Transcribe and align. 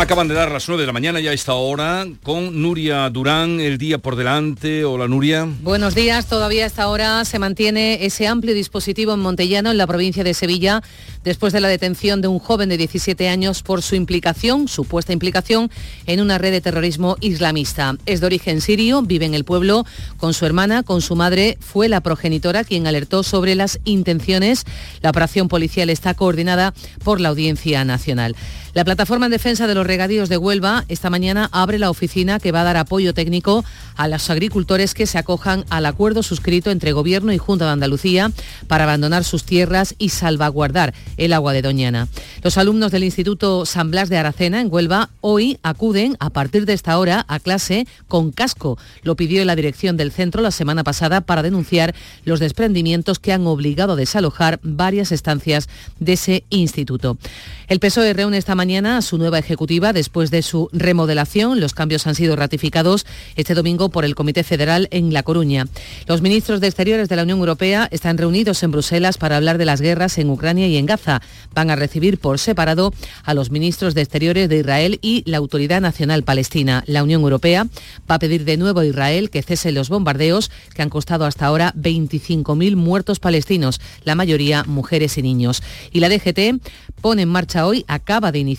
Acaban 0.00 0.28
de 0.28 0.34
dar 0.34 0.50
las 0.50 0.66
9 0.66 0.82
de 0.82 0.86
la 0.86 0.94
mañana 0.94 1.20
ya 1.20 1.30
a 1.30 1.34
esta 1.34 1.52
hora 1.52 2.06
con 2.22 2.62
Nuria 2.62 3.10
Durán, 3.10 3.60
el 3.60 3.76
día 3.76 3.98
por 3.98 4.16
delante. 4.16 4.82
Hola 4.82 5.06
Nuria. 5.06 5.46
Buenos 5.60 5.94
días, 5.94 6.24
todavía 6.24 6.64
a 6.64 6.68
esta 6.68 6.88
hora 6.88 7.22
se 7.26 7.38
mantiene 7.38 8.06
ese 8.06 8.26
amplio 8.26 8.54
dispositivo 8.54 9.12
en 9.12 9.20
Montellano, 9.20 9.70
en 9.70 9.76
la 9.76 9.86
provincia 9.86 10.24
de 10.24 10.32
Sevilla, 10.32 10.82
después 11.22 11.52
de 11.52 11.60
la 11.60 11.68
detención 11.68 12.22
de 12.22 12.28
un 12.28 12.38
joven 12.38 12.70
de 12.70 12.78
17 12.78 13.28
años 13.28 13.62
por 13.62 13.82
su 13.82 13.94
implicación, 13.94 14.68
supuesta 14.68 15.12
implicación, 15.12 15.70
en 16.06 16.22
una 16.22 16.38
red 16.38 16.52
de 16.52 16.62
terrorismo 16.62 17.18
islamista. 17.20 17.94
Es 18.06 18.20
de 18.20 18.26
origen 18.26 18.62
sirio, 18.62 19.02
vive 19.02 19.26
en 19.26 19.34
el 19.34 19.44
pueblo 19.44 19.84
con 20.16 20.32
su 20.32 20.46
hermana, 20.46 20.82
con 20.82 21.02
su 21.02 21.14
madre, 21.14 21.58
fue 21.60 21.90
la 21.90 22.00
progenitora 22.00 22.64
quien 22.64 22.86
alertó 22.86 23.22
sobre 23.22 23.54
las 23.54 23.78
intenciones. 23.84 24.64
La 25.02 25.10
operación 25.10 25.48
policial 25.48 25.90
está 25.90 26.14
coordinada 26.14 26.72
por 27.04 27.20
la 27.20 27.28
Audiencia 27.28 27.84
Nacional. 27.84 28.34
La 28.72 28.84
plataforma 28.84 29.26
en 29.26 29.32
defensa 29.32 29.66
de 29.66 29.74
los 29.74 29.84
regadíos 29.84 30.28
de 30.28 30.36
Huelva 30.36 30.84
esta 30.88 31.10
mañana 31.10 31.48
abre 31.50 31.80
la 31.80 31.90
oficina 31.90 32.38
que 32.38 32.52
va 32.52 32.60
a 32.60 32.64
dar 32.64 32.76
apoyo 32.76 33.12
técnico 33.12 33.64
a 33.96 34.06
los 34.06 34.30
agricultores 34.30 34.94
que 34.94 35.06
se 35.06 35.18
acojan 35.18 35.64
al 35.70 35.86
acuerdo 35.86 36.22
suscrito 36.22 36.70
entre 36.70 36.92
Gobierno 36.92 37.32
y 37.32 37.38
Junta 37.38 37.64
de 37.64 37.72
Andalucía 37.72 38.30
para 38.68 38.84
abandonar 38.84 39.24
sus 39.24 39.42
tierras 39.42 39.96
y 39.98 40.10
salvaguardar 40.10 40.94
el 41.16 41.32
agua 41.32 41.52
de 41.52 41.62
Doñana. 41.62 42.06
Los 42.42 42.58
alumnos 42.58 42.92
del 42.92 43.02
Instituto 43.02 43.66
San 43.66 43.90
Blas 43.90 44.08
de 44.08 44.18
Aracena 44.18 44.60
en 44.60 44.72
Huelva 44.72 45.10
hoy 45.20 45.58
acuden 45.64 46.16
a 46.20 46.30
partir 46.30 46.64
de 46.64 46.74
esta 46.74 46.96
hora 46.96 47.24
a 47.26 47.40
clase 47.40 47.88
con 48.06 48.30
casco. 48.30 48.78
Lo 49.02 49.16
pidió 49.16 49.44
la 49.44 49.56
dirección 49.56 49.96
del 49.96 50.12
centro 50.12 50.42
la 50.42 50.52
semana 50.52 50.84
pasada 50.84 51.22
para 51.22 51.42
denunciar 51.42 51.92
los 52.24 52.38
desprendimientos 52.38 53.18
que 53.18 53.32
han 53.32 53.48
obligado 53.48 53.94
a 53.94 53.96
desalojar 53.96 54.60
varias 54.62 55.10
estancias 55.10 55.68
de 55.98 56.12
ese 56.12 56.44
instituto. 56.50 57.18
El 57.66 57.80
PSOE 57.80 58.12
reúne 58.14 58.36
esta 58.36 58.54
mañana 58.60 58.98
a 58.98 59.02
su 59.02 59.16
nueva 59.16 59.38
ejecutiva 59.38 59.94
después 59.94 60.30
de 60.30 60.42
su 60.42 60.68
remodelación. 60.74 61.60
Los 61.60 61.72
cambios 61.72 62.06
han 62.06 62.14
sido 62.14 62.36
ratificados 62.36 63.06
este 63.34 63.54
domingo 63.54 63.88
por 63.88 64.04
el 64.04 64.14
Comité 64.14 64.44
Federal 64.44 64.86
en 64.90 65.14
La 65.14 65.22
Coruña. 65.22 65.66
Los 66.06 66.20
ministros 66.20 66.60
de 66.60 66.66
Exteriores 66.66 67.08
de 67.08 67.16
la 67.16 67.22
Unión 67.22 67.38
Europea 67.38 67.88
están 67.90 68.18
reunidos 68.18 68.62
en 68.62 68.70
Bruselas 68.70 69.16
para 69.16 69.38
hablar 69.38 69.56
de 69.56 69.64
las 69.64 69.80
guerras 69.80 70.18
en 70.18 70.28
Ucrania 70.28 70.68
y 70.68 70.76
en 70.76 70.84
Gaza. 70.84 71.22
Van 71.54 71.70
a 71.70 71.76
recibir 71.76 72.18
por 72.18 72.38
separado 72.38 72.92
a 73.24 73.32
los 73.32 73.50
ministros 73.50 73.94
de 73.94 74.02
Exteriores 74.02 74.50
de 74.50 74.58
Israel 74.58 74.98
y 75.00 75.22
la 75.24 75.38
Autoridad 75.38 75.80
Nacional 75.80 76.22
Palestina. 76.22 76.84
La 76.86 77.02
Unión 77.02 77.22
Europea 77.22 77.66
va 78.10 78.16
a 78.16 78.18
pedir 78.18 78.44
de 78.44 78.58
nuevo 78.58 78.80
a 78.80 78.84
Israel 78.84 79.30
que 79.30 79.40
cese 79.40 79.72
los 79.72 79.88
bombardeos 79.88 80.50
que 80.74 80.82
han 80.82 80.90
costado 80.90 81.24
hasta 81.24 81.46
ahora 81.46 81.72
25.000 81.78 82.76
muertos 82.76 83.20
palestinos, 83.20 83.80
la 84.04 84.16
mayoría 84.16 84.64
mujeres 84.64 85.16
y 85.16 85.22
niños. 85.22 85.62
Y 85.92 86.00
la 86.00 86.10
DGT 86.10 86.60
pone 87.00 87.22
en 87.22 87.30
marcha 87.30 87.66
hoy, 87.66 87.86
acaba 87.88 88.32
de 88.32 88.38
iniciar 88.38 88.49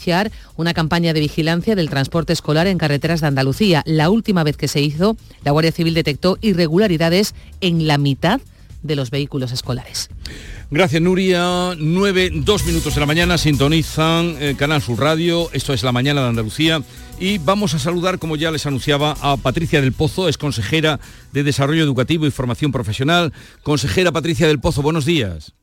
una 0.56 0.74
campaña 0.74 1.14
de 1.14 1.20
vigilancia 1.20 1.76
del 1.76 1.90
transporte 1.90 2.34
escolar 2.34 2.68
en 2.68 2.78
carreteras 2.78 3.22
de 3.22 3.28
Andalucía. 3.28 3.84
La 3.86 4.10
última 4.10 4.44
vez 4.44 4.58
que 4.58 4.68
se 4.68 4.82
hizo, 4.82 5.18
la 5.44 5.52
Guardia 5.52 5.72
Civil 5.72 5.94
detectó 5.94 6.38
irregularidades 6.42 7.36
en 7.62 7.88
la 7.88 7.98
mitad 7.98 8.42
de 8.84 8.96
los 8.96 9.12
vehículos 9.12 9.52
escolares. 9.52 10.10
Gracias 10.70 11.02
Nuria. 11.02 11.76
9, 11.78 12.32
2 12.34 12.66
minutos 12.66 12.94
de 12.94 13.00
la 13.02 13.06
mañana 13.06 13.38
sintonizan 13.38 14.38
eh, 14.40 14.56
Canal 14.58 14.82
Sur 14.82 15.00
Radio. 15.00 15.50
Esto 15.52 15.74
es 15.74 15.84
la 15.84 15.92
mañana 15.92 16.22
de 16.22 16.30
Andalucía. 16.30 16.82
Y 17.20 17.38
vamos 17.38 17.74
a 17.74 17.80
saludar, 17.80 18.18
como 18.20 18.36
ya 18.36 18.52
les 18.52 18.66
anunciaba, 18.66 19.16
a 19.22 19.38
Patricia 19.38 19.82
del 19.82 19.94
Pozo, 19.94 20.28
es 20.28 20.38
consejera 20.38 21.00
de 21.34 21.44
Desarrollo 21.44 21.84
Educativo 21.84 22.26
y 22.26 22.32
Formación 22.32 22.72
Profesional. 22.72 23.34
Consejera 23.64 24.12
Patricia 24.12 24.48
del 24.48 24.60
Pozo, 24.60 24.82
buenos 24.82 25.06
días. 25.06 25.54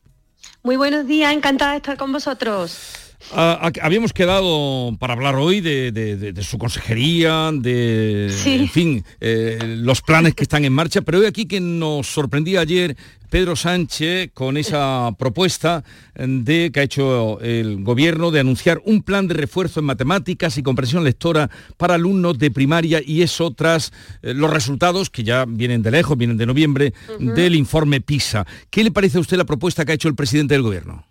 Muy 0.63 0.77
buenos 0.77 1.07
días, 1.07 1.33
encantada 1.33 1.71
de 1.71 1.77
estar 1.77 1.97
con 1.97 2.11
vosotros. 2.11 3.08
Ah, 3.31 3.71
habíamos 3.81 4.13
quedado 4.13 4.95
para 4.97 5.13
hablar 5.13 5.35
hoy 5.35 5.61
de, 5.61 6.33
su 6.41 6.57
consejería, 6.57 7.51
de 7.53 8.33
en 8.45 8.69
fin, 8.69 9.05
eh, 9.19 9.59
los 9.77 10.01
planes 10.01 10.33
que 10.33 10.43
están 10.43 10.65
en 10.65 10.73
marcha, 10.73 11.01
pero 11.01 11.19
hoy 11.19 11.25
aquí 11.25 11.45
que 11.45 11.59
nos 11.59 12.07
sorprendía 12.07 12.61
ayer 12.61 12.95
Pedro 13.29 13.55
Sánchez 13.55 14.31
con 14.33 14.57
esa 14.57 15.11
propuesta 15.19 15.83
de 16.15 16.71
que 16.73 16.79
ha 16.79 16.83
hecho 16.83 17.39
el 17.41 17.83
gobierno 17.83 18.31
de 18.31 18.39
anunciar 18.39 18.81
un 18.85 19.03
plan 19.03 19.27
de 19.27 19.35
refuerzo 19.35 19.79
en 19.79 19.85
matemáticas 19.85 20.57
y 20.57 20.63
comprensión 20.63 21.03
lectora 21.03 21.51
para 21.77 21.95
alumnos 21.95 22.39
de 22.39 22.49
primaria 22.49 23.01
y 23.05 23.21
eso 23.21 23.51
tras 23.51 23.91
eh, 24.23 24.33
los 24.33 24.49
resultados 24.49 25.09
que 25.09 25.23
ya 25.23 25.45
vienen 25.47 25.83
de 25.83 25.91
lejos, 25.91 26.17
vienen 26.17 26.37
de 26.37 26.45
noviembre, 26.45 26.93
del 27.19 27.55
informe 27.55 28.01
PISA. 28.01 28.47
¿Qué 28.69 28.83
le 28.83 28.91
parece 28.91 29.17
a 29.17 29.21
usted 29.21 29.37
la 29.37 29.45
propuesta 29.45 29.85
que 29.85 29.91
ha 29.91 29.95
hecho 29.95 30.07
el 30.07 30.15
presidente 30.15 30.55
del 30.55 30.63
gobierno? 30.63 31.08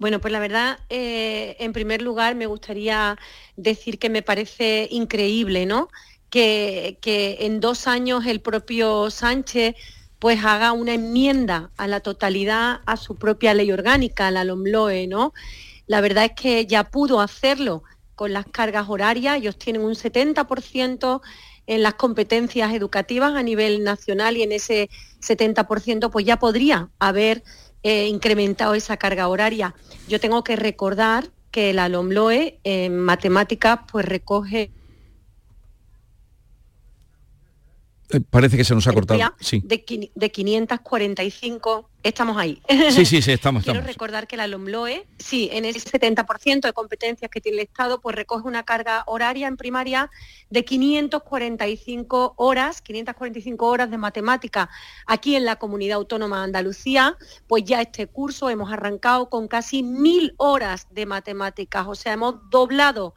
Bueno, 0.00 0.18
pues 0.18 0.32
la 0.32 0.40
verdad, 0.40 0.78
eh, 0.88 1.56
en 1.60 1.74
primer 1.74 2.00
lugar, 2.00 2.34
me 2.34 2.46
gustaría 2.46 3.18
decir 3.56 3.98
que 3.98 4.08
me 4.08 4.22
parece 4.22 4.88
increíble, 4.90 5.66
¿no? 5.66 5.90
Que, 6.30 6.98
en 7.40 7.60
dos 7.60 7.86
años 7.86 8.24
el 8.24 8.40
propio 8.40 9.10
Sánchez 9.10 9.74
pues 10.18 10.42
haga 10.42 10.72
una 10.72 10.94
enmienda 10.94 11.70
a 11.76 11.86
la 11.86 12.00
totalidad 12.00 12.80
a 12.86 12.96
su 12.96 13.16
propia 13.16 13.52
ley 13.52 13.72
orgánica, 13.72 14.30
la 14.30 14.44
LOMLOE, 14.44 15.06
¿no? 15.06 15.34
La 15.86 16.00
verdad 16.00 16.24
es 16.24 16.32
que 16.32 16.66
ya 16.66 16.84
pudo 16.84 17.20
hacerlo 17.20 17.82
con 18.14 18.32
las 18.32 18.46
cargas 18.46 18.88
horarias, 18.88 19.36
ellos 19.36 19.58
tienen 19.58 19.82
un 19.82 19.94
70% 19.94 21.20
en 21.66 21.82
las 21.82 21.94
competencias 21.94 22.72
educativas 22.72 23.34
a 23.34 23.42
nivel 23.42 23.84
nacional 23.84 24.38
y 24.38 24.44
en 24.44 24.52
ese 24.52 24.88
70% 25.20 26.10
pues 26.10 26.24
ya 26.24 26.38
podría 26.38 26.90
haber 26.98 27.42
eh, 27.82 28.06
incrementado 28.06 28.74
esa 28.74 28.96
carga 28.96 29.28
horaria. 29.28 29.74
Yo 30.08 30.20
tengo 30.20 30.44
que 30.44 30.56
recordar 30.56 31.30
que 31.50 31.72
la 31.72 31.88
LOMLOE 31.88 32.60
en 32.64 32.98
matemáticas 32.98 33.80
pues 33.90 34.04
recoge 34.04 34.70
Eh, 38.12 38.20
parece 38.20 38.56
que 38.56 38.64
se 38.64 38.74
nos 38.74 38.86
ha 38.86 38.92
cortado. 38.92 39.20
Sí. 39.40 39.62
De, 39.64 39.84
545, 39.84 41.90
estamos 42.02 42.36
ahí. 42.36 42.60
Sí, 42.90 43.04
sí, 43.04 43.22
sí, 43.22 43.32
estamos. 43.32 43.64
Quiero 43.64 43.80
recordar 43.82 44.26
que 44.26 44.36
la 44.36 44.46
LOMLOE, 44.46 45.06
sí, 45.18 45.48
en 45.52 45.64
ese 45.64 45.80
70% 45.80 46.62
de 46.62 46.72
competencias 46.72 47.30
que 47.30 47.40
tiene 47.40 47.58
el 47.58 47.64
Estado, 47.64 48.00
pues 48.00 48.16
recoge 48.16 48.46
una 48.46 48.64
carga 48.64 49.04
horaria 49.06 49.48
en 49.48 49.56
primaria 49.56 50.10
de 50.50 50.64
545 50.64 52.34
horas, 52.36 52.82
545 52.82 53.66
horas 53.66 53.90
de 53.90 53.98
matemática. 53.98 54.70
Aquí 55.06 55.36
en 55.36 55.44
la 55.44 55.56
Comunidad 55.56 55.98
Autónoma 55.98 56.38
de 56.38 56.44
Andalucía, 56.44 57.16
pues 57.46 57.64
ya 57.64 57.80
este 57.80 58.06
curso 58.06 58.50
hemos 58.50 58.72
arrancado 58.72 59.28
con 59.28 59.46
casi 59.46 59.82
mil 59.82 60.34
horas 60.36 60.86
de 60.90 61.06
matemáticas, 61.06 61.86
o 61.86 61.94
sea, 61.94 62.14
hemos 62.14 62.36
doblado 62.50 63.14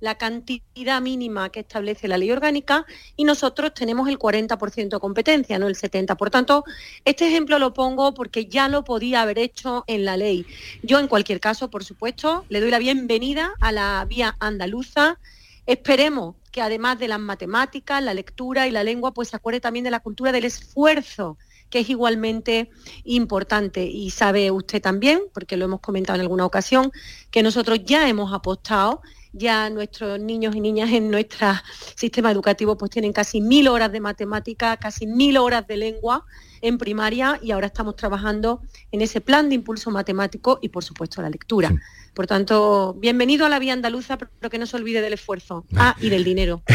la 0.00 0.16
cantidad 0.16 1.00
mínima 1.00 1.50
que 1.50 1.60
establece 1.60 2.08
la 2.08 2.18
ley 2.18 2.30
orgánica 2.30 2.86
y 3.16 3.24
nosotros 3.24 3.74
tenemos 3.74 4.08
el 4.08 4.18
40% 4.18 4.88
de 4.88 4.98
competencia, 4.98 5.58
no 5.58 5.68
el 5.68 5.74
70%. 5.74 6.16
Por 6.16 6.30
tanto, 6.30 6.64
este 7.04 7.26
ejemplo 7.28 7.58
lo 7.58 7.72
pongo 7.72 8.14
porque 8.14 8.46
ya 8.46 8.68
lo 8.68 8.84
podía 8.84 9.22
haber 9.22 9.38
hecho 9.38 9.84
en 9.86 10.04
la 10.04 10.16
ley. 10.16 10.46
Yo, 10.82 10.98
en 10.98 11.08
cualquier 11.08 11.40
caso, 11.40 11.70
por 11.70 11.84
supuesto, 11.84 12.44
le 12.48 12.60
doy 12.60 12.70
la 12.70 12.78
bienvenida 12.78 13.54
a 13.60 13.72
la 13.72 14.04
vía 14.08 14.36
andaluza. 14.40 15.18
Esperemos 15.66 16.36
que 16.52 16.62
además 16.62 16.98
de 16.98 17.08
las 17.08 17.20
matemáticas, 17.20 18.02
la 18.02 18.14
lectura 18.14 18.66
y 18.66 18.70
la 18.70 18.84
lengua, 18.84 19.12
pues 19.12 19.28
se 19.28 19.36
acuerde 19.36 19.60
también 19.60 19.84
de 19.84 19.90
la 19.90 20.00
cultura 20.00 20.32
del 20.32 20.44
esfuerzo 20.44 21.36
que 21.70 21.80
es 21.80 21.90
igualmente 21.90 22.70
importante. 23.04 23.84
Y 23.84 24.10
sabe 24.10 24.50
usted 24.50 24.80
también, 24.80 25.22
porque 25.34 25.56
lo 25.56 25.64
hemos 25.64 25.80
comentado 25.80 26.16
en 26.16 26.22
alguna 26.22 26.46
ocasión, 26.46 26.92
que 27.30 27.42
nosotros 27.42 27.80
ya 27.84 28.08
hemos 28.08 28.32
apostado 28.32 29.02
ya 29.32 29.70
nuestros 29.70 30.20
niños 30.20 30.54
y 30.56 30.60
niñas 30.60 30.90
en 30.92 31.10
nuestro 31.10 31.48
sistema 31.94 32.30
educativo 32.30 32.76
pues 32.76 32.90
tienen 32.90 33.12
casi 33.12 33.40
mil 33.40 33.68
horas 33.68 33.92
de 33.92 34.00
matemática, 34.00 34.76
casi 34.76 35.06
mil 35.06 35.36
horas 35.36 35.66
de 35.66 35.76
lengua 35.76 36.24
en 36.60 36.78
primaria 36.78 37.38
y 37.42 37.50
ahora 37.50 37.66
estamos 37.66 37.96
trabajando 37.96 38.62
en 38.90 39.02
ese 39.02 39.20
plan 39.20 39.48
de 39.48 39.54
impulso 39.56 39.90
matemático 39.90 40.58
y 40.62 40.68
por 40.68 40.84
supuesto 40.84 41.22
la 41.22 41.30
lectura. 41.30 41.72
Por 42.14 42.26
tanto, 42.26 42.96
bienvenido 42.98 43.44
a 43.44 43.50
la 43.50 43.58
vía 43.58 43.74
andaluza, 43.74 44.16
pero 44.16 44.48
que 44.50 44.56
no 44.56 44.64
se 44.64 44.76
olvide 44.76 45.02
del 45.02 45.12
esfuerzo. 45.12 45.66
Ah, 45.76 45.94
y 46.00 46.08
del 46.08 46.24
dinero. 46.24 46.62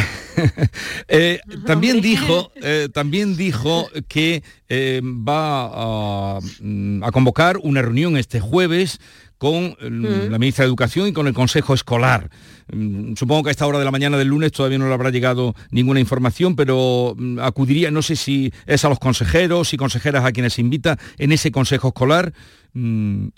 Eh, 1.07 1.39
también 1.68 2.01
dijo, 2.01 2.51
eh, 2.56 2.88
también 2.94 3.36
dijo 3.36 3.89
que 4.07 4.44
eh, 4.69 5.01
va 5.04 6.39
mm, 6.62 7.04
a 7.04 7.12
convocar 7.12 7.57
una 7.57 7.81
reunión 7.81 8.18
este 8.18 8.39
jueves 8.39 9.00
con 9.41 9.71
mm. 9.71 10.29
la 10.29 10.38
ministra 10.38 10.65
de 10.65 10.67
Educación 10.67 11.07
y 11.07 11.13
con 11.13 11.25
el 11.25 11.33
Consejo 11.33 11.73
Escolar. 11.73 12.29
Mm, 12.71 13.15
supongo 13.15 13.41
que 13.41 13.49
a 13.49 13.51
esta 13.51 13.65
hora 13.65 13.79
de 13.79 13.85
la 13.85 13.89
mañana 13.89 14.15
del 14.15 14.27
lunes 14.27 14.51
todavía 14.51 14.77
no 14.77 14.88
le 14.88 14.93
habrá 14.93 15.09
llegado 15.09 15.55
ninguna 15.71 15.99
información, 15.99 16.55
pero 16.55 17.15
mm, 17.17 17.39
acudiría, 17.39 17.89
no 17.89 18.03
sé 18.03 18.15
si 18.15 18.53
es 18.67 18.85
a 18.85 18.89
los 18.89 18.99
consejeros 18.99 19.73
y 19.73 19.77
consejeras 19.77 20.25
a 20.25 20.31
quienes 20.31 20.59
invita 20.59 20.99
en 21.17 21.31
ese 21.31 21.51
Consejo 21.51 21.88
Escolar. 21.88 22.33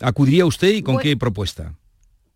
¿Acudiría 0.02 0.46
usted 0.46 0.74
y 0.74 0.84
con 0.84 0.98
qué 0.98 1.16
propuesta? 1.16 1.74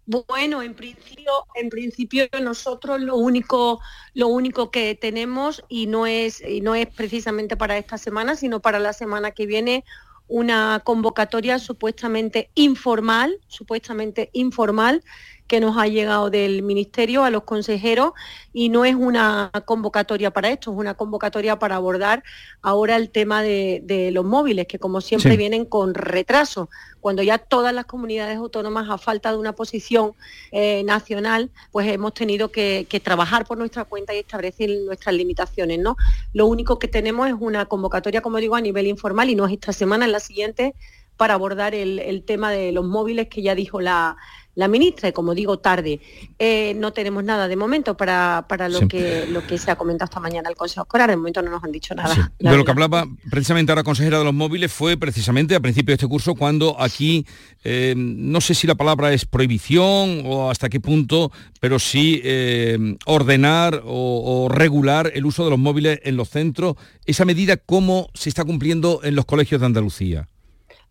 Bueno, 0.05 0.61
en 0.61 0.73
principio, 0.73 1.31
en 1.53 1.67
principio 1.67 2.25
nosotros 2.41 3.01
lo 3.01 3.17
único, 3.17 3.81
lo 4.13 4.29
único 4.29 4.71
que 4.71 4.95
tenemos 4.95 5.61
y 5.67 5.87
no 5.87 6.07
es, 6.07 6.39
y 6.39 6.61
no 6.61 6.73
es 6.73 6.87
precisamente 6.87 7.57
para 7.57 7.77
esta 7.77 7.97
semana, 7.97 8.37
sino 8.37 8.61
para 8.61 8.79
la 8.79 8.93
semana 8.93 9.31
que 9.31 9.45
viene, 9.45 9.83
una 10.27 10.81
convocatoria 10.83 11.59
supuestamente 11.59 12.49
informal, 12.53 13.39
supuestamente 13.47 14.29
informal, 14.33 15.03
que 15.47 15.59
nos 15.59 15.77
ha 15.77 15.87
llegado 15.87 16.29
del 16.29 16.61
Ministerio 16.61 17.23
a 17.23 17.29
los 17.29 17.43
consejeros 17.43 18.11
y 18.53 18.69
no 18.69 18.85
es 18.85 18.95
una 18.95 19.51
convocatoria 19.65 20.31
para 20.31 20.49
esto, 20.49 20.71
es 20.71 20.77
una 20.77 20.95
convocatoria 20.95 21.57
para 21.57 21.75
abordar 21.75 22.23
ahora 22.61 22.97
el 22.97 23.09
tema 23.09 23.41
de, 23.41 24.09
los 24.11 24.25
móviles, 24.25 24.67
que 24.67 24.79
como 24.79 24.99
siempre 24.99 25.37
vienen 25.37 25.65
con 25.65 25.93
retraso, 25.93 26.69
cuando 26.99 27.23
ya 27.23 27.37
todas 27.37 27.73
las 27.73 27.85
comunidades 27.85 28.37
autónomas, 28.37 28.89
a 28.89 28.97
falta 28.97 29.31
de 29.31 29.37
una 29.37 29.53
posición 29.53 30.13
eh, 30.51 30.83
nacional, 30.83 31.49
pues 31.71 31.87
hemos 31.87 32.13
tenido 32.13 32.51
que, 32.51 32.85
trabajar 33.03 33.45
por 33.45 33.57
nuestra 33.57 33.85
cuenta 33.85 34.13
y 34.15 34.19
establecer 34.19 34.69
nuestras 34.85 35.15
limitaciones. 35.15 35.79
¿no? 35.79 35.95
Lo 36.33 36.47
único 36.47 36.79
que 36.79 36.87
tenemos 36.87 37.27
es 37.27 37.35
una 37.39 37.67
convocatoria, 37.67 38.21
como 38.21 38.37
digo, 38.37 38.55
a 38.55 38.61
nivel 38.61 38.87
informal 38.87 39.29
y 39.29 39.35
no 39.35 39.45
es 39.45 39.53
esta 39.53 39.71
semana, 39.71 40.05
es 40.05 40.11
la 40.11 40.19
siguiente, 40.19 40.73
para 41.15 41.35
abordar 41.35 41.73
el 41.73 42.23
tema 42.25 42.51
de 42.51 42.71
los 42.71 42.85
móviles 42.85 43.27
que 43.27 43.41
ya 43.41 43.55
dijo 43.55 43.81
la, 43.81 44.17
la 44.57 44.67
ministra, 44.67 45.07
y 45.07 45.11
como 45.11 45.35
digo, 45.35 45.59
tarde. 45.59 46.01
Eh, 46.39 46.73
no 46.77 46.91
tenemos 46.91 47.23
nada 47.23 47.47
de 47.47 47.55
momento 47.55 47.95
para, 47.95 48.43
lo, 48.69 48.87
que, 48.87 49.27
lo 49.29 49.45
que 49.45 49.59
se 49.59 49.69
ha 49.69 49.75
comentado 49.75 50.05
esta 50.05 50.19
mañana 50.19 50.49
el 50.49 50.55
Consejo 50.55 50.81
Escolar, 50.81 51.11
de 51.11 51.15
momento 51.15 51.43
no 51.43 51.51
nos 51.51 51.63
han 51.63 51.71
dicho 51.71 51.93
nada. 51.93 52.33
De 52.39 52.57
lo 52.57 52.65
que 52.65 52.71
hablaba 52.71 53.05
precisamente 53.29 53.71
ahora 53.71 53.83
consejera 53.83 54.17
de 54.17 54.23
los 54.23 54.33
móviles 54.33 54.73
fue 54.73 54.97
precisamente 54.97 55.53
a 55.53 55.59
principio 55.59 55.91
de 55.91 55.97
este 55.97 56.07
curso 56.07 56.33
cuando 56.33 56.75
aquí, 56.81 57.27
eh, 57.63 57.93
no 57.95 58.41
sé 58.41 58.55
si 58.55 58.65
la 58.65 58.73
palabra 58.73 59.13
es 59.13 59.25
prohibición 59.25 60.23
o 60.25 60.49
hasta 60.49 60.69
qué 60.69 60.79
punto, 60.79 61.31
pero 61.59 61.77
sí 61.77 62.19
eh, 62.23 62.97
ordenar 63.05 63.83
o, 63.85 64.47
regular 64.49 65.11
el 65.13 65.27
uso 65.27 65.43
de 65.43 65.51
los 65.51 65.59
móviles 65.59 65.99
en 66.03 66.17
los 66.17 66.29
centros. 66.29 66.77
Esa 67.05 67.25
medida, 67.25 67.57
¿cómo 67.57 68.09
se 68.15 68.29
está 68.29 68.43
cumpliendo 68.43 69.01
en 69.03 69.15
los 69.15 69.25
colegios 69.25 69.61
de 69.61 69.67
Andalucía? 69.67 70.27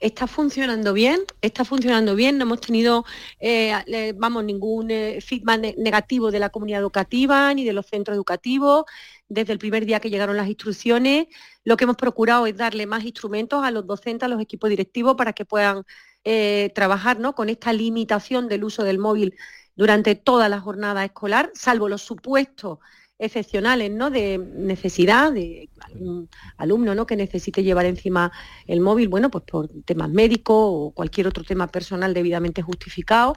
Está 0.00 0.26
funcionando 0.26 0.92
bien, 0.92 1.20
está 1.40 1.64
funcionando 1.64 2.14
bien, 2.14 2.38
no 2.38 2.44
hemos 2.44 2.60
tenido, 2.60 3.04
eh, 3.40 4.12
vamos, 4.16 4.44
ningún 4.44 4.90
eh, 4.90 5.20
feedback 5.20 5.76
negativo 5.78 6.30
de 6.30 6.38
la 6.38 6.50
comunidad 6.50 6.80
educativa 6.80 7.52
ni 7.54 7.64
de 7.64 7.72
los 7.72 7.86
centros 7.86 8.14
educativos. 8.14 8.84
Desde 9.28 9.52
el 9.52 9.58
primer 9.58 9.86
día 9.86 10.00
que 10.00 10.10
llegaron 10.10 10.36
las 10.36 10.48
instrucciones, 10.48 11.26
lo 11.64 11.76
que 11.76 11.84
hemos 11.84 11.96
procurado 11.96 12.46
es 12.46 12.56
darle 12.56 12.86
más 12.86 13.04
instrumentos 13.04 13.64
a 13.64 13.70
los 13.70 13.86
docentes, 13.86 14.26
a 14.26 14.28
los 14.28 14.40
equipos 14.40 14.70
directivos, 14.70 15.16
para 15.16 15.32
que 15.32 15.44
puedan 15.44 15.84
eh, 16.24 16.70
trabajar 16.74 17.18
¿no? 17.18 17.34
con 17.34 17.48
esta 17.48 17.72
limitación 17.72 18.48
del 18.48 18.64
uso 18.64 18.84
del 18.84 18.98
móvil 18.98 19.34
durante 19.74 20.14
toda 20.14 20.48
la 20.48 20.60
jornada 20.60 21.04
escolar, 21.04 21.50
salvo 21.54 21.88
los 21.88 22.02
supuestos 22.02 22.78
excepcionales, 23.18 23.90
¿no? 23.90 24.10
De 24.10 24.38
necesidad 24.38 25.32
de 25.32 25.70
algún 25.80 26.28
alumno, 26.56 26.94
¿no? 26.94 27.06
Que 27.06 27.16
necesite 27.16 27.62
llevar 27.62 27.86
encima 27.86 28.32
el 28.66 28.80
móvil, 28.80 29.08
bueno, 29.08 29.30
pues 29.30 29.44
por 29.44 29.68
temas 29.84 30.10
médicos 30.10 30.56
o 30.58 30.92
cualquier 30.94 31.26
otro 31.26 31.44
tema 31.44 31.66
personal 31.66 32.14
debidamente 32.14 32.62
justificado. 32.62 33.34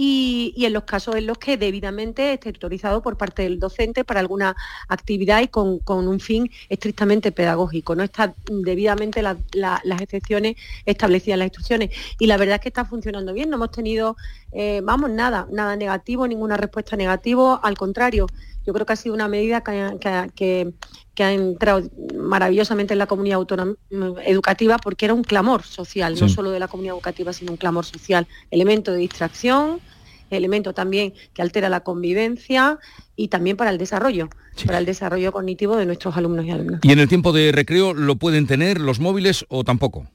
Y, 0.00 0.54
en 0.64 0.74
los 0.74 0.84
casos 0.84 1.16
en 1.16 1.26
los 1.26 1.38
que 1.38 1.56
debidamente 1.56 2.34
esté 2.34 2.50
autorizado 2.50 3.02
por 3.02 3.16
parte 3.16 3.42
del 3.42 3.58
docente 3.58 4.04
para 4.04 4.20
alguna 4.20 4.54
actividad 4.86 5.42
y 5.42 5.48
con, 5.48 5.80
un 5.88 6.20
fin 6.20 6.48
estrictamente 6.68 7.32
pedagógico. 7.32 7.96
No 7.96 8.04
están 8.04 8.32
debidamente 8.48 9.22
las 9.22 10.00
excepciones 10.00 10.54
establecidas 10.86 11.34
en 11.34 11.38
las 11.40 11.46
instrucciones. 11.46 11.90
Y 12.20 12.28
la 12.28 12.36
verdad 12.36 12.56
es 12.56 12.60
que 12.60 12.68
está 12.68 12.84
funcionando 12.84 13.32
bien, 13.32 13.50
no 13.50 13.56
hemos 13.56 13.72
tenido, 13.72 14.16
eh, 14.52 14.82
vamos, 14.84 15.10
nada, 15.10 15.48
nada 15.50 15.74
negativo, 15.74 16.28
ninguna 16.28 16.56
respuesta 16.56 16.94
negativa, 16.94 17.56
al 17.56 17.76
contrario, 17.76 18.28
yo 18.68 18.74
creo 18.74 18.84
que 18.84 18.92
ha 18.92 18.96
sido 18.96 19.14
una 19.14 19.28
medida 19.28 19.62
que, 19.62 20.74
ha 21.20 21.32
entrado 21.32 21.88
maravillosamente 22.14 22.92
en 22.92 22.98
la 22.98 23.06
comunidad 23.06 23.38
mm, 23.40 24.18
educativa 24.26 24.76
porque 24.76 25.06
era 25.06 25.14
un 25.14 25.24
clamor 25.24 25.62
social, 25.62 26.14
no 26.20 26.28
solo 26.28 26.50
de 26.50 26.60
la 26.60 26.68
comunidad 26.68 26.94
educativa, 26.94 27.32
sino 27.32 27.52
un 27.52 27.56
clamor 27.56 27.86
social, 27.86 28.26
elemento 28.50 28.92
de 28.92 28.98
distracción, 28.98 29.80
elemento 30.28 30.74
también 30.74 31.14
que 31.32 31.40
altera 31.40 31.70
la 31.70 31.80
convivencia 31.80 32.78
y 33.16 33.28
también 33.28 33.56
para 33.56 33.70
el 33.70 33.78
desarrollo, 33.78 34.28
para 34.66 34.76
el 34.76 34.84
desarrollo 34.84 35.32
cognitivo 35.32 35.78
de 35.78 35.86
nuestros 35.86 36.14
alumnos 36.18 36.44
y 36.44 36.50
alumnas. 36.50 36.80
¿Y 36.82 36.92
en 36.92 36.98
el 36.98 37.08
tiempo 37.08 37.32
de 37.32 37.50
recreo 37.52 37.94
lo 37.94 38.16
pueden 38.16 38.46
tener 38.46 38.78
los 38.82 39.00
móviles 39.00 39.46
o 39.48 39.64
tampoco? 39.64 40.06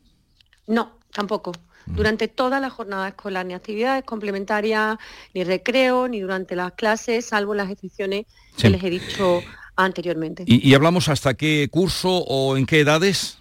No, 0.67 0.99
tampoco 1.11 1.53
durante 1.85 2.27
toda 2.27 2.59
la 2.59 2.69
jornada 2.69 3.09
escolar, 3.09 3.45
ni 3.45 3.53
actividades 3.53 4.03
complementarias, 4.03 4.97
ni 5.33 5.43
recreo, 5.43 6.07
ni 6.07 6.21
durante 6.21 6.55
las 6.55 6.73
clases, 6.73 7.25
salvo 7.25 7.53
las 7.53 7.69
excepciones 7.69 8.25
que 8.57 8.69
les 8.69 8.83
he 8.83 8.89
dicho 8.89 9.41
anteriormente. 9.75 10.43
¿Y, 10.45 10.73
hablamos 10.73 11.09
hasta 11.09 11.33
qué 11.33 11.67
curso 11.71 12.09
o 12.09 12.57
en 12.57 12.65
qué 12.65 12.79
edades? 12.81 13.39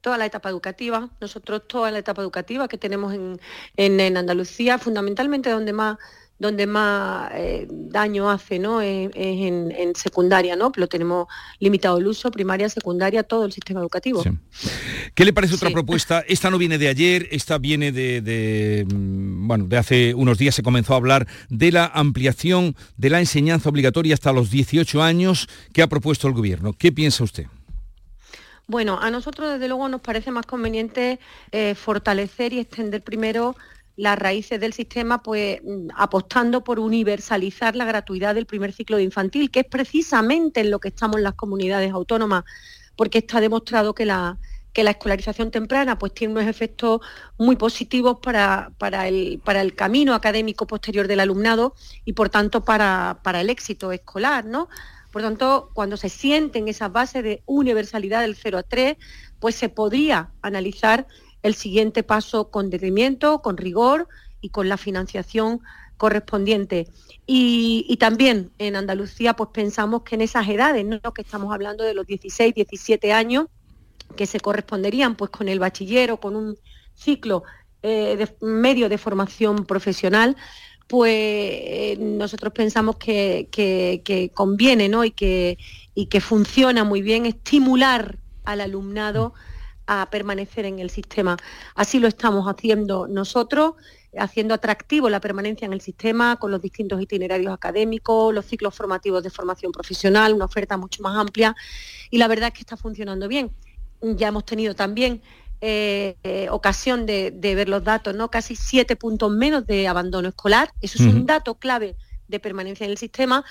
toda 0.00 0.18
la 0.18 0.26
etapa 0.26 0.50
educativa, 0.50 1.08
nosotros 1.18 1.62
toda 1.66 1.90
la 1.90 1.98
etapa 1.98 2.20
educativa 2.20 2.68
que 2.68 2.76
tenemos 2.76 3.14
en, 3.14 3.40
en 3.78 4.16
Andalucía, 4.18 4.78
fundamentalmente 4.78 5.48
donde 5.48 5.72
más 5.72 5.96
donde 6.38 6.66
más 6.66 7.30
eh, 7.34 7.66
daño 7.70 8.30
hace 8.30 8.58
¿no? 8.58 8.80
es, 8.80 9.10
en, 9.14 9.94
secundaria, 9.94 10.56
¿no? 10.56 10.72
Pero 10.72 10.88
tenemos 10.88 11.28
limitado 11.60 11.98
el 11.98 12.06
uso, 12.06 12.30
primaria, 12.30 12.68
secundaria, 12.68 13.22
todo 13.22 13.44
el 13.44 13.52
sistema 13.52 13.80
educativo. 13.80 14.22
¿Qué 15.14 15.24
le 15.24 15.32
parece 15.32 15.54
otra 15.54 15.70
propuesta? 15.70 16.24
Esta 16.26 16.50
no 16.50 16.58
viene 16.58 16.78
de 16.78 16.88
ayer, 16.88 17.28
esta 17.30 17.58
viene 17.58 17.92
de, 17.92 18.86
mm, 18.92 19.46
bueno, 19.46 19.66
de 19.66 19.76
hace 19.76 20.14
unos 20.14 20.38
días 20.38 20.54
se 20.54 20.62
comenzó 20.62 20.94
a 20.94 20.96
hablar 20.96 21.26
de 21.48 21.70
la 21.70 21.86
ampliación 21.86 22.76
de 22.96 23.10
la 23.10 23.20
enseñanza 23.20 23.68
obligatoria 23.68 24.14
hasta 24.14 24.32
los 24.32 24.50
18 24.50 25.02
años 25.02 25.48
que 25.72 25.82
ha 25.82 25.86
propuesto 25.86 26.26
el 26.26 26.34
gobierno. 26.34 26.72
¿Qué 26.72 26.92
piensa 26.92 27.24
usted? 27.24 27.46
Bueno, 28.66 28.98
a 29.00 29.10
nosotros 29.10 29.52
desde 29.52 29.68
luego 29.68 29.88
nos 29.88 30.00
parece 30.00 30.30
más 30.30 30.46
conveniente 30.46 31.20
eh, 31.52 31.74
fortalecer 31.74 32.54
y 32.54 32.60
extender 32.60 33.02
primero 33.02 33.54
las 33.96 34.18
raíces 34.18 34.60
del 34.60 34.72
sistema, 34.72 35.22
pues 35.22 35.60
mm, 35.62 35.88
apostando 35.96 36.64
por 36.64 36.78
universalizar 36.78 37.76
la 37.76 37.84
gratuidad 37.84 38.34
del 38.34 38.46
primer 38.46 38.72
ciclo 38.72 38.96
de 38.96 39.04
infantil, 39.04 39.50
que 39.50 39.60
es 39.60 39.66
precisamente 39.66 40.60
en 40.60 40.70
lo 40.70 40.80
que 40.80 40.88
estamos 40.88 41.20
las 41.20 41.34
comunidades 41.34 41.92
autónomas, 41.92 42.44
porque 42.96 43.18
está 43.18 43.40
demostrado 43.40 43.94
que 43.94 44.04
la, 44.04 44.38
que 44.72 44.84
la 44.84 44.90
escolarización 44.90 45.50
temprana 45.50 45.98
pues 45.98 46.12
tiene 46.12 46.34
unos 46.34 46.46
efectos 46.46 47.00
muy 47.38 47.56
positivos 47.56 48.18
para, 48.20 48.72
para, 48.78 49.08
el, 49.08 49.40
para 49.44 49.62
el 49.62 49.74
camino 49.74 50.14
académico 50.14 50.66
posterior 50.66 51.06
del 51.06 51.20
alumnado 51.20 51.74
y 52.04 52.12
por 52.14 52.28
tanto 52.28 52.64
para, 52.64 53.20
para 53.22 53.40
el 53.40 53.50
éxito 53.50 53.92
escolar, 53.92 54.44
¿no? 54.44 54.68
Por 55.12 55.22
tanto, 55.22 55.70
cuando 55.74 55.96
se 55.96 56.08
sienten 56.08 56.66
esas 56.66 56.90
bases 56.90 57.22
de 57.22 57.44
universalidad 57.46 58.22
del 58.22 58.34
0 58.34 58.58
a 58.58 58.62
3, 58.64 58.96
pues 59.38 59.54
se 59.54 59.68
podría 59.68 60.30
analizar 60.42 61.06
el 61.44 61.54
siguiente 61.54 62.02
paso 62.02 62.50
con 62.50 62.70
detenimiento, 62.70 63.42
con 63.42 63.58
rigor 63.58 64.08
y 64.40 64.48
con 64.48 64.68
la 64.68 64.78
financiación 64.78 65.60
correspondiente. 65.98 66.88
Y, 67.26 67.96
también 68.00 68.50
en 68.58 68.76
Andalucía 68.76 69.34
pues 69.36 69.50
pensamos 69.52 70.02
que 70.02 70.14
en 70.14 70.22
esas 70.22 70.48
edades, 70.48 70.84
¿no? 70.84 71.00
que 71.12 71.22
estamos 71.22 71.52
hablando 71.52 71.84
de 71.84 71.94
los 71.94 72.06
16, 72.06 72.54
17 72.54 73.12
años, 73.12 73.46
que 74.16 74.26
se 74.26 74.40
corresponderían 74.40 75.16
pues 75.16 75.30
con 75.30 75.48
el 75.48 75.58
bachiller 75.58 76.12
o 76.12 76.18
con 76.18 76.34
un 76.34 76.56
ciclo 76.94 77.44
eh, 77.82 78.26
medio 78.40 78.88
de 78.88 78.96
formación 78.96 79.66
profesional, 79.66 80.36
pues 80.88 81.98
nosotros 81.98 82.54
pensamos 82.54 82.96
que, 82.96 84.30
conviene 84.32 84.88
¿no? 84.88 85.04
y, 85.04 85.10
que, 85.10 85.58
y 85.94 86.06
que 86.06 86.22
funciona 86.22 86.84
muy 86.84 87.02
bien 87.02 87.26
estimular 87.26 88.16
al 88.44 88.62
alumnado 88.62 89.34
a 89.86 90.08
permanecer 90.10 90.64
en 90.64 90.78
el 90.78 90.90
sistema. 90.90 91.36
Así 91.74 91.98
lo 91.98 92.08
estamos 92.08 92.46
haciendo 92.46 93.06
nosotros, 93.06 93.74
haciendo 94.18 94.54
atractivo 94.54 95.08
la 95.08 95.20
permanencia 95.20 95.66
en 95.66 95.72
el 95.72 95.80
sistema 95.80 96.36
con 96.36 96.50
los 96.50 96.60
distintos 96.60 97.00
itinerarios 97.00 97.52
académicos, 97.52 98.32
los 98.32 98.46
ciclos 98.46 98.74
formativos 98.74 99.22
de 99.22 99.30
formación 99.30 99.72
profesional, 99.72 100.32
una 100.32 100.44
oferta 100.44 100.76
mucho 100.76 101.02
más 101.02 101.16
amplia 101.16 101.54
y 102.10 102.18
la 102.18 102.28
verdad 102.28 102.48
es 102.48 102.54
que 102.54 102.60
está 102.60 102.76
funcionando 102.76 103.28
bien. 103.28 103.50
Ya 104.00 104.28
hemos 104.28 104.44
tenido 104.44 104.74
también 104.74 105.22
eh, 105.60 106.16
eh, 106.24 106.48
ocasión 106.50 107.06
de, 107.06 107.30
ver 107.40 107.68
los 107.68 107.82
datos, 107.82 108.14
¿no? 108.14 108.30
Casi 108.30 108.54
siete 108.54 108.96
puntos 108.96 109.30
menos 109.30 109.66
de 109.66 109.88
abandono 109.88 110.28
escolar. 110.28 110.72
Eso 110.82 111.02
es 111.02 111.12
un 111.12 111.24
dato 111.24 111.54
clave 111.54 111.96
de 112.28 112.38
permanencia 112.38 112.84
en 112.84 112.90
el 112.90 112.98
sistema. 112.98 113.44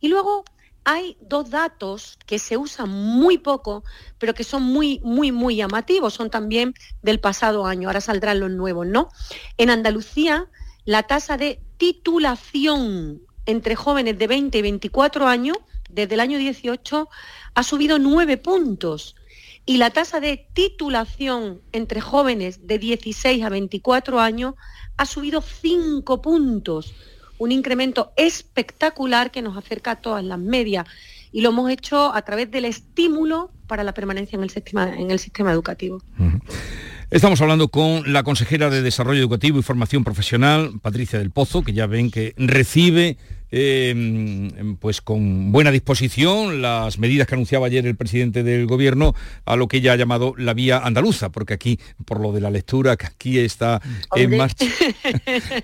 Y 0.00 0.08
luego 0.08 0.44
hay 0.90 1.18
dos 1.20 1.50
datos 1.50 2.18
que 2.24 2.38
se 2.38 2.56
usan 2.56 2.88
muy 2.88 3.36
poco, 3.36 3.84
pero 4.16 4.32
que 4.32 4.42
son 4.42 4.62
muy, 4.62 5.02
muy, 5.04 5.32
muy 5.32 5.56
llamativos. 5.56 6.14
Son 6.14 6.30
también 6.30 6.72
del 7.02 7.20
pasado 7.20 7.66
año, 7.66 7.90
ahora 7.90 8.00
saldrán 8.00 8.40
los 8.40 8.50
nuevos, 8.50 8.86
¿no? 8.86 9.10
En 9.58 9.68
Andalucía, 9.68 10.48
la 10.86 11.02
tasa 11.02 11.36
de 11.36 11.60
titulación 11.76 13.20
entre 13.44 13.76
jóvenes 13.76 14.16
de 14.16 14.28
20 14.28 14.56
y 14.56 14.62
24 14.62 15.26
años, 15.26 15.58
desde 15.90 16.14
el 16.14 16.20
año 16.20 16.38
18, 16.38 17.10
ha 17.54 17.62
subido 17.62 17.98
nueve 17.98 18.38
puntos. 18.38 19.14
Y 19.66 19.76
la 19.76 19.90
tasa 19.90 20.20
de 20.20 20.48
titulación 20.54 21.60
entre 21.72 22.00
jóvenes 22.00 22.66
de 22.66 22.78
16 22.78 23.44
a 23.44 23.50
24 23.50 24.20
años 24.20 24.54
ha 24.96 25.04
subido 25.04 25.42
cinco 25.42 26.22
puntos 26.22 26.94
un 27.38 27.52
incremento 27.52 28.12
espectacular 28.16 29.30
que 29.30 29.42
nos 29.42 29.56
acerca 29.56 29.92
a 29.92 29.96
todas 29.96 30.24
las 30.24 30.38
medias 30.38 30.86
y 31.32 31.40
lo 31.40 31.50
hemos 31.50 31.70
hecho 31.70 32.14
a 32.14 32.22
través 32.22 32.50
del 32.50 32.64
estímulo 32.64 33.50
para 33.66 33.84
la 33.84 33.92
permanencia 33.92 34.36
en 34.36 34.42
el 34.42 34.50
sistema, 34.50 34.94
en 34.94 35.10
el 35.10 35.18
sistema 35.18 35.52
educativo. 35.52 36.02
Estamos 37.10 37.40
hablando 37.40 37.68
con 37.68 38.12
la 38.12 38.22
consejera 38.22 38.70
de 38.70 38.82
Desarrollo 38.82 39.20
Educativo 39.20 39.58
y 39.58 39.62
Formación 39.62 40.04
Profesional, 40.04 40.72
Patricia 40.82 41.18
del 41.18 41.30
Pozo, 41.30 41.62
que 41.62 41.72
ya 41.72 41.86
ven 41.86 42.10
que 42.10 42.34
recibe 42.36 43.16
Em, 43.50 44.76
pues 44.76 45.00
con 45.00 45.52
buena 45.52 45.70
disposición 45.70 46.60
las 46.60 46.98
medidas 46.98 47.26
que 47.26 47.34
anunciaba 47.34 47.66
ayer 47.66 47.86
el 47.86 47.96
presidente 47.96 48.42
del 48.42 48.66
gobierno 48.66 49.14
a 49.46 49.56
lo 49.56 49.68
que 49.68 49.78
ella 49.78 49.92
ha 49.92 49.96
llamado 49.96 50.34
la 50.36 50.52
vía 50.52 50.78
andaluza, 50.78 51.30
porque 51.30 51.54
aquí, 51.54 51.80
por 52.04 52.20
lo 52.20 52.32
de 52.32 52.42
la 52.42 52.50
lectura, 52.50 52.96
que 52.96 53.06
aquí 53.06 53.38
está 53.38 53.80
en 54.14 54.36
marcha. 54.36 54.66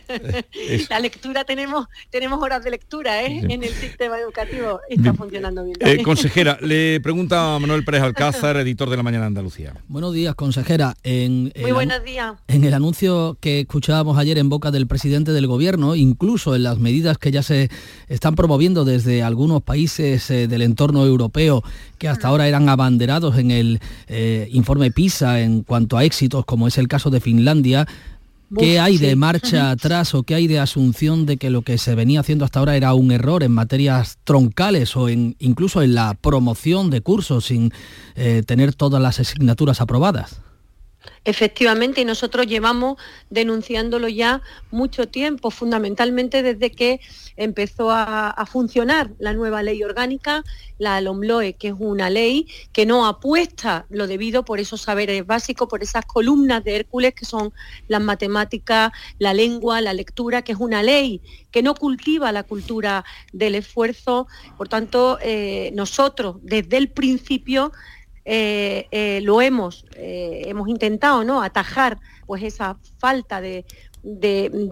la 0.88 1.00
lectura 1.00 1.44
tenemos, 1.44 1.86
tenemos 2.10 2.42
horas 2.42 2.64
de 2.64 2.70
lectura 2.70 3.22
¿eh? 3.22 3.40
en 3.42 3.62
el 3.62 3.70
sistema 3.74 4.18
educativo 4.18 4.80
y 4.88 4.94
está 4.94 5.12
funcionando 5.12 5.62
bien. 5.64 5.76
Eh, 5.80 6.02
consejera, 6.02 6.58
le 6.62 7.00
pregunta 7.00 7.56
a 7.56 7.58
Manuel 7.58 7.84
Pérez 7.84 8.02
Alcázar, 8.02 8.56
editor 8.56 8.88
de 8.88 8.96
La 8.96 9.02
Mañana 9.02 9.26
Andalucía. 9.26 9.74
Buenos 9.88 10.14
días, 10.14 10.34
consejera. 10.34 10.96
En, 11.02 11.52
Muy 11.60 11.72
buenos 11.72 12.02
días. 12.02 12.34
En 12.48 12.64
el 12.64 12.72
anuncio 12.72 13.36
que 13.40 13.60
escuchábamos 13.60 14.16
ayer 14.16 14.38
en 14.38 14.48
boca 14.48 14.70
del 14.70 14.86
presidente 14.86 15.32
del 15.32 15.46
gobierno, 15.46 15.96
incluso 15.96 16.56
en 16.56 16.62
las 16.62 16.78
medidas 16.78 17.18
que 17.18 17.30
ya 17.30 17.42
se 17.42 17.73
están 18.08 18.34
promoviendo 18.34 18.84
desde 18.84 19.22
algunos 19.22 19.62
países 19.62 20.30
eh, 20.30 20.48
del 20.48 20.62
entorno 20.62 21.04
europeo 21.04 21.62
que 21.98 22.08
hasta 22.08 22.28
ahora 22.28 22.48
eran 22.48 22.68
abanderados 22.68 23.38
en 23.38 23.50
el 23.50 23.80
eh, 24.08 24.48
informe 24.52 24.90
PISA 24.90 25.40
en 25.40 25.62
cuanto 25.62 25.96
a 25.96 26.04
éxitos, 26.04 26.44
como 26.44 26.68
es 26.68 26.78
el 26.78 26.88
caso 26.88 27.10
de 27.10 27.20
Finlandia. 27.20 27.86
¿Qué 28.56 28.78
hay 28.78 28.98
de 28.98 29.16
marcha 29.16 29.70
atrás 29.72 30.14
o 30.14 30.22
qué 30.22 30.34
hay 30.34 30.46
de 30.46 30.60
asunción 30.60 31.26
de 31.26 31.38
que 31.38 31.50
lo 31.50 31.62
que 31.62 31.78
se 31.78 31.94
venía 31.94 32.20
haciendo 32.20 32.44
hasta 32.44 32.60
ahora 32.60 32.76
era 32.76 32.94
un 32.94 33.10
error 33.10 33.42
en 33.42 33.52
materias 33.52 34.18
troncales 34.24 34.96
o 34.96 35.08
en, 35.08 35.34
incluso 35.40 35.82
en 35.82 35.94
la 35.94 36.14
promoción 36.14 36.90
de 36.90 37.00
cursos 37.00 37.46
sin 37.46 37.72
eh, 38.14 38.42
tener 38.46 38.74
todas 38.74 39.02
las 39.02 39.18
asignaturas 39.18 39.80
aprobadas? 39.80 40.40
Efectivamente, 41.26 42.02
y 42.02 42.04
nosotros 42.04 42.46
llevamos 42.46 42.98
denunciándolo 43.30 44.08
ya 44.08 44.42
mucho 44.70 45.08
tiempo, 45.08 45.50
fundamentalmente 45.50 46.42
desde 46.42 46.70
que 46.70 47.00
empezó 47.36 47.90
a, 47.90 48.44
funcionar 48.46 49.10
la 49.18 49.32
nueva 49.32 49.62
ley 49.62 49.82
orgánica, 49.82 50.44
la 50.78 51.00
LOMLOE, 51.00 51.54
que 51.54 51.68
es 51.68 51.74
una 51.78 52.10
ley 52.10 52.46
que 52.72 52.84
no 52.84 53.06
apuesta 53.06 53.86
lo 53.88 54.06
debido 54.06 54.44
por 54.44 54.60
esos 54.60 54.82
saberes 54.82 55.26
básicos, 55.26 55.66
por 55.66 55.82
esas 55.82 56.04
columnas 56.04 56.62
de 56.62 56.76
Hércules 56.76 57.14
que 57.14 57.24
son 57.24 57.54
las 57.88 58.02
matemáticas, 58.02 58.92
la 59.18 59.32
lengua, 59.32 59.80
la 59.80 59.94
lectura, 59.94 60.42
que 60.42 60.52
es 60.52 60.58
una 60.60 60.82
ley 60.82 61.22
que 61.50 61.62
no 61.62 61.74
cultiva 61.74 62.32
la 62.32 62.42
cultura 62.42 63.04
del 63.32 63.54
esfuerzo. 63.54 64.26
Por 64.58 64.68
tanto, 64.68 65.18
eh, 65.22 65.70
nosotros 65.74 66.36
desde 66.42 66.76
el 66.76 66.90
principio 66.90 67.72
eh, 68.24 68.88
eh, 68.90 69.20
lo 69.22 69.42
hemos, 69.42 69.84
eh, 69.96 70.44
hemos 70.46 70.68
intentado 70.68 71.24
¿no? 71.24 71.42
atajar 71.42 72.00
pues 72.26 72.42
esa 72.42 72.78
falta 72.98 73.42
de, 73.42 73.66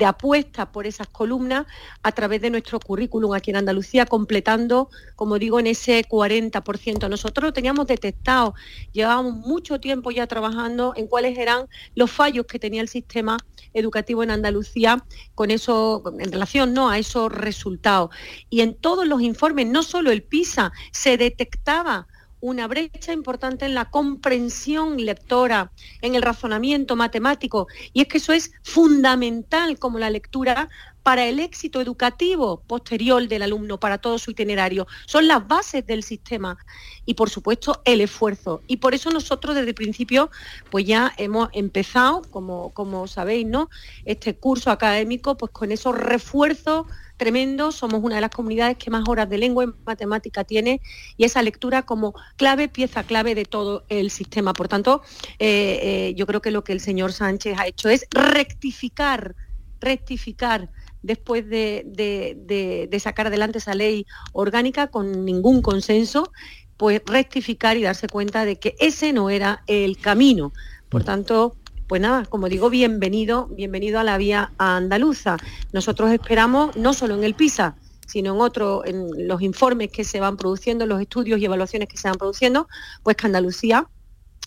apuesta 0.06 0.72
por 0.72 0.86
esas 0.86 1.06
columnas 1.08 1.66
a 2.02 2.12
través 2.12 2.40
de 2.40 2.50
nuestro 2.50 2.80
currículum 2.80 3.34
aquí 3.34 3.50
en 3.50 3.56
Andalucía, 3.56 4.06
completando, 4.06 4.88
como 5.16 5.38
digo, 5.38 5.60
en 5.60 5.66
ese 5.66 6.02
40%. 6.06 7.08
Nosotros 7.08 7.44
lo 7.44 7.52
teníamos 7.52 7.86
detectado, 7.86 8.54
llevábamos 8.92 9.34
mucho 9.34 9.80
tiempo 9.80 10.10
ya 10.10 10.26
trabajando 10.26 10.94
en 10.96 11.06
cuáles 11.06 11.36
eran 11.38 11.66
los 11.94 12.10
fallos 12.10 12.46
que 12.46 12.58
tenía 12.58 12.80
el 12.80 12.88
sistema 12.88 13.38
educativo 13.74 14.22
en 14.22 14.30
Andalucía 14.30 15.04
con 15.34 15.50
eso, 15.50 16.02
en 16.18 16.32
relación 16.32 16.72
¿no? 16.74 16.90
a 16.90 16.98
esos 16.98 17.32
resultados. 17.32 18.10
Y 18.50 18.60
en 18.60 18.74
todos 18.74 19.06
los 19.06 19.20
informes, 19.22 19.66
no 19.66 19.82
solo 19.82 20.10
el 20.10 20.22
PISA, 20.22 20.72
se 20.90 21.16
detectaba 21.16 22.06
una 22.42 22.66
brecha 22.66 23.12
importante 23.12 23.64
en 23.64 23.74
la 23.74 23.88
comprensión 23.88 24.96
lectora, 24.96 25.70
en 26.00 26.16
el 26.16 26.22
razonamiento 26.22 26.96
matemático, 26.96 27.68
y 27.92 28.02
es 28.02 28.08
que 28.08 28.18
eso 28.18 28.32
es 28.32 28.50
fundamental 28.64 29.78
como 29.78 30.00
la 30.00 30.10
lectura 30.10 30.68
para 31.04 31.24
el 31.26 31.38
éxito 31.38 31.80
educativo 31.80 32.62
posterior 32.66 33.26
del 33.28 33.42
alumno, 33.42 33.78
para 33.78 33.98
todo 33.98 34.18
su 34.18 34.32
itinerario. 34.32 34.88
Son 35.06 35.28
las 35.28 35.46
bases 35.46 35.86
del 35.86 36.02
sistema 36.02 36.58
y, 37.04 37.14
por 37.14 37.30
supuesto, 37.30 37.80
el 37.84 38.00
esfuerzo. 38.00 38.62
Y 38.66 38.78
por 38.78 38.92
eso 38.94 39.10
nosotros 39.10 39.54
desde 39.54 39.68
el 39.68 39.74
principio, 39.74 40.30
pues 40.70 40.84
ya 40.84 41.12
hemos 41.18 41.48
empezado, 41.52 42.22
como, 42.30 42.74
como 42.74 43.06
sabéis, 43.06 43.46
¿no? 43.46 43.70
Este 44.04 44.36
curso 44.36 44.70
académico, 44.70 45.36
pues 45.36 45.52
con 45.52 45.70
esos 45.70 45.96
refuerzos 45.96 46.86
tremendo, 47.22 47.70
somos 47.70 48.02
una 48.02 48.16
de 48.16 48.20
las 48.20 48.30
comunidades 48.30 48.76
que 48.76 48.90
más 48.90 49.08
horas 49.08 49.30
de 49.30 49.38
lengua 49.38 49.62
y 49.62 49.68
matemática 49.86 50.42
tiene 50.42 50.80
y 51.16 51.22
esa 51.22 51.40
lectura 51.40 51.82
como 51.82 52.14
clave, 52.34 52.66
pieza 52.66 53.04
clave 53.04 53.36
de 53.36 53.44
todo 53.44 53.84
el 53.88 54.10
sistema. 54.10 54.52
Por 54.52 54.66
tanto, 54.66 55.02
eh, 55.38 55.78
eh, 55.82 56.14
yo 56.16 56.26
creo 56.26 56.42
que 56.42 56.50
lo 56.50 56.64
que 56.64 56.72
el 56.72 56.80
señor 56.80 57.12
Sánchez 57.12 57.56
ha 57.60 57.68
hecho 57.68 57.88
es 57.88 58.08
rectificar, 58.10 59.36
rectificar 59.80 60.68
después 61.02 61.48
de, 61.48 62.98
sacar 62.98 63.28
adelante 63.28 63.58
esa 63.58 63.76
ley 63.76 64.04
orgánica 64.32 64.88
con 64.88 65.24
ningún 65.24 65.62
consenso, 65.62 66.32
pues 66.76 67.02
rectificar 67.06 67.76
y 67.76 67.82
darse 67.82 68.08
cuenta 68.08 68.44
de 68.44 68.56
que 68.56 68.74
ese 68.80 69.12
no 69.12 69.30
era 69.30 69.62
el 69.68 69.96
camino. 69.96 70.52
Por 70.88 71.04
tanto, 71.04 71.54
pues 71.92 72.00
nada, 72.00 72.24
como 72.24 72.48
digo, 72.48 72.70
bienvenido, 72.70 73.48
bienvenido 73.48 74.00
a 74.00 74.02
la 74.02 74.16
vía 74.16 74.50
andaluza. 74.56 75.36
Nosotros 75.74 76.10
esperamos, 76.10 76.74
no 76.74 76.94
solo 76.94 77.14
en 77.16 77.22
el 77.22 77.34
PISA, 77.34 77.76
sino 78.06 78.34
en 78.34 78.40
otros, 78.40 78.86
en 78.86 79.28
los 79.28 79.42
informes 79.42 79.90
que 79.90 80.02
se 80.02 80.18
van 80.18 80.38
produciendo, 80.38 80.86
los 80.86 81.02
estudios 81.02 81.38
y 81.38 81.44
evaluaciones 81.44 81.88
que 81.88 81.98
se 81.98 82.08
van 82.08 82.16
produciendo, 82.16 82.66
pues 83.02 83.18
que 83.18 83.26
Andalucía 83.26 83.88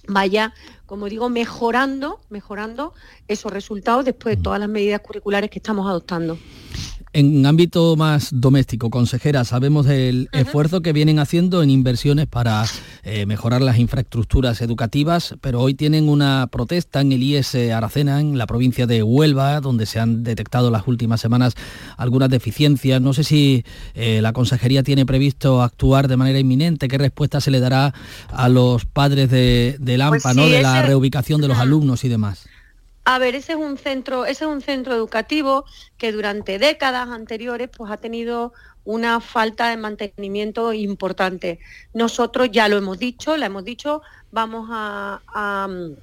vaya, 0.08 0.56
como 0.88 1.08
digo, 1.08 1.30
mejorando, 1.30 2.20
mejorando 2.30 2.96
esos 3.28 3.54
resultados 3.54 4.06
después 4.06 4.38
de 4.38 4.42
todas 4.42 4.60
las 4.60 4.68
medidas 4.68 5.02
curriculares 5.02 5.52
que 5.52 5.60
estamos 5.60 5.88
adoptando. 5.88 6.40
En 7.16 7.46
ámbito 7.46 7.96
más 7.96 8.28
doméstico, 8.34 8.90
consejera, 8.90 9.46
sabemos 9.46 9.86
del 9.86 10.28
esfuerzo 10.34 10.82
que 10.82 10.92
vienen 10.92 11.18
haciendo 11.20 11.64
en 11.64 11.70
inversiones 11.70 12.28
para 12.28 12.66
eh, 13.04 13.26
mejorar 13.26 13.62
las 13.62 13.80
infraestructuras 13.80 14.62
educativas, 14.62 15.36
pero 15.40 15.62
hoy 15.62 15.76
tienen 15.76 16.10
una 16.10 16.48
protesta 16.52 17.00
en 17.00 17.14
el 17.14 17.24
IES 17.24 17.56
Aracena, 17.74 18.20
en 18.20 18.38
la 18.38 18.48
provincia 18.48 18.86
de 18.86 19.02
Huelva, 19.02 19.62
donde 19.62 19.86
se 19.86 20.02
han 20.02 20.24
detectado 20.24 20.70
las 20.70 20.90
últimas 20.90 21.22
semanas 21.22 21.56
algunas 21.96 22.30
deficiencias. 22.30 23.00
No 23.00 23.14
sé 23.14 23.24
si 23.24 23.64
eh, 23.94 24.20
la 24.22 24.34
consejería 24.34 24.84
tiene 24.84 25.06
previsto 25.06 25.64
actuar 25.64 26.10
de 26.10 26.18
manera 26.18 26.40
inminente, 26.40 26.90
qué 26.90 26.98
respuesta 26.98 27.40
se 27.40 27.50
le 27.50 27.62
dará 27.62 27.94
a 28.28 28.50
los 28.50 28.84
padres 28.84 29.30
de, 29.30 29.78
del 29.80 30.02
AMPA, 30.02 30.20
pues 30.22 30.36
¿no? 30.36 30.50
de 30.50 30.62
la 30.62 30.82
reubicación 30.82 31.40
de 31.40 31.48
los 31.48 31.60
alumnos 31.60 32.04
y 32.04 32.10
demás. 32.10 32.46
A 33.08 33.20
ver, 33.20 33.36
ese 33.36 33.54
es 33.54 33.60
un 33.60 33.78
centro, 33.78 34.26
ese 34.26 34.46
es 34.46 34.50
un 34.50 34.62
centro 34.62 34.96
educativo 34.96 35.66
que 35.96 36.12
durante 36.12 36.58
décadas 36.58 37.10
anteriores 37.10 37.70
pues 37.70 37.92
ha 37.92 37.98
tenido 37.98 38.52
una 38.84 39.20
falta 39.22 39.70
de 39.70 39.78
mantenimiento 39.78 40.74
importante. 40.74 41.60
Nosotros 41.94 42.50
ya 42.52 42.68
lo 42.68 42.78
hemos 42.78 42.98
dicho, 42.98 43.38
la 43.38 43.46
hemos 43.46 43.64
dicho, 43.64 44.02
vamos 44.32 44.70
a, 44.72 45.68
mm, 45.70 45.94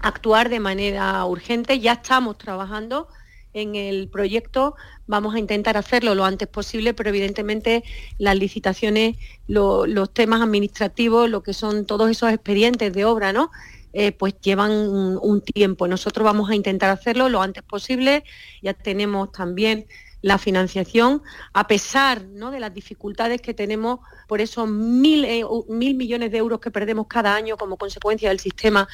actuar 0.00 0.48
de 0.48 0.60
manera 0.60 1.24
urgente, 1.24 1.80
ya 1.80 1.94
estamos 1.94 2.38
trabajando 2.38 3.08
en 3.52 3.74
el 3.74 4.08
proyecto. 4.08 4.76
Vamos 5.08 5.34
a 5.34 5.38
intentar 5.40 5.76
hacerlo 5.76 6.14
lo 6.14 6.24
antes 6.24 6.46
posible, 6.46 6.94
pero 6.94 7.08
evidentemente 7.10 7.82
las 8.18 8.36
licitaciones, 8.36 9.16
los 9.48 10.12
temas 10.12 10.40
administrativos, 10.42 11.28
lo 11.30 11.42
que 11.42 11.52
son 11.52 11.84
todos 11.86 12.10
esos 12.10 12.30
expedientes 12.30 12.92
de 12.92 13.04
obra, 13.04 13.32
¿no? 13.32 13.50
Eh, 13.96 14.10
pues 14.10 14.34
llevan 14.40 14.72
un, 14.72 15.40
tiempo. 15.40 15.86
Nosotros 15.86 16.24
vamos 16.24 16.50
a 16.50 16.56
intentar 16.56 16.90
hacerlo 16.90 17.28
lo 17.28 17.40
antes 17.40 17.62
posible. 17.62 18.24
Ya 18.60 18.74
tenemos 18.74 19.30
también 19.30 19.86
la 20.20 20.36
financiación, 20.36 21.22
a 21.52 21.68
pesar 21.68 22.26
de 22.26 22.58
las 22.58 22.74
dificultades 22.74 23.40
que 23.40 23.54
tenemos 23.54 24.00
por 24.26 24.40
esos 24.40 24.68
mil, 24.68 25.24
eh, 25.24 25.44
mil, 25.68 25.94
millones 25.94 26.32
de 26.32 26.38
euros 26.38 26.60
que 26.60 26.72
perdemos 26.72 27.06
cada 27.06 27.36
año 27.36 27.56
como 27.56 27.76
consecuencia 27.76 28.30
del 28.30 28.40
sistema 28.40 28.88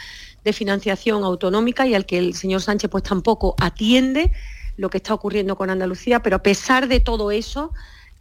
de 0.44 0.52
financiación 0.52 1.22
autonómica 1.24 1.86
y 1.86 1.94
al 1.94 2.04
que 2.04 2.18
el 2.18 2.34
señor 2.34 2.60
Sánchez 2.60 2.90
pues 2.90 3.04
tampoco 3.04 3.54
atiende 3.58 4.32
lo 4.76 4.90
que 4.90 4.98
está 4.98 5.14
ocurriendo 5.14 5.56
con 5.56 5.70
Andalucía, 5.70 6.20
pero 6.20 6.36
a 6.36 6.42
pesar 6.42 6.88
de 6.88 7.00
todo 7.00 7.30
eso, 7.30 7.72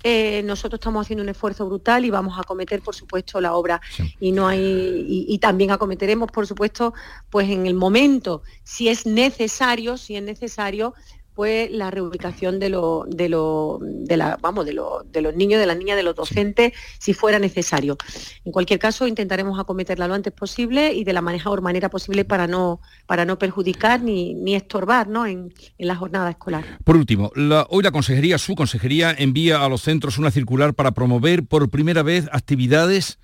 eh, 0.03 0.41
nosotros 0.44 0.79
estamos 0.79 1.06
haciendo 1.06 1.24
un 1.24 1.29
esfuerzo 1.29 1.65
brutal 1.65 2.06
y 2.06 2.10
vamos 2.10 2.38
a 2.38 2.41
acometer, 2.41 2.82
por 2.82 2.96
supuesto, 2.96 3.41
la 3.41 3.53
obra. 3.53 3.82
Y 4.20 4.32
no 4.32 4.48
hay, 4.48 5.25
y, 5.27 5.38
también 5.39 5.72
acometeremos, 5.72 6.32
por 6.32 6.48
supuesto, 6.48 6.94
pues 7.29 7.50
en 7.50 7.65
el 7.68 7.74
momento, 7.74 8.44
si 8.63 8.88
es 8.88 9.06
necesario, 9.06 9.98
si 9.98 10.15
es 10.15 10.24
necesario, 10.24 10.94
fue 11.39 11.69
la 11.72 11.89
reubicación 11.89 12.60
de, 12.60 12.67
lo, 12.67 13.05
de, 13.08 13.29
lo, 13.29 13.79
de, 13.81 14.17
la, 14.17 14.38
vamos, 14.41 14.65
de, 14.65 14.74
de 14.74 15.22
los 15.22 15.36
niños, 15.38 15.58
de 15.62 15.65
las 15.65 15.77
niñas, 15.77 15.96
de 15.96 16.03
los 16.03 16.13
docentes, 16.13 16.74
si 16.98 17.13
fuera 17.13 17.39
necesario. 17.39 17.98
En 18.43 18.51
cualquier 18.51 18.77
caso, 18.77 19.08
intentaremos 19.08 19.58
acometerla 19.58 20.10
lo 20.10 20.15
antes 20.15 20.34
posible 20.34 20.91
y 20.91 21.05
de 21.05 21.13
la 21.13 21.22
mejor 21.22 21.62
manera 21.62 21.88
posible 21.88 22.25
para 22.25 22.46
no, 22.46 22.81
para 23.08 23.24
no 23.24 23.39
perjudicar 23.39 24.01
ni, 24.01 24.34
ni 24.34 24.53
estorbar 24.53 25.08
¿no? 25.08 25.25
en, 25.25 25.53
la 25.77 25.96
jornada 25.96 26.29
escolar. 26.29 26.65
Por 26.84 26.98
último, 26.98 27.31
hoy 27.69 27.84
la 27.84 27.91
consejería, 27.91 28.38
su 28.38 28.55
consejería, 28.55 29.15
envía 29.17 29.63
a 29.63 29.69
los 29.69 29.84
centros 29.84 30.17
una 30.17 30.31
circular 30.31 30.74
para 30.74 30.91
promover 30.91 31.46
por 31.46 31.69
primera 31.69 32.03
vez 32.03 32.27
actividades 32.34 33.17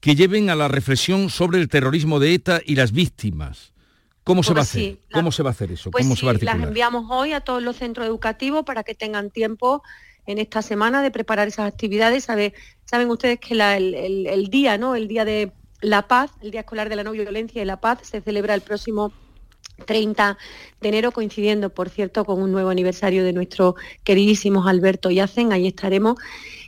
que 0.00 0.14
lleven 0.14 0.48
a 0.48 0.54
la 0.54 0.68
reflexión 0.68 1.28
sobre 1.28 1.60
el 1.60 1.68
terrorismo 1.68 2.20
de 2.20 2.32
ETA 2.32 2.62
y 2.64 2.76
las 2.76 2.92
víctimas 2.92 3.74
¿Cómo 4.24 4.42
se 4.42 4.54
va 4.54 4.60
a 4.60 4.62
hacer? 4.62 4.98
¿Cómo 5.12 5.30
se 5.30 5.42
va 5.42 5.50
a 5.50 5.52
hacer 5.52 5.70
eso? 5.70 5.90
Pues 5.90 6.04
¿Cómo 6.04 6.16
se 6.16 6.24
va 6.24 6.32
a 6.32 6.34
las 6.34 6.62
enviamos 6.62 7.06
hoy 7.10 7.32
a 7.32 7.40
todos 7.40 7.62
los 7.62 7.76
centros 7.76 8.06
educativos 8.06 8.64
para 8.64 8.82
que 8.82 8.94
tengan 8.94 9.30
tiempo 9.30 9.82
en 10.26 10.38
esta 10.38 10.62
semana 10.62 11.02
de 11.02 11.10
preparar 11.10 11.48
esas 11.48 11.66
actividades. 11.66 12.24
saben 12.24 13.10
ustedes 13.10 13.38
que 13.38 13.54
el, 13.54 14.48
día, 14.50 14.78
¿no? 14.78 14.94
El 14.94 15.08
día 15.08 15.24
de 15.24 15.52
la 15.80 16.08
paz, 16.08 16.30
el 16.42 16.50
Día 16.50 16.60
Escolar 16.60 16.88
de 16.88 16.96
la 16.96 17.04
No 17.04 17.12
Violencia 17.12 17.60
y 17.60 17.64
la 17.64 17.80
Paz, 17.80 17.98
se 18.02 18.20
celebra 18.22 18.54
el 18.54 18.62
próximo 18.62 19.12
30 19.86 20.38
de 20.80 20.88
enero, 20.88 21.12
coincidiendo, 21.12 21.70
por 21.70 21.90
cierto, 21.90 22.24
con 22.24 22.40
un 22.40 22.52
nuevo 22.52 22.70
aniversario 22.70 23.24
de 23.24 23.32
nuestro 23.32 23.74
queridísimo 24.02 24.66
Alberto 24.66 25.10
Yacen, 25.10 25.52
ahí 25.52 25.66
estaremos. 25.66 26.16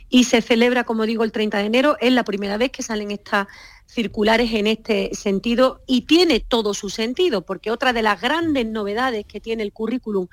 Y 0.09 0.25
se 0.25 0.41
celebra, 0.41 0.83
como 0.83 1.05
digo, 1.05 1.23
el 1.23 1.31
30 1.31 1.57
de 1.57 1.65
enero, 1.65 1.97
es 1.99 2.13
la 2.13 2.23
primera 2.23 2.57
vez 2.57 2.71
que 2.71 2.83
salen 2.83 3.11
estas 3.11 3.47
circulares 3.87 4.53
en 4.53 4.67
este 4.67 5.09
sentido 5.15 5.81
y 5.87 6.01
tiene 6.01 6.39
todo 6.39 6.73
su 6.73 6.89
sentido, 6.89 7.41
porque 7.41 7.71
otra 7.71 7.93
de 7.93 8.03
las 8.03 8.21
grandes 8.21 8.65
novedades 8.67 9.25
que 9.25 9.39
tiene 9.39 9.63
el 9.63 9.73
currículum 9.73 10.27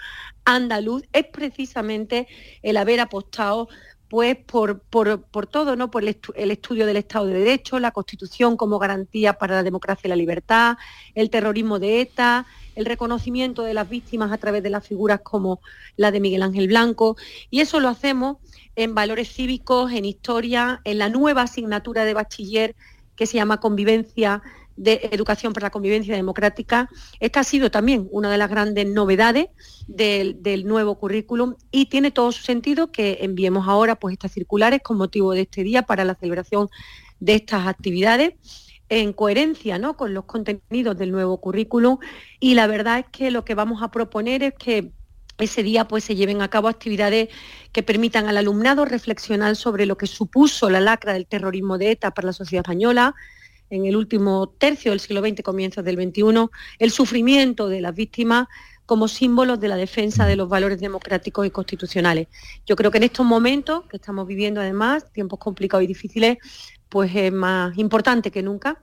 andaluz 0.45 1.05
es 1.13 1.25
precisamente 1.27 2.27
el 2.63 2.77
haber 2.77 3.01
apostado 3.01 3.69
pues 4.09 4.37
por, 4.37 4.81
por, 4.81 5.47
todo, 5.47 5.77
¿no? 5.77 5.91
Por 5.91 6.05
el, 6.05 6.51
estudio 6.51 6.87
del 6.87 6.99
Estado 6.99 7.27
de 7.27 7.39
Derecho, 7.39 7.81
la 7.81 7.91
Constitución 7.91 8.57
como 8.57 8.79
garantía 8.79 9.33
para 9.33 9.57
la 9.57 9.63
democracia 9.63 10.07
y 10.07 10.11
la 10.11 10.15
libertad, 10.17 10.77
el 11.15 11.31
terrorismo 11.31 11.79
de 11.79 12.03
ETA, 12.03 12.47
el 12.77 12.85
reconocimiento 12.85 13.63
de 13.63 13.75
las 13.75 13.89
víctimas 13.89 14.31
a 14.31 14.39
través 14.39 14.63
de 14.63 14.71
las 14.71 14.87
figuras 14.87 15.21
como 15.23 15.61
la 15.97 16.13
de 16.13 16.21
Miguel 16.21 16.43
Ángel 16.43 16.69
Blanco, 16.69 17.17
y 17.51 17.61
eso 17.61 17.81
lo 17.81 17.89
hacemos 17.89 18.37
en 18.77 18.95
valores 18.95 19.33
cívicos, 19.33 19.91
en 19.93 20.05
historia, 20.05 20.81
en 20.85 20.99
la 20.99 21.09
nueva 21.09 21.43
asignatura 21.43 22.05
de 22.05 22.15
bachiller 22.15 22.77
que 23.17 23.27
se 23.27 23.37
llama 23.37 23.61
Convivencia 23.61 24.43
de 24.77 25.09
Educación 25.13 25.53
para 25.53 25.67
la 25.67 25.71
Convivencia 25.71 26.15
Democrática. 26.15 26.89
Esta 27.21 27.41
ha 27.41 27.45
sido 27.45 27.71
también 27.71 28.09
una 28.11 28.31
de 28.31 28.39
las 28.39 28.51
grandes 28.51 28.87
novedades 28.87 29.47
del, 29.87 30.67
nuevo 30.67 30.99
currículum 30.99 31.55
y 31.71 31.87
tiene 31.87 32.11
todo 32.11 32.33
su 32.33 32.43
sentido 32.43 32.91
que 32.91 33.19
enviemos 33.21 33.69
ahora 33.69 33.97
pues, 33.97 34.15
estas 34.15 34.33
circulares 34.33 34.81
con 34.83 34.97
motivo 34.97 35.33
de 35.33 35.43
este 35.43 35.63
día 35.63 35.83
para 35.83 36.05
la 36.05 36.15
celebración 36.15 36.69
de 37.21 37.35
estas 37.35 37.67
actividades 37.67 38.35
en 38.89 39.13
coherencia 39.13 39.79
¿no? 39.79 39.97
con 39.97 40.13
los 40.13 40.25
contenidos 40.25 40.97
del 40.99 41.11
nuevo 41.11 41.39
currículum 41.41 41.99
y 42.41 42.55
la 42.55 42.67
verdad 42.67 42.99
es 43.01 43.07
que 43.11 43.31
lo 43.31 43.45
que 43.45 43.55
vamos 43.55 43.83
a 43.83 43.91
proponer 43.91 44.43
es 44.43 44.55
que 44.55 44.93
ese 45.39 45.63
día 45.63 45.87
pues 45.87 46.05
se 46.05 46.15
lleven 46.15 46.43
a 46.43 46.49
cabo 46.49 46.69
actividades 46.69 47.29
que 47.73 47.83
permitan 47.83 48.29
al 48.29 48.37
alumnado 48.37 48.85
reflexionar 48.85 49.57
sobre 49.57 49.87
lo 49.87 49.97
que 49.97 50.07
supuso 50.07 50.71
la 50.71 50.81
lacra 50.81 51.13
del 51.13 51.27
terrorismo 51.27 51.79
de 51.79 51.93
ETA 51.93 52.13
para 52.13 52.27
la 52.27 52.33
sociedad 52.33 52.65
española 52.65 53.15
en 53.71 53.87
el 53.87 53.97
último 53.97 54.55
tercio 54.59 54.93
del 54.93 55.01
siglo 55.01 55.21
XX, 55.21 55.43
comienzos 55.43 55.85
del 55.85 55.97
XXI, 55.97 56.49
el 56.79 56.91
sufrimiento 56.91 57.69
de 57.69 57.81
las 57.81 57.95
víctimas 57.95 58.47
como 58.87 59.09
símbolos 59.09 59.61
de 59.61 59.69
la 59.69 59.77
defensa 59.77 60.27
de 60.27 60.37
los 60.37 60.49
valores 60.49 60.79
democráticos 60.79 61.47
y 61.47 61.51
constitucionales. 61.51 62.29
Yo 62.67 62.77
creo 62.77 62.91
que 62.91 62.99
en 62.99 63.05
estos 63.05 63.25
momentos 63.25 63.87
que 63.87 63.97
estamos 63.97 64.27
viviendo 64.27 64.61
además, 64.61 65.11
tiempos 65.13 65.39
complicados 65.39 65.85
y 65.85 65.87
difíciles, 65.87 66.39
pues 66.89 67.11
es 67.15 67.33
más 67.33 67.77
importante 67.79 68.31
que 68.31 68.43
nunca 68.43 68.81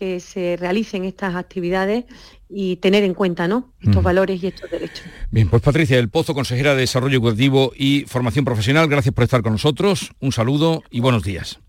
que 0.00 0.18
se 0.18 0.56
realicen 0.58 1.04
estas 1.04 1.34
actividades 1.34 2.06
y 2.48 2.76
tener 2.76 3.04
en 3.04 3.12
cuenta 3.12 3.46
¿no? 3.46 3.74
estos 3.82 4.00
mm. 4.00 4.04
valores 4.04 4.42
y 4.42 4.46
estos 4.46 4.70
derechos. 4.70 5.04
Bien, 5.30 5.46
pues 5.50 5.60
Patricia 5.60 5.98
del 5.98 6.08
Pozo, 6.08 6.32
consejera 6.32 6.74
de 6.74 6.80
Desarrollo 6.80 7.18
Educativo 7.18 7.72
y 7.76 8.06
Formación 8.06 8.46
Profesional, 8.46 8.88
gracias 8.88 9.14
por 9.14 9.24
estar 9.24 9.42
con 9.42 9.52
nosotros, 9.52 10.12
un 10.18 10.32
saludo 10.32 10.82
y 10.90 11.00
buenos 11.00 11.22
días. 11.22 11.60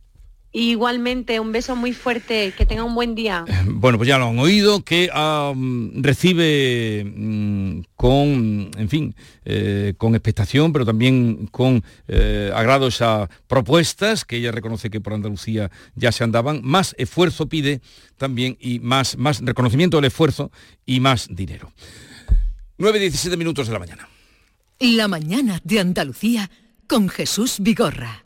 Igualmente, 0.54 1.40
un 1.40 1.54
beso 1.54 1.78
muy 1.78 1.94
fuerte, 1.94 2.54
que 2.58 2.66
tenga 2.66 2.84
un 2.84 2.94
buen 2.94 3.16
día. 3.16 3.46
Eh, 3.48 3.54
bueno, 3.68 3.98
pues 3.98 4.10
ya 4.10 4.18
lo 4.18 4.28
han 4.28 4.40
oído, 4.40 4.84
que 4.84 5.10
recibe 5.96 7.06
mm, 7.06 7.82
con, 7.96 8.72
en 8.78 8.90
fin, 8.90 9.16
eh, 9.46 9.94
con 9.98 10.14
expectación, 10.14 10.74
pero 10.74 10.86
también 10.86 11.48
con 11.48 11.82
eh, 12.10 12.52
agrado 12.54 12.88
esas 12.88 13.30
propuestas, 13.48 14.26
que 14.26 14.38
ella 14.38 14.52
reconoce 14.52 14.90
que 14.90 15.00
por 15.00 15.14
Andalucía 15.14 15.72
ya 15.96 16.12
se 16.12 16.26
andaban, 16.26 16.60
más 16.64 16.96
esfuerzo 16.98 17.48
pide 17.48 17.80
también 18.18 18.58
y 18.60 18.80
más, 18.80 19.18
más 19.18 19.40
reconocimiento 19.40 19.98
del 19.98 20.06
esfuerzo 20.06 20.52
y 20.86 21.00
más 21.00 21.30
dinero. 21.32 21.72
9.17 22.78 23.38
minutos 23.38 23.68
de 23.68 23.74
la 23.74 23.80
mañana. 23.80 24.10
La 24.80 25.08
mañana 25.08 25.62
de 25.64 25.80
Andalucía 25.80 26.50
con 26.88 27.08
Jesús 27.08 27.58
Vigorra. 27.62 28.26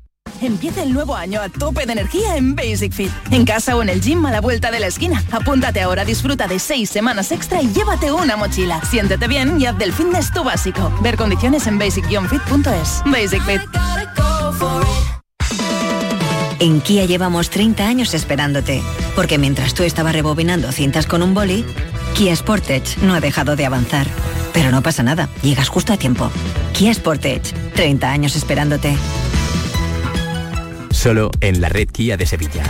Empieza 0.41 0.81
el 0.81 0.91
nuevo 0.91 1.15
año 1.15 1.39
a 1.39 1.49
tope 1.49 1.85
de 1.85 1.93
energía 1.93 2.35
en 2.35 2.55
Basic 2.55 2.91
Fit. 2.91 3.11
En 3.29 3.45
casa 3.45 3.75
o 3.75 3.81
en 3.83 3.89
el 3.89 4.01
gym 4.01 4.25
a 4.25 4.31
la 4.31 4.41
vuelta 4.41 4.71
de 4.71 4.79
la 4.79 4.87
esquina. 4.87 5.23
Apúntate 5.31 5.81
ahora, 5.81 6.03
disfruta 6.03 6.47
de 6.47 6.57
seis 6.57 6.89
semanas 6.89 7.31
extra 7.31 7.61
y 7.61 7.71
llévate 7.71 8.11
una 8.11 8.35
mochila. 8.37 8.81
Siéntete 8.89 9.27
bien 9.27 9.61
y 9.61 9.67
haz 9.67 9.77
del 9.77 9.93
fitness 9.93 10.33
tu 10.33 10.43
básico. 10.43 10.91
Ver 11.01 11.15
condiciones 11.15 11.67
en 11.67 11.77
basic-fit.es. 11.77 13.03
Basic 13.05 13.43
Fit. 13.43 13.61
En 16.59 16.81
Kia 16.81 17.05
llevamos 17.05 17.49
30 17.49 17.87
años 17.87 18.13
esperándote, 18.13 18.81
porque 19.15 19.37
mientras 19.37 19.73
tú 19.73 19.83
estabas 19.83 20.13
rebobinando 20.13 20.71
cintas 20.71 21.07
con 21.07 21.23
un 21.23 21.33
boli, 21.33 21.65
Kia 22.15 22.35
Sportage 22.35 22.97
no 23.01 23.13
ha 23.13 23.19
dejado 23.19 23.55
de 23.55 23.65
avanzar. 23.65 24.07
Pero 24.53 24.71
no 24.71 24.81
pasa 24.81 25.01
nada, 25.01 25.29
llegas 25.41 25.69
justo 25.69 25.93
a 25.93 25.97
tiempo. 25.97 26.29
Kia 26.73 26.93
Sportage, 26.93 27.53
30 27.73 28.11
años 28.11 28.35
esperándote. 28.35 28.95
Solo 31.01 31.31
en 31.41 31.61
la 31.61 31.69
red 31.69 31.87
Kia 31.87 32.15
de 32.15 32.27
Sevilla. 32.27 32.63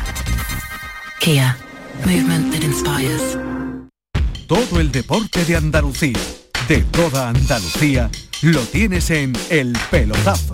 Kia. 1.19 1.57
Movement 2.05 2.53
that 2.53 2.63
inspires. 2.63 3.37
todo 4.47 4.79
el 4.79 4.89
deporte 4.89 5.43
de 5.43 5.57
Andalucía, 5.57 6.17
de 6.69 6.81
toda 6.83 7.27
Andalucía, 7.27 8.09
lo 8.41 8.61
tienes 8.61 9.09
en 9.09 9.33
El 9.49 9.77
Pelotazo. 9.89 10.53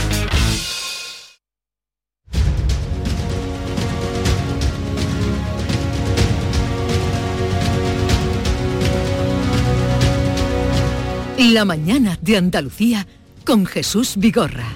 La 11.49 11.65
mañana 11.65 12.19
de 12.21 12.37
Andalucía 12.37 13.07
con 13.43 13.65
Jesús 13.65 14.13
Vigorra. 14.15 14.67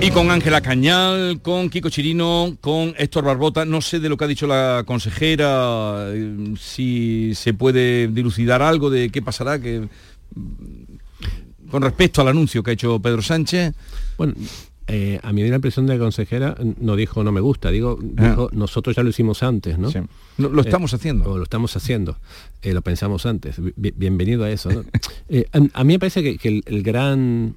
Y 0.00 0.10
con 0.10 0.30
Ángela 0.30 0.62
Cañal, 0.62 1.42
con 1.42 1.68
Kiko 1.68 1.90
Chirino, 1.90 2.56
con 2.62 2.94
Héctor 2.96 3.24
Barbota. 3.24 3.66
No 3.66 3.82
sé 3.82 4.00
de 4.00 4.08
lo 4.08 4.16
que 4.16 4.24
ha 4.24 4.28
dicho 4.28 4.46
la 4.46 4.84
consejera, 4.86 6.06
eh, 6.14 6.54
si 6.58 7.34
se 7.34 7.52
puede 7.52 8.08
dilucidar 8.08 8.62
algo 8.62 8.88
de 8.88 9.10
qué 9.10 9.20
pasará 9.20 9.60
que, 9.60 9.86
mm, 10.34 11.68
con 11.70 11.82
respecto 11.82 12.22
al 12.22 12.28
anuncio 12.28 12.62
que 12.62 12.70
ha 12.70 12.74
hecho 12.74 13.00
Pedro 13.00 13.20
Sánchez. 13.20 13.74
Bueno, 14.16 14.32
eh, 14.86 15.20
a 15.22 15.32
mí 15.32 15.40
me 15.42 15.46
da 15.48 15.50
la 15.52 15.56
impresión 15.56 15.86
de 15.86 15.94
la 15.94 15.98
consejera 16.00 16.56
no 16.80 16.96
dijo 16.96 17.22
no 17.24 17.32
me 17.32 17.40
gusta, 17.40 17.70
digo, 17.70 17.98
Ah. 18.16 18.28
dijo, 18.30 18.48
nosotros 18.52 18.96
ya 18.96 19.02
lo 19.02 19.10
hicimos 19.10 19.42
antes, 19.42 19.78
¿no? 19.78 19.90
Sí. 19.90 19.98
Lo- 20.38 20.48
lo 20.50 20.60
estamos 20.62 20.92
haciendo. 20.94 21.30
o 21.30 21.36
lo 21.38 21.44
estamos 21.44 21.76
haciendo, 21.76 22.16
eh, 22.62 22.72
lo 22.72 22.82
pensamos 22.82 23.24
antes. 23.26 23.56
Bi- 23.76 23.94
bienvenido 23.96 24.44
a 24.44 24.50
eso. 24.50 24.70
¿no? 24.70 24.84
Eh, 25.28 25.46
a, 25.52 25.80
a 25.80 25.84
mí 25.84 25.94
me 25.94 25.98
parece 25.98 26.22
que, 26.22 26.36
que 26.36 26.48
el, 26.48 26.62
el 26.66 26.82
gran, 26.82 27.56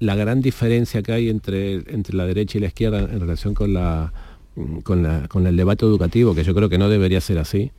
la 0.00 0.14
gran 0.16 0.40
diferencia 0.42 1.02
que 1.02 1.12
hay 1.12 1.28
entre, 1.30 1.74
entre 1.94 2.14
la 2.16 2.26
derecha 2.26 2.58
y 2.58 2.60
la 2.60 2.66
izquierda 2.66 2.98
en 3.00 3.20
relación 3.20 3.54
con, 3.54 3.72
la, 3.72 4.12
con, 4.82 5.02
la- 5.02 5.28
con 5.28 5.46
el 5.46 5.56
debate 5.56 5.84
educativo, 5.86 6.34
que 6.34 6.44
yo 6.44 6.54
creo 6.54 6.68
que 6.68 6.78
no 6.78 6.88
debería 6.88 7.20
ser 7.20 7.38
así, 7.38 7.70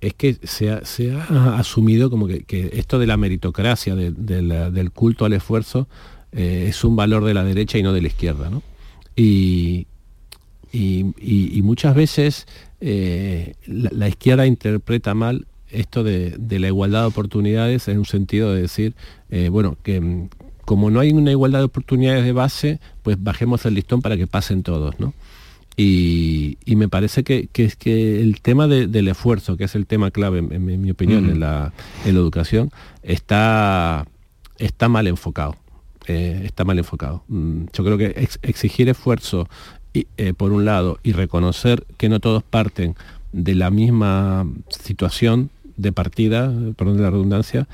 es 0.00 0.14
que 0.14 0.36
se 0.42 0.70
ha, 0.70 0.84
se 0.84 1.12
ha 1.12 1.56
asumido 1.56 2.10
como 2.10 2.26
que, 2.26 2.42
que 2.42 2.70
esto 2.74 2.98
de 2.98 3.06
la 3.06 3.16
meritocracia, 3.16 3.94
de- 3.94 4.10
de 4.10 4.42
la- 4.42 4.70
del 4.70 4.90
culto 4.90 5.24
al 5.24 5.32
esfuerzo, 5.32 5.88
eh, 6.32 6.66
es 6.68 6.82
un 6.84 6.96
valor 6.96 7.24
de 7.24 7.34
la 7.34 7.44
derecha 7.44 7.78
y 7.78 7.82
no 7.82 7.92
de 7.92 8.00
la 8.02 8.08
izquierda. 8.08 8.50
¿no? 8.50 8.62
Y, 9.16 9.86
y, 10.72 11.06
y- 11.20 11.50
y 11.58 11.62
muchas 11.62 11.94
veces 11.94 12.46
eh, 12.80 13.54
la, 13.66 13.90
la 13.92 14.08
izquierda 14.08 14.46
interpreta 14.46 15.14
mal 15.14 15.46
esto 15.70 16.02
de, 16.04 16.34
de 16.38 16.58
la 16.58 16.66
igualdad 16.68 17.00
de 17.02 17.06
oportunidades 17.06 17.88
en 17.88 17.98
un 17.98 18.04
sentido 18.04 18.52
de 18.52 18.62
decir, 18.62 18.94
eh, 19.30 19.48
bueno, 19.48 19.76
que 19.82 20.00
mm, 20.00 20.28
como 20.64 20.90
no 20.90 21.00
hay 21.00 21.12
una 21.12 21.30
igualdad 21.30 21.60
de 21.60 21.64
oportunidades 21.66 22.24
de 22.24 22.32
base, 22.32 22.78
pues 23.02 23.16
bajemos 23.22 23.64
el 23.66 23.74
listón 23.74 24.00
para 24.02 24.16
que 24.16 24.26
pasen 24.26 24.62
todos, 24.62 24.98
¿no? 25.00 25.12
Y, 25.76 26.58
y 26.66 26.76
me 26.76 26.88
parece 26.88 27.24
que, 27.24 27.48
que 27.50 27.64
es 27.64 27.76
que 27.76 28.20
el 28.20 28.42
tema 28.42 28.68
de- 28.68 28.86
del 28.86 29.08
esfuerzo, 29.08 29.56
que 29.56 29.64
es 29.64 29.74
el 29.74 29.86
tema 29.86 30.10
clave, 30.10 30.38
en, 30.40 30.52
en 30.52 30.82
mi- 30.82 30.90
opinión, 30.90 31.30
en, 31.30 31.40
la, 31.40 31.72
en 32.04 32.14
la 32.14 32.20
educación, 32.20 32.70
está, 33.02 34.06
está 34.58 34.88
mal 34.88 35.06
enfocado. 35.06 35.56
Eh, 36.06 36.42
está 36.44 36.64
mal 36.64 36.78
enfocado. 36.78 37.24
Mm, 37.28 37.64
Yo 37.72 37.84
creo 37.84 37.98
que 37.98 38.06
ex- 38.16 38.38
exigir 38.42 38.88
esfuerzo, 38.88 39.48
y, 39.94 40.06
eh, 40.16 40.32
por 40.34 40.52
un 40.52 40.64
lado, 40.64 40.98
y 41.02 41.12
reconocer 41.12 41.84
que 41.98 42.08
no 42.08 42.18
todos 42.20 42.42
parten 42.42 42.94
de 43.32 43.54
la 43.54 43.70
misma 43.70 44.46
situación 44.68 45.50
de 45.76 45.92
partida, 45.92 46.52
perdón 46.76 46.96
de 46.96 47.02
la 47.02 47.10
redundancia, 47.10 47.68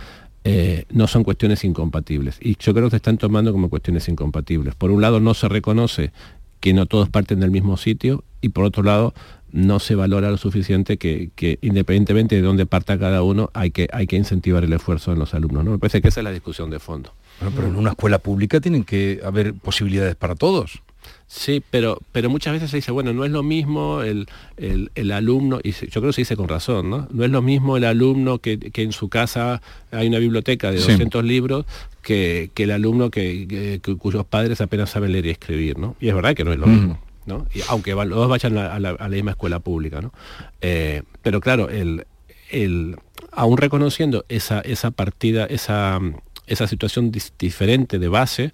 eh, 0.45 0.85
no 0.91 1.07
son 1.07 1.25
cuestiones 1.25 1.64
incompatibles. 1.64 2.38
Y 2.41 2.57
yo 2.59 2.73
creo 2.73 2.87
que 2.87 2.91
se 2.91 2.97
están 2.97 3.19
tomando 3.19 3.53
como 3.53 3.69
cuestiones 3.69 4.09
incompatibles. 4.09 4.75
Por 4.75 4.91
un 4.91 5.01
lado, 5.03 5.21
no 5.21 5.35
se 5.35 5.49
reconoce 5.49 6.12
que 6.61 6.73
no 6.73 6.87
todos 6.87 7.09
parten 7.09 7.41
del 7.41 7.51
mismo 7.51 7.77
sitio 7.77 8.25
y 8.41 8.49
por 8.51 8.64
otro 8.64 8.83
lado, 8.83 9.14
no 9.53 9.79
se 9.79 9.95
valora 9.95 10.31
lo 10.31 10.37
suficiente 10.37 10.97
que, 10.99 11.31
que 11.35 11.59
independientemente 11.62 12.37
de 12.37 12.43
dónde 12.43 12.67
parta 12.67 12.99
cada 12.99 13.23
uno, 13.23 13.51
hay 13.55 13.71
que, 13.71 13.88
hay 13.93 14.07
que 14.07 14.17
incentivar 14.17 14.64
el 14.64 14.73
esfuerzo 14.73 15.12
en 15.12 15.19
los 15.19 15.35
alumnos. 15.35 15.64
¿no? 15.64 15.71
Me 15.73 15.79
parece 15.79 16.03
que 16.03 16.09
esa 16.09 16.21
es 16.21 16.25
la 16.25 16.33
discusión 16.33 16.69
de 16.71 16.79
fondo. 16.79 17.14
Bueno, 17.40 17.53
pero 17.55 17.68
en 17.68 17.77
una 17.77 17.90
escuela 17.90 18.18
pública 18.18 18.61
tienen 18.61 18.85
que 18.85 19.20
haber 19.24 19.55
posibilidades 19.55 20.16
para 20.16 20.35
todos. 20.35 20.83
Sí, 21.27 21.62
pero, 21.70 21.98
pero 22.12 22.31
muchas 22.31 22.55
veces 22.55 22.70
se 22.70 22.79
dice, 22.79 22.90
bueno, 22.90 23.12
no 23.12 23.24
es 23.24 23.31
lo 23.31 23.42
mismo 23.42 24.03
el, 24.03 24.27
el- 24.57 24.90
el 24.94 25.12
alumno, 25.12 25.61
y 25.62 25.72
se- 25.72 25.87
yo 25.87 26.01
creo 26.01 26.09
que 26.11 26.14
se 26.14 26.20
dice 26.22 26.37
con 26.37 26.48
razón, 26.48 26.88
¿no? 26.90 27.07
No 27.11 27.24
es 27.24 27.31
lo 27.31 27.42
mismo 27.42 27.77
el 27.77 27.85
alumno 27.85 28.38
que, 28.38 28.59
que 28.59 28.83
en 28.83 28.92
su 28.92 29.09
casa 29.09 29.61
hay 29.90 30.09
una 30.09 30.18
biblioteca 30.18 30.70
de 30.70 30.79
Sí. 30.79 30.88
200 30.90 31.24
libros 31.24 31.66
que, 32.03 32.51
que 32.55 32.62
el 32.64 32.70
alumno 32.72 33.11
que, 33.11 33.81
cuyos 33.98 34.24
padres 34.27 34.61
apenas 34.61 34.90
saben 34.90 35.12
leer 35.12 35.27
y 35.27 35.31
escribir, 35.31 35.79
¿no? 35.79 35.96
Y 36.01 36.09
es 36.09 36.14
verdad 36.14 36.35
que 36.35 36.44
no 36.44 36.53
es 36.53 36.59
lo 36.59 36.66
Mm. 36.66 36.72
mismo. 36.74 36.98
¿no? 37.27 37.46
Y 37.55 37.61
aunque 37.68 37.92
los 37.92 38.09
dos 38.09 38.29
vayan 38.29 38.57
a, 38.57 38.74
a 38.74 38.81
la, 38.81 38.90
a 38.90 39.03
la 39.03 39.09
misma 39.11 39.33
escuela 39.33 39.61
pública, 39.61 40.01
¿no? 40.01 40.14
Eh, 40.62 41.03
pero 41.20 41.40
claro, 41.42 41.68
el, 41.68 42.07
el, 42.51 42.96
aún 43.33 43.59
reconociendo 43.59 44.24
esa, 44.31 44.62
esa 44.62 44.90
partida, 44.92 45.44
esa, 45.44 46.01
esa 46.48 46.66
situación 46.66 47.12
diferente 47.38 47.98
de 47.98 48.08
base, 48.08 48.52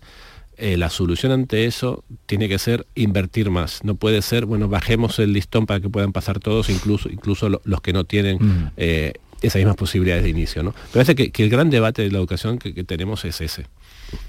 eh, 0.57 0.77
la 0.77 0.89
solución 0.89 1.33
ante 1.33 1.65
eso 1.65 2.05
tiene 2.27 2.49
que 2.49 2.59
ser 2.59 2.87
invertir 2.95 3.51
más. 3.51 3.83
No 3.83 3.97
puede 3.97 4.23
ser, 4.23 4.47
bueno, 4.47 4.69
bajemos 4.69 5.19
el 5.19 5.33
listón 5.33 5.67
para 5.67 5.81
que 5.81 5.89
puedan 5.89 6.13
pasar 6.13 6.39
todos, 6.39 6.69
incluso, 6.71 7.09
incluso 7.09 7.49
lo- 7.49 7.61
los 7.65 7.81
que 7.81 7.93
no 7.93 8.05
tienen 8.05 8.39
Mm. 8.41 8.71
eh, 8.77 9.13
esas 9.43 9.57
mismas 9.61 9.77
posibilidades 9.77 10.23
de 10.23 10.31
inicio. 10.31 10.63
¿no? 10.63 10.71
Me 10.71 10.93
parece 10.93 11.15
que, 11.17 11.31
que 11.33 11.43
el 11.43 11.51
gran 11.51 11.71
debate 11.71 12.03
de 12.03 12.11
la 12.11 12.19
educación 12.19 12.59
que, 12.59 12.73
que 12.73 12.85
tenemos 12.85 13.25
es 13.25 13.41
ese. 13.41 13.67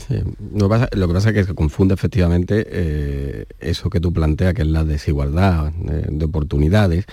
Sí, 0.07 0.15
Lo, 0.55 0.67
que 0.67 0.69
pasa, 0.69 0.89
lo 0.93 1.07
que 1.07 1.13
pasa 1.13 1.29
es 1.29 1.35
que 1.35 1.43
se 1.43 1.53
confunde 1.53 1.93
efectivamente 1.93 2.65
eh, 2.67 3.45
eso 3.59 3.89
que 3.91 3.99
tú 3.99 4.11
planteas, 4.11 4.53
que 4.55 4.63
es 4.63 4.67
la 4.67 4.83
desigualdad 4.83 5.71
de 5.73 6.25
oportunidades, 6.25 7.05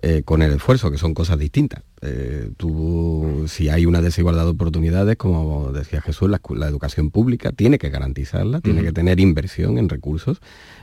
eh, 0.00 0.22
con 0.24 0.42
el 0.42 0.52
esfuerzo, 0.52 0.90
que 0.90 0.98
son 0.98 1.14
cosas 1.14 1.38
distintas. 1.38 1.82
Eh, 2.00 2.50
tú, 2.56 3.44
si 3.46 3.68
hay 3.68 3.86
una 3.86 4.00
desigualdad 4.00 4.44
de 4.44 4.50
oportunidades, 4.50 5.16
como 5.16 5.70
decía 5.72 6.00
Jesús, 6.00 6.30
la, 6.30 6.68
educación 6.68 7.10
pública 7.10 7.52
tiene 7.52 7.78
que 7.78 7.90
garantizarla, 7.90 8.60
tiene 8.60 8.82
que 8.82 8.92
tener 8.92 9.20
inversión 9.20 9.78
en 9.78 9.88
recursos 9.88 10.40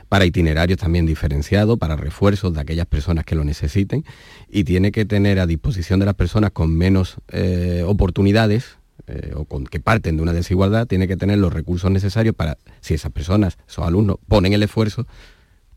para 0.08 0.24
itinerarios 0.24 0.78
también 0.78 1.06
diferenciados, 1.06 1.78
para 1.78 1.96
refuerzos 1.96 2.54
de 2.54 2.60
aquellas 2.60 2.86
personas 2.86 3.24
que 3.24 3.34
lo 3.34 3.44
necesiten 3.44 4.04
y 4.48 4.64
tiene 4.64 4.92
que 4.92 5.04
tener 5.04 5.38
a 5.40 5.46
disposición 5.46 6.00
de 6.00 6.06
las 6.06 6.14
personas 6.14 6.52
con 6.52 6.76
menos 6.76 7.16
eh, 7.28 7.84
oportunidades 7.86 8.78
eh, 9.06 9.32
o 9.34 9.44
con, 9.44 9.64
que 9.64 9.80
parten 9.80 10.16
de 10.16 10.22
una 10.22 10.32
desigualdad, 10.32 10.86
tiene 10.86 11.08
que 11.08 11.16
tener 11.16 11.38
los 11.38 11.52
recursos 11.52 11.90
necesarios 11.90 12.34
para, 12.34 12.58
si 12.80 12.94
esas 12.94 13.12
personas, 13.12 13.58
esos 13.68 13.84
alumnos, 13.84 14.16
ponen 14.28 14.52
el 14.52 14.62
esfuerzo, 14.62 15.06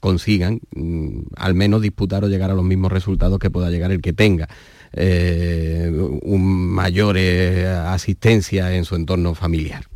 consigan 0.03 0.59
mm, 0.75 1.27
al 1.37 1.53
menos 1.53 1.81
disputar 1.81 2.25
o 2.25 2.27
llegar 2.27 2.51
a 2.51 2.55
los 2.55 2.65
mismos 2.65 2.91
resultados 2.91 3.39
que 3.39 3.49
pueda 3.49 3.69
llegar 3.69 3.89
el 3.89 4.01
que 4.01 4.11
tenga 4.11 4.49
eh, 4.91 5.89
un 6.23 6.67
mayor 6.71 7.17
asistencia 7.17 8.75
en 8.75 8.83
su 8.83 8.95
entorno 8.95 9.33
familiar. 9.33 9.92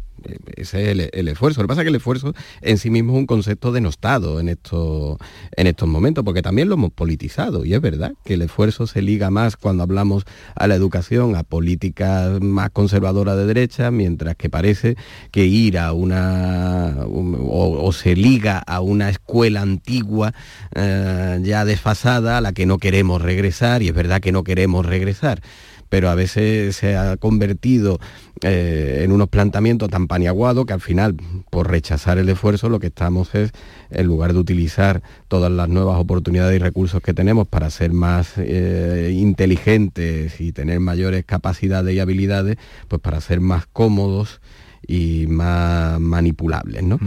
Ese 0.55 0.91
es 0.91 1.09
el, 1.13 1.27
esfuerzo. 1.27 1.61
Lo 1.61 1.67
que 1.67 1.69
pasa 1.69 1.81
es 1.81 1.85
que 1.85 1.89
el 1.89 1.95
esfuerzo 1.95 2.33
en 2.61 2.77
sí 2.77 2.89
mismo 2.89 3.13
es 3.13 3.19
un 3.19 3.25
concepto 3.25 3.71
denostado 3.71 4.39
en 4.39 4.49
estos, 4.49 5.17
en 5.55 5.67
estos 5.67 5.87
momentos, 5.87 6.23
porque 6.23 6.41
también 6.41 6.69
lo 6.69 6.75
hemos 6.75 6.91
politizado. 6.91 7.65
Y 7.65 7.73
es 7.73 7.81
verdad 7.81 8.13
que 8.25 8.35
el 8.35 8.41
esfuerzo 8.41 8.87
se 8.87 9.01
liga 9.01 9.29
más 9.29 9.57
cuando 9.57 9.83
hablamos 9.83 10.23
a 10.55 10.67
la 10.67 10.75
educación, 10.75 11.35
a 11.35 11.43
políticas 11.43 12.41
más 12.41 12.69
conservadoras 12.71 13.37
de 13.37 13.45
derecha, 13.45 13.91
mientras 13.91 14.35
que 14.35 14.49
parece 14.49 14.95
que 15.31 15.45
ir 15.45 15.77
a 15.77 15.93
una 15.93 16.95
un- 17.07 17.35
o, 17.39 17.85
o 17.85 17.91
se 17.93 18.15
liga 18.15 18.59
a 18.59 18.81
una 18.81 19.09
escuela 19.09 19.61
antigua 19.61 20.33
eh, 20.75 21.39
ya 21.43 21.65
desfasada 21.65 22.37
a 22.37 22.41
la 22.41 22.53
que 22.53 22.65
no 22.65 22.77
queremos 22.77 23.21
regresar, 23.21 23.81
y 23.81 23.89
es 23.89 23.93
verdad 23.93 24.21
que 24.21 24.31
no 24.31 24.43
queremos 24.43 24.85
regresar 24.85 25.41
pero 25.89 26.09
a 26.09 26.15
veces 26.15 26.75
se 26.75 26.97
ha 26.97 27.17
convertido 27.17 27.99
eh, 28.41 29.01
en 29.03 29.11
unos 29.11 29.29
planteamientos 29.29 29.89
tan 29.89 30.07
paniaguados 30.07 30.65
que 30.65 30.73
al 30.73 30.81
final, 30.81 31.15
por 31.49 31.69
rechazar 31.69 32.17
el 32.17 32.29
esfuerzo, 32.29 32.69
lo 32.69 32.79
que 32.79 32.87
estamos 32.87 33.33
es, 33.35 33.51
en 33.89 34.05
lugar 34.05 34.33
de 34.33 34.39
utilizar 34.39 35.01
todas 35.27 35.51
las 35.51 35.69
nuevas 35.69 35.99
oportunidades 35.99 36.55
y 36.55 36.59
recursos 36.59 37.01
que 37.01 37.13
tenemos 37.13 37.47
para 37.47 37.69
ser 37.69 37.93
más 37.93 38.33
eh, 38.37 39.11
inteligentes 39.13 40.39
y 40.39 40.51
tener 40.51 40.79
mayores 40.79 41.25
capacidades 41.25 41.95
y 41.95 41.99
habilidades, 41.99 42.57
pues 42.87 43.01
para 43.01 43.21
ser 43.21 43.39
más 43.39 43.65
cómodos 43.67 44.41
y 44.85 45.25
más 45.27 45.99
manipulables, 45.99 46.83
¿no? 46.83 46.99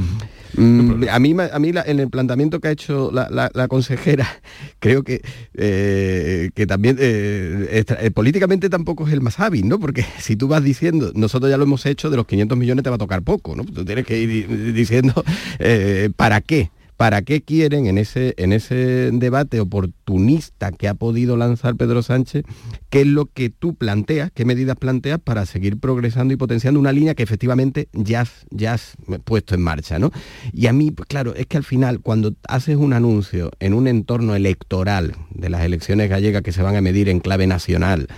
Mm, 0.57 1.05
a 1.09 1.19
mí, 1.19 1.35
a 1.41 1.59
mí 1.59 1.73
en 1.87 2.01
el 2.01 2.11
planteamiento 2.11 2.61
que 2.61 2.69
ha 2.69 2.71
hecho 2.71 3.11
la, 3.13 3.69
consejera, 3.69 4.27
creo 4.81 5.03
que, 5.03 5.23
eh, 5.55 6.51
que 6.55 6.67
también 6.67 6.97
eh, 6.99 7.85
eh, 7.87 8.11
políticamente 8.11 8.69
tampoco 8.69 9.07
es 9.07 9.13
el 9.13 9.21
más 9.21 9.41
hábil, 9.41 9.69
¿no? 9.69 9.79
Porque 9.79 10.05
si 10.19 10.37
tú 10.37 10.49
vas 10.49 10.63
diciendo, 10.63 11.13
nosotros 11.15 11.51
ya 11.51 11.57
lo 11.57 11.65
hemos 11.65 11.87
hecho, 11.87 12.11
de 12.11 12.17
los 12.17 12.27
500 12.27 12.59
millones 12.59 12.85
te 12.85 12.91
va 12.91 12.97
a 12.97 12.99
tocar 12.99 13.23
poco, 13.23 13.55
¿no? 13.55 13.65
Tú 13.65 13.85
tienes 13.85 14.05
que 14.05 14.19
ir 14.19 14.73
diciendo, 14.73 15.25
¿para 16.17 16.41
qué? 16.41 16.71
¿Para 17.01 17.23
qué 17.23 17.41
quieren 17.41 17.87
en 17.87 17.97
ese, 17.97 18.35
en 18.37 18.53
ese 18.53 19.11
debate 19.11 19.59
oportunista 19.59 20.71
que 20.71 20.87
ha 20.87 20.93
podido 20.93 21.39
lanzar 21.39 21.75
Pedro 21.77 22.03
Sánchez, 22.03 22.45
qué 22.91 23.01
es 23.01 23.07
lo 23.07 23.25
que 23.25 23.49
tú 23.49 23.75
planteas, 23.75 24.31
qué 24.33 24.45
medidas 24.45 24.77
planteas 24.77 25.19
para 25.19 25.47
seguir 25.47 25.81
progresando 25.81 26.35
y 26.35 26.37
potenciando 26.37 26.79
una 26.79 26.93
línea 26.93 27.15
que 27.15 27.23
efectivamente 27.23 27.89
ya, 27.95 28.27
ya 28.51 28.75
has 28.75 28.99
puesto 29.25 29.55
en 29.55 29.63
marcha? 29.63 29.99
¿no? 29.99 30.11
Y 30.53 30.67
a 30.67 30.75
mí, 30.75 30.91
pues, 30.91 31.09
claro, 31.09 31.35
es 31.35 31.47
que 31.47 31.57
al 31.57 31.65
final 31.65 32.01
cuando 32.01 32.35
haces 32.47 32.77
un 32.77 32.93
anuncio 32.93 33.51
en 33.61 33.73
un 33.73 33.89
entorno 33.89 34.35
electoral 34.35 35.15
de 35.31 35.49
las 35.49 35.63
elecciones 35.63 36.11
gallegas 36.11 36.43
que 36.43 36.53
se 36.53 36.61
van 36.61 36.77
a 36.77 36.83
medir 36.83 37.09
en 37.09 37.21
clave 37.21 37.47
nacional, 37.47 38.09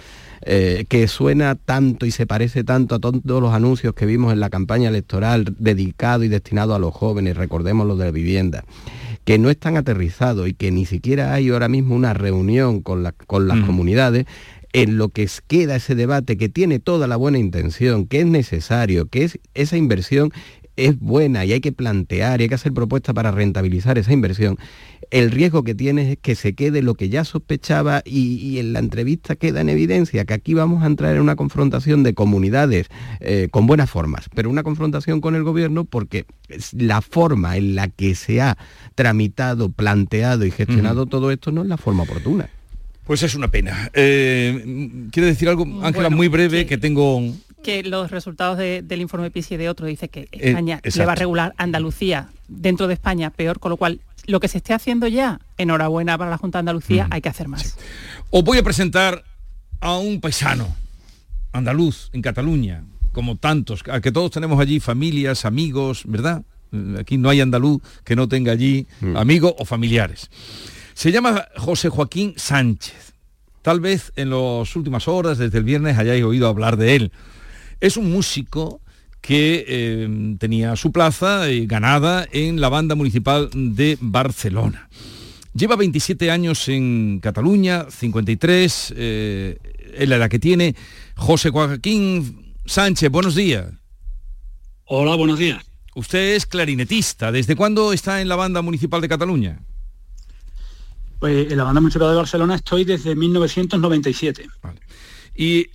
eh, 0.44 0.86
que 0.88 1.06
suena 1.06 1.54
tanto 1.54 2.04
y 2.04 2.10
se 2.10 2.26
parece 2.26 2.64
tanto 2.64 2.96
a 2.96 2.98
todos 2.98 3.22
los 3.24 3.52
anuncios 3.52 3.94
que 3.94 4.06
vimos 4.06 4.32
en 4.32 4.40
la 4.40 4.50
campaña 4.50 4.88
electoral 4.88 5.54
dedicado 5.58 6.24
y 6.24 6.28
destinado 6.28 6.74
a 6.74 6.80
los 6.80 6.92
jóvenes, 6.92 7.36
recordemos 7.36 7.86
los 7.86 7.96
de 7.98 8.06
la 8.06 8.10
vivienda, 8.10 8.64
que 9.24 9.38
no 9.38 9.50
están 9.50 9.76
aterrizados 9.76 10.48
y 10.48 10.54
que 10.54 10.72
ni 10.72 10.84
siquiera 10.84 11.32
hay 11.32 11.50
ahora 11.50 11.68
mismo 11.68 11.94
una 11.94 12.12
reunión 12.12 12.80
con, 12.80 13.04
las 13.04 13.14
comunidades, 13.24 14.26
en 14.72 14.96
lo 14.96 15.10
que 15.10 15.28
queda 15.46 15.76
ese 15.76 15.94
debate 15.94 16.36
que 16.36 16.48
tiene 16.48 16.78
toda 16.80 17.06
la 17.06 17.16
buena 17.16 17.38
intención, 17.38 18.06
que 18.06 18.20
es 18.20 18.26
necesario, 18.26 19.06
que 19.06 19.24
es 19.24 19.38
esa 19.54 19.76
inversión 19.76 20.32
es 20.76 20.98
buena 20.98 21.44
y 21.44 21.52
hay 21.52 21.60
que 21.60 21.72
plantear 21.72 22.40
y 22.40 22.44
hay 22.44 22.48
que 22.48 22.54
hacer 22.54 22.72
propuestas 22.72 23.14
para 23.14 23.30
rentabilizar 23.30 23.98
esa 23.98 24.12
inversión 24.12 24.58
el 25.12 25.30
riesgo 25.30 25.62
que 25.62 25.74
tiene 25.74 26.12
es 26.12 26.18
que 26.18 26.34
se 26.34 26.54
quede 26.54 26.80
lo 26.80 26.94
que 26.94 27.10
ya 27.10 27.24
sospechaba 27.24 28.02
y, 28.04 28.58
en 28.58 28.72
la 28.72 28.78
entrevista 28.78 29.36
queda 29.36 29.60
en 29.60 29.68
evidencia 29.68 30.24
que 30.24 30.32
aquí 30.32 30.54
vamos 30.54 30.82
a 30.82 30.86
entrar 30.86 31.14
en 31.14 31.20
una 31.20 31.36
confrontación 31.36 32.02
de 32.02 32.14
comunidades 32.14 32.88
eh, 33.20 33.48
con 33.50 33.66
buenas 33.66 33.90
formas, 33.90 34.30
pero 34.34 34.48
una 34.48 34.62
confrontación 34.62 35.20
con 35.20 35.34
el 35.34 35.42
gobierno 35.42 35.84
porque 35.84 36.24
la 36.72 37.02
forma 37.02 37.58
en 37.58 37.74
la 37.74 37.88
que 37.88 38.14
se 38.14 38.40
ha 38.40 38.56
tramitado, 38.94 39.68
planteado 39.68 40.46
y 40.46 40.50
gestionado 40.50 41.04
todo 41.04 41.30
esto 41.30 41.52
no 41.52 41.62
es 41.62 41.68
la 41.68 41.76
forma 41.76 42.04
oportuna. 42.04 42.48
Pues 43.04 43.22
es 43.22 43.34
una 43.34 43.48
pena. 43.48 43.90
Eh, 43.92 45.08
¿Quiere 45.10 45.26
decir 45.26 45.48
algo, 45.48 45.66
Ángela, 45.82 46.08
muy 46.08 46.28
breve, 46.28 46.64
que, 46.64 46.78
tengo 46.78 47.20
que 47.62 47.82
los 47.82 48.10
resultados 48.10 48.58
del 48.58 49.00
informe 49.00 49.30
PISI 49.30 49.54
y 49.54 49.56
de 49.56 49.68
otro 49.68 49.86
dice 49.86 50.08
que 50.08 50.22
eh, 50.22 50.28
España 50.32 50.80
le 50.82 51.06
va 51.06 51.12
a 51.12 51.16
regular 51.16 51.54
Andalucía 51.56 52.28
dentro 52.48 52.86
de 52.88 52.94
España 52.94 53.30
peor, 53.30 53.58
con 53.58 53.70
lo 53.70 53.76
cual 53.76 54.00
lo 54.26 54.40
que 54.40 54.48
se 54.48 54.58
esté 54.58 54.74
haciendo 54.74 55.08
ya, 55.08 55.40
enhorabuena 55.58 56.16
para 56.18 56.30
la 56.30 56.38
Junta 56.38 56.58
de 56.58 56.60
Andalucía, 56.60 57.08
hay 57.10 57.20
que 57.20 57.28
hacer 57.28 57.48
más. 57.48 57.76
Os 58.30 58.44
voy 58.44 58.58
a 58.58 58.62
presentar 58.62 59.24
a 59.80 59.96
un 59.96 60.20
paisano 60.20 60.68
andaluz 61.52 62.08
en 62.12 62.22
Cataluña, 62.22 62.84
como 63.12 63.36
tantos, 63.36 63.82
a 63.90 64.00
que 64.00 64.12
todos 64.12 64.30
tenemos 64.30 64.58
allí 64.60 64.80
familias, 64.80 65.44
amigos, 65.44 66.04
¿verdad? 66.06 66.42
Aquí 66.98 67.18
no 67.18 67.28
hay 67.28 67.40
andaluz 67.40 67.82
que 68.04 68.16
no 68.16 68.28
tenga 68.28 68.52
allí 68.52 68.86
mm. 69.00 69.16
amigos 69.16 69.54
o 69.58 69.64
familiares. 69.64 70.30
Se 70.94 71.12
llama 71.12 71.46
José 71.56 71.88
Joaquín 71.88 72.34
Sánchez. 72.36 73.12
Tal 73.60 73.80
vez 73.80 74.12
en 74.16 74.30
las 74.30 74.74
últimas 74.74 75.08
horas, 75.08 75.38
desde 75.38 75.58
el 75.58 75.64
viernes, 75.64 75.98
hayáis 75.98 76.24
oído 76.24 76.48
hablar 76.48 76.76
de 76.76 76.96
él. 76.96 77.12
Es 77.82 77.96
un 77.96 78.12
músico 78.12 78.80
que 79.20 79.64
eh, 79.66 80.36
tenía 80.38 80.76
su 80.76 80.92
plaza 80.92 81.50
eh, 81.50 81.66
ganada 81.66 82.28
en 82.30 82.60
la 82.60 82.68
banda 82.68 82.94
municipal 82.94 83.50
de 83.52 83.98
Barcelona. 84.00 84.88
Lleva 85.52 85.74
27 85.74 86.30
años 86.30 86.68
en 86.68 87.18
Cataluña, 87.20 87.86
53, 87.90 88.94
eh, 88.96 89.58
es 89.94 90.08
la 90.08 90.14
edad 90.14 90.30
que 90.30 90.38
tiene. 90.38 90.76
José 91.16 91.50
Joaquín 91.50 92.54
Sánchez, 92.66 93.10
buenos 93.10 93.34
días. 93.34 93.66
Hola, 94.84 95.16
buenos 95.16 95.40
días. 95.40 95.64
Usted 95.96 96.36
es 96.36 96.46
clarinetista. 96.46 97.32
¿Desde 97.32 97.56
cuándo 97.56 97.92
está 97.92 98.20
en 98.20 98.28
la 98.28 98.36
banda 98.36 98.62
municipal 98.62 99.00
de 99.00 99.08
Cataluña? 99.08 99.60
Pues 101.18 101.50
en 101.50 101.58
la 101.58 101.64
banda 101.64 101.80
municipal 101.80 102.10
de 102.10 102.14
Barcelona 102.14 102.54
estoy 102.54 102.84
desde 102.84 103.16
1997. 103.16 104.46
Y 105.34 105.66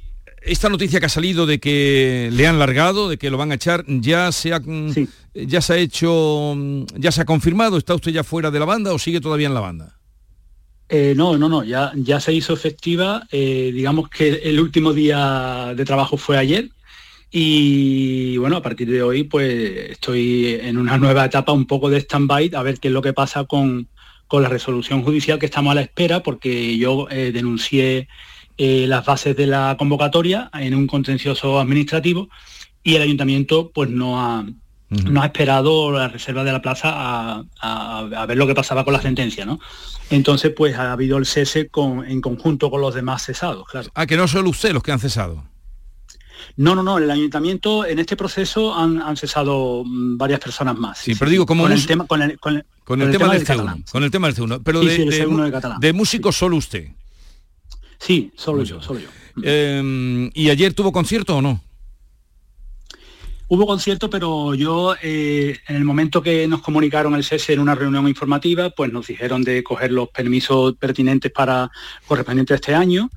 esta 0.47 0.69
noticia 0.69 0.99
que 0.99 1.05
ha 1.05 1.09
salido 1.09 1.45
de 1.45 1.59
que 1.59 2.29
le 2.31 2.47
han 2.47 2.59
largado, 2.59 3.09
de 3.09 3.17
que 3.17 3.29
lo 3.29 3.37
van 3.37 3.51
a 3.51 3.55
echar, 3.55 3.83
ya 3.87 4.31
se 4.31 4.53
ha, 4.53 4.61
ya 5.33 5.61
se 5.61 5.73
ha 5.73 5.77
hecho, 5.77 6.55
ya 6.95 7.11
se 7.11 7.21
ha 7.21 7.25
confirmado. 7.25 7.77
¿Está 7.77 7.95
usted 7.95 8.11
ya 8.11 8.23
fuera 8.23 8.49
de 8.49 8.59
la 8.59 8.65
banda 8.65 8.93
o 8.93 8.99
sigue 8.99 9.21
todavía 9.21 9.47
en 9.47 9.53
la 9.53 9.59
banda? 9.59 9.97
Eh, 10.89 11.13
no, 11.17 11.37
no, 11.37 11.49
no, 11.49 11.63
ya, 11.63 11.91
ya 11.95 12.19
se 12.19 12.33
hizo 12.33 12.53
efectiva. 12.53 13.27
Eh, 13.31 13.71
digamos 13.73 14.09
que 14.09 14.29
el 14.29 14.59
último 14.59 14.93
día 14.93 15.73
de 15.75 15.85
trabajo 15.85 16.17
fue 16.17 16.37
ayer 16.37 16.69
y 17.29 18.37
bueno, 18.37 18.57
a 18.57 18.61
partir 18.61 18.89
de 18.89 19.03
hoy 19.03 19.23
pues 19.23 19.91
estoy 19.91 20.59
en 20.61 20.77
una 20.77 20.97
nueva 20.97 21.25
etapa 21.25 21.51
un 21.51 21.65
poco 21.65 21.89
de 21.89 21.99
stand-by 21.99 22.51
a 22.55 22.63
ver 22.63 22.79
qué 22.79 22.87
es 22.87 22.93
lo 22.93 23.01
que 23.01 23.11
pasa 23.11 23.43
con, 23.43 23.89
con 24.27 24.43
la 24.43 24.49
resolución 24.49 25.03
judicial 25.03 25.37
que 25.37 25.47
estamos 25.47 25.71
a 25.71 25.75
la 25.75 25.81
espera 25.81 26.23
porque 26.23 26.77
yo 26.77 27.07
eh, 27.09 27.31
denuncié 27.33 28.07
eh, 28.57 28.85
las 28.87 29.05
bases 29.05 29.35
de 29.35 29.47
la 29.47 29.75
convocatoria 29.77 30.49
en 30.53 30.73
un 30.73 30.87
contencioso 30.87 31.59
administrativo 31.59 32.29
y 32.83 32.95
el 32.95 33.01
ayuntamiento 33.01 33.71
pues 33.73 33.89
no 33.89 34.19
ha, 34.19 34.45
no 34.89 35.21
ha 35.21 35.25
esperado 35.25 35.91
la 35.91 36.07
reserva 36.07 36.43
de 36.43 36.51
la 36.51 36.61
plaza 36.61 37.43
a, 37.61 38.25
ver 38.27 38.37
lo 38.37 38.47
que 38.47 38.55
pasaba 38.55 38.83
con 38.83 38.93
la 38.93 39.01
sentencia, 39.01 39.45
¿no? 39.45 39.59
Entonces, 40.09 40.53
pues 40.55 40.75
ha 40.77 40.93
habido 40.93 41.17
el 41.17 41.25
cese 41.25 41.69
en 42.07 42.21
conjunto 42.21 42.71
con 42.71 42.81
los 42.81 42.95
demás 42.95 43.25
cesados, 43.25 43.67
claro. 43.67 43.89
Ah, 43.93 44.05
que 44.05 44.15
no 44.15 44.27
solo 44.27 44.49
usted 44.49 44.71
los 44.71 44.81
que 44.81 44.91
han 44.91 44.99
cesado. 44.99 45.43
No, 46.55 46.73
no, 46.73 46.81
no, 46.81 46.97
el 46.97 47.11
ayuntamiento 47.11 47.85
en 47.85 47.99
este 47.99 48.15
proceso 48.15 48.73
han, 48.75 49.17
cesado 49.17 49.83
mm, 49.85 50.17
varias 50.17 50.39
personas 50.39 50.77
más. 50.77 50.97
Sí, 50.97 51.13
pero 51.13 51.29
digo, 51.29 51.45
como 51.45 51.63
con, 51.63 51.71
el 51.71 51.85
tema, 51.85 52.07
con, 52.07 52.21
el, 52.21 52.39
con, 52.39 52.55
el, 52.55 53.11
tema, 53.11 53.33
del, 53.33 53.45
C1, 53.45 53.91
con 53.91 54.03
el 54.03 54.09
tema 54.11 54.27
del 54.27 54.35
C1, 54.37 54.61
pero 54.63 54.79
de, 54.79 54.97
de, 54.97 55.75
de, 55.79 55.93
músico 55.93 56.31
solo 56.31 56.55
usted. 56.55 56.87
Sí, 57.99 58.31
solo 58.35 58.63
yo, 58.63 58.81
solo 58.81 58.99
yo. 58.99 59.09
Em, 59.43 60.29
¿Y 60.33 60.49
ayer 60.49 60.73
tuvo 60.73 60.91
concierto 60.91 61.37
o 61.37 61.41
no? 61.41 61.61
Hubo 63.49 63.65
concierto, 63.65 64.09
pero 64.09 64.55
yo 64.55 64.95
eh, 65.01 65.57
en 65.69 65.75
el 65.77 65.85
momento 65.85 66.21
que 66.21 66.47
nos 66.47 66.61
comunicaron 66.61 67.15
el 67.15 67.23
cese 67.23 67.53
en 67.53 67.59
una 67.59 67.75
reunión 67.75 68.05
informativa, 68.07 68.71
pues 68.71 68.91
nos 68.91 69.07
dijeron 69.07 69.41
de 69.41 69.63
coger 69.63 69.93
los 69.93 70.09
permisos 70.09 70.75
pertinentes 70.75 71.31
para 71.31 71.71
correspondientes 72.07 72.53
a 72.53 72.55
este 72.55 72.75
año. 72.75 73.09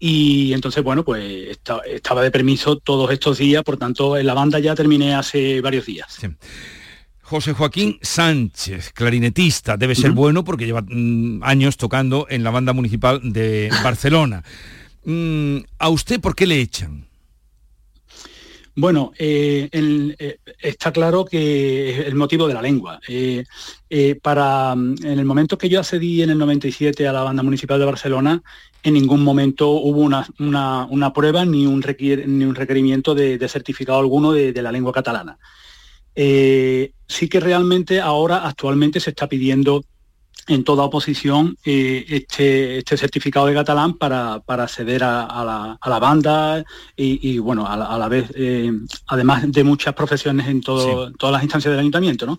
Y 0.00 0.52
entonces, 0.52 0.82
bueno, 0.82 1.04
pues 1.04 1.58
estaba 1.86 2.22
de 2.22 2.30
permiso 2.30 2.76
todos 2.76 3.10
estos 3.12 3.38
días, 3.38 3.62
por 3.62 3.76
tanto, 3.76 4.16
en 4.16 4.26
la 4.26 4.34
banda 4.34 4.58
ya 4.58 4.74
terminé 4.74 5.14
hace 5.14 5.60
varios 5.60 5.86
días. 5.86 6.18
José 7.28 7.52
Joaquín 7.52 7.98
Sánchez, 8.00 8.90
clarinetista, 8.94 9.76
debe 9.76 9.94
ser 9.94 10.12
bueno 10.12 10.44
porque 10.44 10.64
lleva 10.64 10.80
mm, 10.80 11.42
años 11.42 11.76
tocando 11.76 12.26
en 12.30 12.42
la 12.42 12.50
banda 12.50 12.72
municipal 12.72 13.20
de 13.22 13.68
Barcelona. 13.84 14.42
Mm, 15.04 15.58
¿A 15.78 15.90
usted 15.90 16.22
por 16.22 16.34
qué 16.34 16.46
le 16.46 16.58
echan? 16.58 17.06
Bueno, 18.74 19.12
eh, 19.18 19.68
eh, 19.70 20.38
está 20.58 20.90
claro 20.90 21.26
que 21.26 21.90
es 21.90 22.06
el 22.06 22.14
motivo 22.14 22.48
de 22.48 22.54
la 22.54 22.62
lengua. 22.62 22.98
Eh, 23.06 23.44
para, 24.22 24.74
mm, 24.74 25.04
en 25.04 25.18
el 25.18 25.26
momento 25.26 25.58
que 25.58 25.68
yo 25.68 25.80
accedí 25.80 26.22
en 26.22 26.30
el 26.30 26.38
97 26.38 27.06
a 27.06 27.12
la 27.12 27.24
banda 27.24 27.42
municipal 27.42 27.78
de 27.78 27.84
Barcelona, 27.84 28.42
en 28.82 28.94
ningún 28.94 29.22
momento 29.22 29.68
hubo 29.68 30.00
una, 30.00 31.12
prueba 31.12 31.44
ni 31.44 31.66
un, 31.66 31.84
ni 32.26 32.44
un 32.46 32.54
requerimiento 32.54 33.14
de, 33.14 33.48
certificado 33.50 33.98
alguno 33.98 34.32
de, 34.32 34.62
la 34.62 34.72
lengua 34.72 34.94
catalana 34.94 35.38
sí 36.18 37.28
que 37.28 37.40
realmente 37.40 38.00
ahora 38.00 38.46
actualmente 38.46 38.98
se 38.98 39.10
está 39.10 39.28
pidiendo 39.28 39.84
en 40.48 40.64
toda 40.64 40.84
oposición 40.84 41.56
eh, 41.64 42.04
este, 42.08 42.78
este, 42.78 42.96
certificado 42.96 43.46
de 43.46 43.54
catalán 43.54 43.94
para, 43.94 44.42
acceder 44.46 45.04
a, 45.04 45.78
la, 45.84 45.98
banda 45.98 46.64
y, 46.96 47.38
bueno, 47.38 47.66
a 47.66 47.98
la, 47.98 48.08
vez, 48.08 48.32
eh, 48.34 48.72
además 49.06 49.50
de 49.52 49.64
muchas 49.64 49.94
profesiones 49.94 50.48
en 50.48 50.62
todas 50.62 51.12
las 51.20 51.42
instancias 51.42 51.70
del 51.70 51.80
ayuntamiento, 51.80 52.26
¿no? 52.26 52.38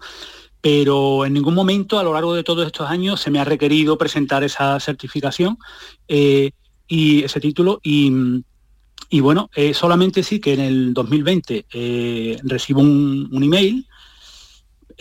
Pero 0.61 1.25
en 1.25 1.33
ningún 1.33 1.53
momento 1.53 1.99
a 1.99 2.03
lo 2.03 2.13
largo 2.13 2.33
de 2.33 2.43
todos 2.43 2.65
estos 2.65 2.89
años 2.89 3.21
se 3.21 3.31
me 3.31 3.39
ha 3.39 3.45
requerido 3.45 3.97
presentar 3.97 4.43
esa 4.43 4.77
certificación 4.79 5.57
eh, 6.07 6.51
y 6.87 7.23
ese 7.23 7.39
título 7.39 7.79
y, 7.81 8.43
bueno, 9.21 9.49
solamente 9.73 10.23
sí 10.23 10.39
que 10.39 10.53
en 10.53 10.59
el 10.59 10.93
2020 10.93 11.65
recibo 12.43 12.81
un, 12.81 13.27
un 13.31 13.43
email 13.43 13.85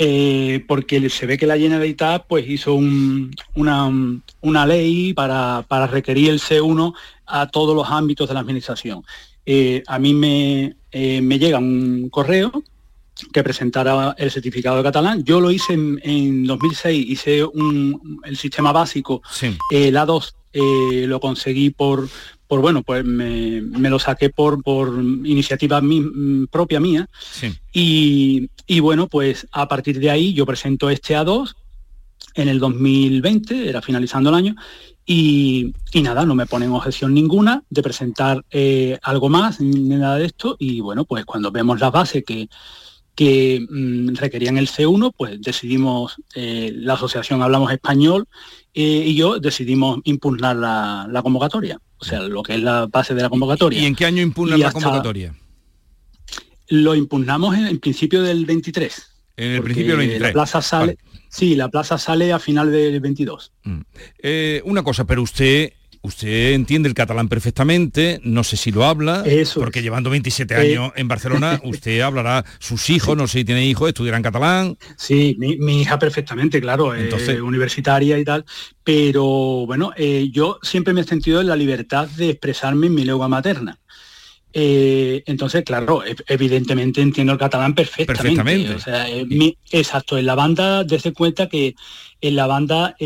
eh, 0.00 0.64
porque 0.68 1.10
se 1.10 1.26
ve 1.26 1.36
que 1.36 1.46
la 1.46 1.58
Generalitat 1.58 2.24
pues, 2.28 2.48
hizo 2.48 2.72
una, 2.74 4.66
ley 4.66 5.12
para, 5.12 5.64
requerir 5.90 6.30
el 6.30 6.38
C1 6.38 6.94
a 7.26 7.48
todos 7.48 7.74
los 7.74 7.90
ámbitos 7.90 8.28
de 8.28 8.34
la 8.34 8.40
administración. 8.40 9.02
Eh, 9.44 9.82
a 9.88 9.98
mí 9.98 10.14
me, 10.14 10.76
eh, 10.92 11.20
me, 11.20 11.40
llega 11.40 11.58
un 11.58 12.10
correo 12.10 12.62
que 13.32 13.42
presentara 13.42 14.14
el 14.16 14.30
certificado 14.30 14.76
de 14.76 14.84
catalán. 14.84 15.24
Yo 15.24 15.40
lo 15.40 15.50
hice 15.50 15.72
en, 15.72 16.44
2006, 16.44 17.04
hice 17.08 17.42
un, 17.42 18.20
el 18.22 18.36
sistema 18.36 18.70
básico, 18.70 19.20
el 19.72 19.96
A2 19.96 20.32
eh, 20.52 21.04
lo 21.06 21.20
conseguí 21.20 21.70
por, 21.70 22.08
por 22.46 22.60
bueno, 22.60 22.82
pues 22.82 23.04
me, 23.04 23.60
lo 23.60 23.98
saqué 23.98 24.30
por, 24.30 24.62
por 24.62 24.88
iniciativa 24.88 25.80
propia 26.50 26.80
mía. 26.80 27.08
Y, 27.72 28.48
y, 28.66 28.80
bueno, 28.80 29.08
pues 29.08 29.46
a 29.52 29.68
partir 29.68 29.98
de 29.98 30.10
ahí 30.10 30.32
yo 30.32 30.46
presento 30.46 30.90
este 30.90 31.16
A2 31.16 31.54
en 32.34 32.48
el 32.48 32.58
2020, 32.58 33.68
era 33.68 33.82
finalizando 33.82 34.30
el 34.30 34.36
año, 34.36 34.56
y, 35.10 35.72
nada, 35.94 36.26
no 36.26 36.34
me 36.34 36.44
ponen 36.44 36.70
objeción 36.70 37.14
ninguna 37.14 37.62
de 37.70 37.82
presentar 37.82 38.44
eh, 38.50 38.98
algo 39.02 39.30
más, 39.30 39.58
ni 39.58 39.96
nada 39.96 40.16
de 40.16 40.26
esto. 40.26 40.56
Y 40.58 40.80
bueno, 40.80 41.06
pues 41.06 41.24
cuando 41.24 41.50
vemos 41.50 41.80
la 41.80 41.90
base 41.90 42.22
que, 42.22 42.50
que 43.18 43.66
mm, 43.68 44.14
requerían 44.14 44.58
el 44.58 44.68
C1, 44.68 45.12
pues 45.16 45.40
decidimos, 45.40 46.22
eh, 46.36 46.70
la 46.72 46.94
asociación 46.94 47.42
Hablamos 47.42 47.72
Español 47.72 48.28
eh, 48.72 49.02
y 49.06 49.16
yo 49.16 49.40
decidimos 49.40 49.98
impugnar 50.04 50.54
la, 50.54 51.20
convocatoria, 51.20 51.80
o 51.98 52.04
sea, 52.04 52.20
lo 52.20 52.44
que 52.44 52.54
es 52.54 52.62
la 52.62 52.86
base 52.86 53.16
de 53.16 53.22
la 53.22 53.28
convocatoria. 53.28 53.80
¿Y 53.80 53.86
en 53.86 53.96
qué 53.96 54.04
año 54.04 54.22
impugnan 54.22 54.60
la 54.60 54.70
convocatoria? 54.70 55.34
Lo 56.68 56.94
impugnamos 56.94 57.56
en 57.56 57.66
el 57.66 57.80
principio 57.80 58.22
del 58.22 58.46
23. 58.46 59.10
En 59.36 59.50
el 59.50 59.62
principio 59.62 59.96
del 59.96 60.06
23. 60.06 60.22
La 60.28 60.32
plaza 60.32 60.62
sale, 60.62 60.96
Sí, 61.28 61.56
la 61.56 61.70
plaza 61.70 61.98
sale 61.98 62.32
a 62.32 62.38
final 62.38 62.70
del 62.70 63.00
22. 63.00 63.52
Mm. 63.64 63.80
Eh, 64.22 64.62
una 64.64 64.84
cosa, 64.84 65.06
pero 65.06 65.22
usted 65.22 65.72
Usted 66.00 66.52
entiende 66.52 66.88
el 66.88 66.94
catalán 66.94 67.28
perfectamente, 67.28 68.20
no 68.22 68.44
sé 68.44 68.56
si 68.56 68.70
lo 68.70 68.84
habla, 68.84 69.24
porque 69.54 69.82
llevando 69.82 70.10
27 70.10 70.54
eh, 70.54 70.56
años 70.56 70.92
en 70.96 71.08
Barcelona, 71.08 71.60
usted 71.64 72.00
hablará, 72.00 72.44
sus 72.58 72.88
hijos, 72.90 73.16
no 73.16 73.26
sé 73.26 73.38
si 73.40 73.44
tiene 73.44 73.66
hijos, 73.66 73.88
estudiarán 73.88 74.22
catalán. 74.22 74.76
Sí, 74.96 75.36
mi, 75.38 75.80
hija 75.80 75.98
perfectamente, 75.98 76.60
claro, 76.60 76.94
Entonces, 76.94 77.40
universitaria 77.40 78.18
y 78.18 78.24
tal, 78.24 78.44
pero 78.84 79.24
bueno, 79.66 79.92
eh, 79.96 80.28
yo 80.30 80.58
siempre 80.62 80.94
me 80.94 81.00
he 81.00 81.04
sentido 81.04 81.40
en 81.40 81.48
la 81.48 81.56
libertad 81.56 82.08
de 82.08 82.30
expresarme 82.30 82.86
en 82.86 82.94
mi 82.94 83.04
lengua 83.04 83.28
materna. 83.28 83.78
Eh, 84.52 85.22
entonces, 85.26 85.62
claro, 85.62 86.04
e, 86.04 86.16
evidentemente 86.26 87.02
entiendo 87.02 87.32
el 87.32 87.38
catalán 87.38 87.74
perfectamente. 87.74 88.76
exacto, 89.70 90.16
en 90.16 90.26
la 90.26 90.34
banda, 90.34 90.84
desde 90.84 91.12
cuenta 91.12 91.48
que 91.48 91.74
en 92.20 92.36
la 92.36 92.46
banda 92.46 92.96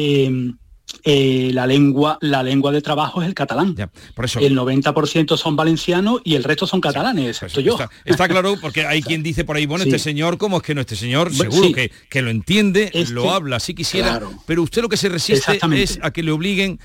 eh, 1.04 1.50
la 1.52 1.66
lengua 1.66 2.18
la 2.20 2.42
lengua 2.42 2.72
de 2.72 2.82
trabajo 2.82 3.22
es 3.22 3.28
el 3.28 3.34
catalán. 3.34 3.74
por 4.14 4.24
eso. 4.24 4.40
El 4.40 4.56
90% 4.56 5.36
son 5.36 5.56
valencianos 5.56 6.20
y 6.24 6.34
el 6.34 6.44
resto 6.44 6.66
son 6.66 6.80
catalanes, 6.80 7.28
excepto 7.28 7.60
yo. 7.60 7.78
Está, 8.04 8.28
claro, 8.28 8.56
porque 8.60 8.86
hay 8.86 9.02
quien 9.02 9.22
dice 9.22 9.44
por 9.44 9.56
ahí, 9.56 9.66
bueno, 9.66 9.84
este 9.84 9.98
señor, 9.98 10.38
¿cómo 10.38 10.58
es 10.58 10.62
que 10.62 10.74
no? 10.74 10.80
Este 10.80 10.96
señor 10.96 11.32
seguro 11.34 11.72
que, 11.72 11.90
que, 12.08 12.22
lo 12.22 12.30
entiende, 12.30 12.90
lo 13.10 13.30
habla, 13.30 13.60
si 13.60 13.74
quisiera, 13.74 14.20
pero 14.46 14.62
usted 14.62 14.82
lo 14.82 14.88
que 14.88 14.96
se 14.96 15.08
resiste 15.08 15.60
es 15.74 15.98
a 16.02 16.10
que 16.10 16.22
le 16.22 16.32
obliguen 16.32 16.78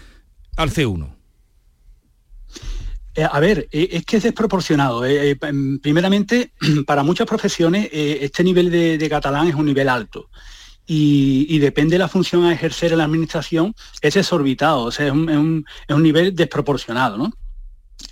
al 0.56 0.72
C1. 0.72 1.18
Eh, 3.18 3.28
a 3.30 3.40
ver, 3.40 3.68
eh, 3.72 3.90
es 3.94 4.06
que 4.06 4.18
es 4.18 4.24
desproporcionado. 4.24 5.04
Eh, 5.04 5.36
primeramente, 5.82 6.52
para 6.86 7.02
muchas 7.02 7.26
profesiones 7.26 7.90
este 7.92 8.44
nivel 8.44 8.70
de, 8.70 9.10
catalán 9.10 9.48
es 9.48 9.56
un 9.56 9.66
nivel 9.66 9.90
alto. 9.90 10.30
Y, 10.90 11.60
depende 11.60 11.96
de 11.96 12.00
la 12.00 12.08
función 12.08 12.46
a 12.46 12.54
ejercer 12.54 12.94
en 12.94 13.00
la 13.00 13.04
administración, 13.04 13.76
es 14.02 14.16
exorbitado, 14.16 14.84
o 14.84 14.92
sea, 14.92 15.08
es 15.08 15.12
un, 15.12 15.66
es 15.88 15.96
un 15.96 16.04
nivel 16.04 16.34
desproporcionado, 16.34 17.18
¿no? 17.18 17.34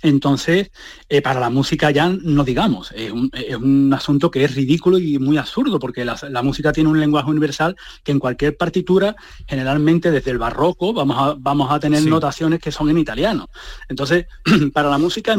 Entonces, 0.02 0.70
eh, 1.08 1.22
para 1.22 1.40
la 1.40 1.48
música 1.48 1.90
ya 1.90 2.08
no 2.08 2.44
digamos, 2.44 2.92
es 2.92 3.12
un, 3.12 3.92
asunto 3.92 4.30
que 4.30 4.44
es 4.44 4.54
ridículo 4.54 4.98
y 4.98 5.18
muy 5.18 5.38
absurdo, 5.38 5.78
porque 5.78 6.04
la, 6.04 6.42
música 6.42 6.72
tiene 6.72 6.90
un 6.90 7.00
lenguaje 7.00 7.30
universal 7.30 7.76
que 8.04 8.12
en 8.12 8.18
cualquier 8.18 8.56
partitura, 8.56 9.16
generalmente 9.46 10.10
desde 10.10 10.32
el 10.32 10.38
barroco, 10.38 10.92
vamos 10.92 11.16
a, 11.18 11.36
vamos 11.38 11.70
a 11.70 11.80
tener 11.80 12.04
notaciones 12.04 12.60
que 12.60 12.72
son 12.72 12.90
en 12.90 12.98
italiano. 12.98 13.48
Entonces, 13.88 14.26
para 14.72 14.90
la 14.90 14.98
música 14.98 15.34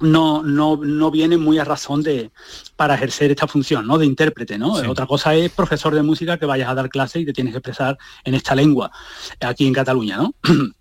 no, 0.00 0.42
no, 0.42 1.10
viene 1.10 1.36
muy 1.36 1.58
a 1.58 1.64
razón 1.64 2.02
de 2.02 2.30
para 2.76 2.94
ejercer 2.94 3.30
esta 3.30 3.46
función, 3.46 3.86
¿no? 3.86 3.98
De 3.98 4.06
intérprete, 4.06 4.58
¿no? 4.58 4.72
Otra 4.72 5.06
cosa 5.06 5.34
es 5.34 5.50
profesor 5.52 5.94
de 5.94 6.02
música 6.02 6.38
que 6.38 6.46
vayas 6.46 6.68
a 6.68 6.74
dar 6.74 6.88
clase 6.88 7.20
y 7.20 7.26
te 7.26 7.32
tienes 7.32 7.52
que 7.52 7.58
expresar 7.58 7.98
en 8.24 8.34
esta 8.34 8.54
lengua, 8.54 8.90
aquí 9.40 9.66
en 9.66 9.74
Cataluña, 9.74 10.16
¿no? 10.16 10.34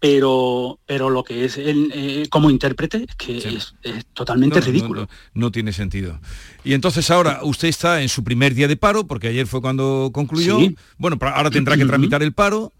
pero 0.00 0.78
pero 0.86 1.10
lo 1.10 1.24
que 1.24 1.44
es 1.44 1.58
el, 1.58 1.90
eh, 1.92 2.26
como 2.30 2.50
intérprete 2.50 3.06
es 3.08 3.16
que 3.16 3.38
es, 3.38 3.74
totalmente 4.12 4.60
ridículo. 4.60 5.08
No, 5.34 5.50
tiene 5.50 5.72
sentido. 5.72 6.20
Y 6.62 6.74
entonces 6.74 7.10
ahora 7.10 7.40
usted 7.42 7.68
está 7.68 8.02
en 8.02 8.08
su 8.08 8.22
primer 8.22 8.54
día 8.54 8.68
de 8.68 8.76
paro, 8.76 9.06
porque 9.06 9.28
ayer 9.28 9.46
fue 9.46 9.60
cuando 9.60 10.10
concluyó. 10.12 10.58
Bueno, 10.98 11.18
ahora 11.20 11.50
tendrá 11.50 11.76
que 11.76 11.86
tramitar 11.86 12.22
el 12.22 12.32
paro 12.32 12.72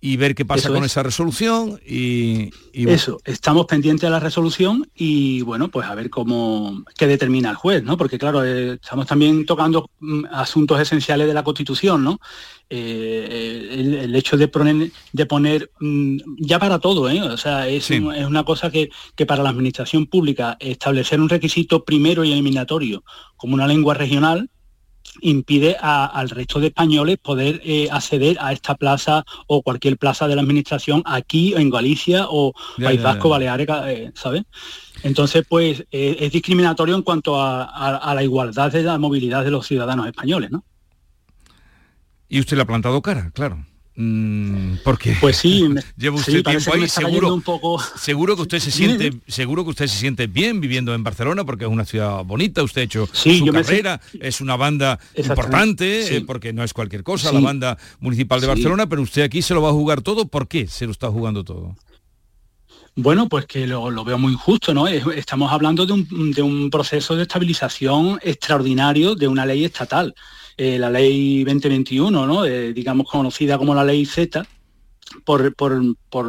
y 0.00 0.16
ver 0.16 0.34
qué 0.34 0.44
pasa 0.44 0.68
con 0.68 0.84
esa 0.84 1.02
resolución 1.02 1.80
y, 1.84 2.50
eso 2.72 3.20
estamos 3.24 3.66
pendientes 3.66 4.02
de 4.02 4.10
la 4.10 4.20
resolución 4.20 4.88
y 4.94 5.42
bueno 5.42 5.68
pues 5.68 5.88
a 5.88 5.94
ver 5.96 6.08
cómo 6.08 6.84
qué 6.96 7.08
determina 7.08 7.50
el 7.50 7.56
juez 7.56 7.82
no 7.82 7.96
porque 7.96 8.18
claro 8.18 8.44
eh, 8.44 8.74
estamos 8.74 9.06
también 9.06 9.44
tocando 9.44 9.90
mm, 9.98 10.26
asuntos 10.30 10.80
esenciales 10.80 11.26
de 11.26 11.34
la 11.34 11.42
constitución 11.42 12.04
no 12.04 12.20
eh, 12.70 13.98
el, 14.04 14.14
hecho 14.14 14.36
de 14.36 14.46
poner 14.46 14.92
de 15.12 15.26
poner 15.26 15.72
mm, 15.80 16.18
ya 16.38 16.60
para 16.60 16.78
todo 16.78 17.10
¿eh? 17.10 17.20
o 17.20 17.36
sea 17.36 17.68
es, 17.68 17.90
es 17.90 18.00
una 18.00 18.44
cosa 18.44 18.70
que, 18.70 18.90
que 19.16 19.26
para 19.26 19.42
la 19.42 19.50
administración 19.50 20.06
pública 20.06 20.56
establecer 20.60 21.20
un 21.20 21.28
requisito 21.28 21.84
primero 21.84 22.22
y 22.22 22.32
eliminatorio 22.32 23.02
como 23.36 23.54
una 23.54 23.66
lengua 23.66 23.94
regional 23.94 24.48
impide 25.20 25.76
al 25.80 26.30
resto 26.30 26.60
de 26.60 26.68
españoles 26.68 27.18
poder 27.18 27.60
eh, 27.64 27.88
acceder 27.90 28.36
a 28.40 28.52
esta 28.52 28.74
plaza 28.74 29.24
o 29.46 29.62
cualquier 29.62 29.98
plaza 29.98 30.28
de 30.28 30.36
la 30.36 30.42
administración 30.42 31.02
aquí 31.06 31.54
en 31.56 31.70
Galicia 31.70 32.26
o 32.28 32.52
País 32.82 33.02
Vasco, 33.02 33.28
Baleares, 33.28 33.68
eh, 33.86 34.12
¿sabes? 34.14 34.42
Entonces, 35.02 35.44
pues 35.48 35.84
eh, 35.90 36.16
es 36.20 36.32
discriminatorio 36.32 36.94
en 36.94 37.02
cuanto 37.02 37.40
a, 37.40 38.12
la 38.14 38.22
igualdad 38.22 38.72
de 38.72 38.82
la 38.82 38.98
movilidad 38.98 39.44
de 39.44 39.50
los 39.50 39.66
ciudadanos 39.66 40.06
españoles, 40.06 40.50
¿no? 40.50 40.64
Y 42.28 42.40
usted 42.40 42.56
le 42.56 42.62
ha 42.62 42.66
plantado 42.66 43.00
cara, 43.00 43.30
claro. 43.32 43.64
Mm, 44.00 44.76
porque 44.84 45.16
pues 45.20 45.38
sí 45.38 45.68
lleva 45.96 46.14
usted 46.14 46.44
tiempo 46.44 46.72
ahí 46.72 46.88
seguro 46.88 47.34
un 47.34 47.42
poco... 47.42 47.82
seguro 47.96 48.36
que 48.36 48.42
usted 48.42 48.60
se 48.60 48.70
siente 48.70 49.12
seguro 49.26 49.64
que 49.64 49.70
usted 49.70 49.88
se 49.88 49.98
siente 49.98 50.28
bien 50.28 50.60
viviendo 50.60 50.94
en 50.94 51.02
Barcelona 51.02 51.44
porque 51.44 51.64
es 51.64 51.70
una 51.70 51.84
ciudad 51.84 52.22
bonita 52.22 52.62
usted 52.62 52.82
ha 52.82 52.84
hecho 52.84 53.08
su 53.10 53.44
carrera 53.46 54.00
es 54.20 54.40
una 54.40 54.54
banda 54.54 55.00
importante 55.16 56.16
eh, 56.16 56.20
porque 56.20 56.52
no 56.52 56.62
es 56.62 56.72
cualquier 56.72 57.02
cosa 57.02 57.32
la 57.32 57.40
banda 57.40 57.76
municipal 57.98 58.40
de 58.40 58.46
Barcelona 58.46 58.88
pero 58.88 59.02
usted 59.02 59.22
aquí 59.22 59.42
se 59.42 59.52
lo 59.52 59.62
va 59.62 59.70
a 59.70 59.72
jugar 59.72 60.00
todo 60.00 60.28
¿por 60.28 60.46
qué 60.46 60.68
se 60.68 60.86
lo 60.86 60.92
está 60.92 61.08
jugando 61.08 61.42
todo? 61.42 61.74
Bueno, 62.94 63.28
pues 63.28 63.46
que 63.46 63.66
lo, 63.66 64.04
veo 64.04 64.18
muy 64.18 64.32
injusto, 64.32 64.74
¿no? 64.74 64.88
Estamos 64.88 65.52
hablando 65.52 65.86
de 65.86 65.92
un, 65.92 66.32
de 66.32 66.42
un 66.42 66.68
proceso 66.68 67.14
de 67.14 67.22
estabilización 67.22 68.18
extraordinario 68.22 69.14
de 69.14 69.28
una 69.28 69.46
ley 69.46 69.64
estatal. 69.64 70.16
Eh, 70.58 70.78
la 70.78 70.90
ley 70.90 71.44
2021, 71.44 72.26
¿no? 72.26 72.42
digamos 72.42 73.08
conocida 73.08 73.56
como 73.56 73.74
la 73.74 73.84
ley 73.84 74.04
Z, 74.04 74.44
por, 75.24 75.54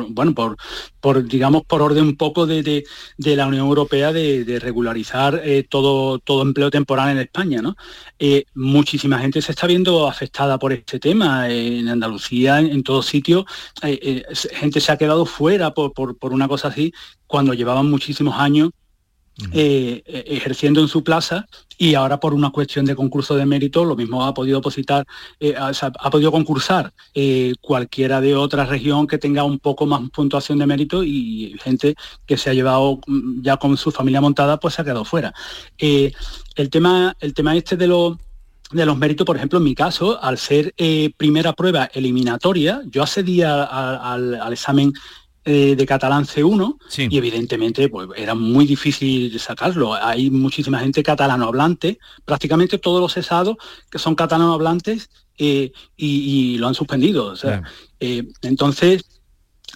bueno 0.10 0.34
por, 0.34 0.58
por 1.00 1.24
digamos 1.26 1.64
por 1.66 1.82
orden 1.82 2.04
un 2.04 2.18
poco 2.18 2.46
de, 2.46 2.84
la 3.18 3.48
Unión 3.48 3.68
Europea 3.68 4.12
de, 4.14 4.60
regularizar 4.60 5.42
eh, 5.44 5.66
todo 5.68 6.20
todo 6.20 6.42
empleo 6.42 6.72
temporal 6.72 7.10
en 7.10 7.20
España 7.20 7.62
¿no? 7.62 7.76
Eh, 8.18 8.46
muchísima 8.56 9.20
gente 9.20 9.42
se 9.42 9.52
está 9.52 9.68
viendo 9.68 10.08
afectada 10.08 10.58
por 10.60 10.74
este 10.74 11.00
tema 11.00 11.50
en 11.50 11.88
Andalucía 11.88 12.60
en, 12.60 12.84
todos 12.84 13.06
sitios 13.06 13.46
gente 13.82 14.80
se 14.80 14.92
ha 14.92 14.98
quedado 14.98 15.26
fuera 15.26 15.74
por, 15.74 15.94
por, 15.94 16.34
una 16.34 16.48
cosa 16.48 16.70
así 16.70 16.94
cuando 17.28 17.54
llevaban 17.54 17.90
muchísimos 17.90 18.36
años 18.40 18.72
eh, 19.54 20.04
eh, 20.06 20.24
ejerciendo 20.28 20.82
en 20.82 20.88
su 20.88 21.04
plaza 21.04 21.48
y 21.78 21.96
ahora 21.96 22.20
por 22.20 22.34
una 22.34 22.50
cuestión 22.50 22.86
de 22.86 22.96
concurso 22.96 23.36
de 23.36 23.46
mérito 23.46 23.86
lo 23.86 23.96
mismo 23.96 24.26
ha 24.26 24.34
podido 24.34 24.60
opositar, 24.60 25.06
eh, 25.40 25.56
ha, 25.58 26.10
podido 26.12 26.32
concursar 26.32 26.92
cualquiera 27.62 28.20
de 28.20 28.36
otra 28.36 28.66
región 28.66 29.08
que 29.08 29.18
tenga 29.18 29.44
un 29.44 29.60
poco 29.60 29.86
más 29.86 30.10
puntuación 30.10 30.60
de 30.60 30.68
mérito 30.68 31.04
y 31.04 31.56
gente 31.64 31.96
que 32.26 32.38
se 32.38 32.50
ha 32.50 32.54
llevado 32.54 33.00
mm, 33.08 33.42
ya 33.42 33.58
con 33.58 33.78
su 33.78 33.92
familia 33.92 34.20
montada 34.20 34.60
pues 34.60 34.74
se 34.74 34.82
ha 34.82 34.86
quedado 34.86 35.06
fuera. 35.06 35.34
el, 35.78 36.70
tema, 36.70 37.16
el 37.20 37.34
tema 37.34 37.56
este 37.56 37.78
de 37.78 37.88
los 37.88 38.18
de 38.72 38.86
los 38.86 39.00
méritos, 39.00 39.26
por 39.26 39.36
ejemplo, 39.36 39.58
en 39.58 39.64
mi 39.64 39.74
caso, 39.74 40.22
al 40.22 40.38
ser 40.38 40.76
primera 41.18 41.54
prueba 41.54 41.90
eliminatoria, 41.92 42.84
yo 42.86 43.02
accedí 43.02 43.42
al, 43.42 44.40
examen 44.52 44.94
eh, 45.50 45.76
de 45.76 45.86
catalán 45.86 46.26
C1 46.26 46.78
y 47.10 47.18
evidentemente 47.18 47.90
pues, 47.90 48.10
era 48.16 48.36
muy 48.36 48.66
difícil 48.66 49.40
sacarlo. 49.40 49.94
Hay 49.94 50.30
muchísima 50.30 50.80
gente 50.80 51.02
catalano 51.04 51.46
hablante, 51.46 52.00
prácticamente 52.26 52.78
todos 52.78 53.02
los 53.02 53.14
cesados 53.14 53.58
que 53.90 54.00
son 54.00 54.16
catalano 54.16 54.54
hablantes 54.54 55.10
eh, 55.38 55.72
y, 55.98 56.58
lo 56.58 56.68
han 56.68 56.76
suspendido. 56.76 57.34
Eh, 58.00 58.28
entonces, 58.42 59.04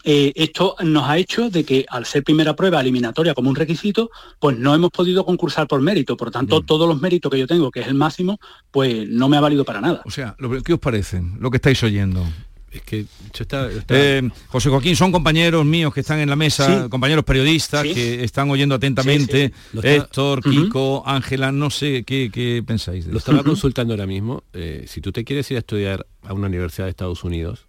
eh, 0.03 0.33
esto 0.35 0.75
nos 0.83 1.09
ha 1.09 1.17
hecho 1.17 1.49
de 1.49 1.63
que 1.63 1.85
al 1.89 2.05
ser 2.05 2.23
primera 2.23 2.55
prueba 2.55 2.81
eliminatoria 2.81 3.33
como 3.33 3.49
un 3.49 3.55
requisito, 3.55 4.09
pues 4.39 4.57
no 4.57 4.75
hemos 4.75 4.91
podido 4.91 5.25
concursar 5.25 5.67
por 5.67 5.81
mérito. 5.81 6.17
Por 6.17 6.31
tanto, 6.31 6.61
todos 6.61 6.87
los 6.87 7.01
méritos 7.01 7.31
que 7.31 7.39
yo 7.39 7.47
tengo, 7.47 7.71
que 7.71 7.81
es 7.81 7.87
el 7.87 7.95
máximo, 7.95 8.39
pues 8.71 9.07
no 9.07 9.29
me 9.29 9.37
ha 9.37 9.41
valido 9.41 9.63
para 9.63 9.81
nada. 9.81 10.01
O 10.05 10.11
sea, 10.11 10.35
¿qué 10.65 10.73
os 10.73 10.79
parece 10.79 11.23
lo 11.39 11.49
que 11.49 11.57
estáis 11.57 11.81
oyendo? 11.83 12.25
Es 12.73 12.81
que 12.81 13.05
está, 13.39 13.69
eh, 13.89 14.27
José 14.47 14.69
Joaquín, 14.69 14.95
son 14.95 15.11
compañeros 15.11 15.63
míos 15.63 15.93
que 15.93 15.99
están 15.99 16.19
en 16.19 16.29
la 16.29 16.35
mesa, 16.35 16.89
compañeros 16.89 17.23
periodistas 17.23 17.83
que 17.83 18.23
están 18.23 18.49
oyendo 18.49 18.73
atentamente. 18.73 19.53
Héctor, 19.83 20.41
Kiko, 20.41 21.03
Ángela, 21.05 21.51
no 21.51 21.69
sé 21.69 22.03
qué, 22.03 22.63
pensáis. 22.65 23.05
lo 23.05 23.19
estaba 23.19 23.43
consultando 23.43 23.93
ahora 23.93 24.07
mismo. 24.07 24.43
Eh, 24.53 24.85
si 24.87 25.01
tú 25.01 25.11
te 25.11 25.23
quieres 25.23 25.51
ir 25.51 25.57
a 25.57 25.59
estudiar 25.59 26.07
a 26.23 26.33
una 26.33 26.47
universidad 26.47 26.87
de 26.87 26.89
Estados 26.89 27.23
Unidos 27.23 27.67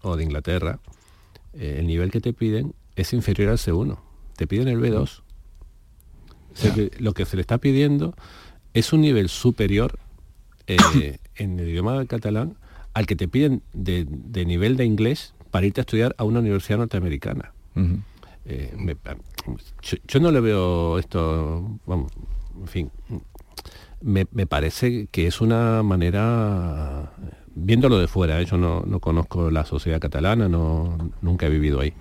o 0.00 0.16
de 0.16 0.24
Inglaterra, 0.24 0.80
eh, 1.54 1.76
el 1.78 1.86
nivel 1.86 2.10
que 2.10 2.20
te 2.20 2.32
piden 2.32 2.74
es 2.96 3.12
inferior 3.12 3.50
al 3.50 3.58
C1. 3.58 3.96
Te 4.36 4.48
piden 4.48 4.66
el 4.66 4.80
B2. 4.80 5.22
lo 6.98 7.14
que 7.14 7.26
se 7.26 7.36
le 7.36 7.42
está 7.42 7.58
pidiendo 7.58 8.16
es 8.74 8.92
un 8.92 9.02
nivel 9.02 9.28
superior 9.28 10.00
en 10.66 11.60
el 11.60 11.68
idioma 11.68 12.04
catalán 12.06 12.56
al 12.94 13.06
que 13.06 13.16
te 13.16 13.28
piden 13.28 13.62
de, 13.72 14.06
nivel 14.44 14.76
de 14.76 14.84
inglés 14.84 15.34
para 15.50 15.66
irte 15.66 15.80
a 15.80 15.82
estudiar 15.82 16.14
a 16.18 16.24
una 16.24 16.40
universidad 16.40 16.78
norteamericana. 16.78 17.52
Eh, 18.44 18.96
yo, 20.08 20.20
no 20.20 20.30
le 20.30 20.40
veo 20.40 20.98
esto, 20.98 21.78
vamos, 21.86 22.12
en 22.60 22.68
fin, 22.68 22.90
me, 24.00 24.26
parece 24.46 25.06
que 25.10 25.26
es 25.26 25.40
una 25.40 25.82
manera, 25.82 27.12
viéndolo 27.54 27.98
de 27.98 28.08
fuera, 28.08 28.40
¿eh? 28.40 28.46
yo 28.46 28.56
no, 28.56 29.00
conozco 29.00 29.50
la 29.50 29.64
sociedad 29.64 30.00
catalana, 30.00 30.48
no, 30.48 31.12
nunca 31.20 31.46
he 31.46 31.50
vivido 31.50 31.80
ahí, 31.80 31.94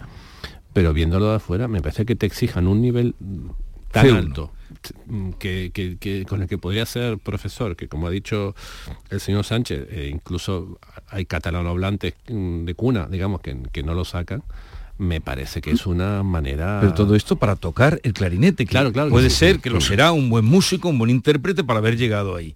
pero 0.73 0.93
viéndolo 0.93 1.29
de 1.29 1.35
afuera 1.35 1.67
me 1.67 1.81
parece 1.81 2.05
que 2.05 2.15
te 2.15 2.25
exijan 2.25 2.67
un 2.67 2.81
nivel 2.81 3.15
tan 3.91 4.09
alto 4.09 4.51
que, 5.39 6.25
con 6.27 6.41
el 6.41 6.47
que 6.47 6.57
podría 6.57 6.85
ser 6.85 7.17
profesor, 7.17 7.75
que 7.75 7.87
como 7.87 8.07
ha 8.07 8.09
dicho 8.09 8.55
el 9.09 9.19
señor 9.19 9.43
Sánchez, 9.43 9.87
eh, 9.89 10.09
incluso 10.11 10.79
hay 11.07 11.25
catalanohablantes 11.25 12.15
mm, 12.29 12.65
de 12.65 12.73
cuna, 12.75 13.07
digamos, 13.09 13.41
que, 13.41 13.83
no 13.83 13.93
lo 13.93 14.05
sacan, 14.05 14.43
me 14.97 15.21
parece 15.21 15.61
que 15.61 15.71
es 15.71 15.85
una 15.85 16.23
manera... 16.23 16.79
Pero 16.81 16.93
todo 16.93 17.15
esto 17.15 17.35
para 17.35 17.55
tocar 17.55 17.99
el 18.03 18.13
clarinete, 18.13 18.65
claro, 18.65 18.91
claro. 18.91 19.09
Puede 19.09 19.29
ser 19.29 19.59
que 19.59 19.69
lo 19.69 19.81
será 19.81 20.11
un 20.11 20.29
buen 20.29 20.45
músico, 20.45 20.89
un 20.89 20.99
buen 20.99 21.09
intérprete 21.09 21.63
para 21.63 21.79
haber 21.79 21.97
llegado 21.97 22.35
ahí. 22.35 22.55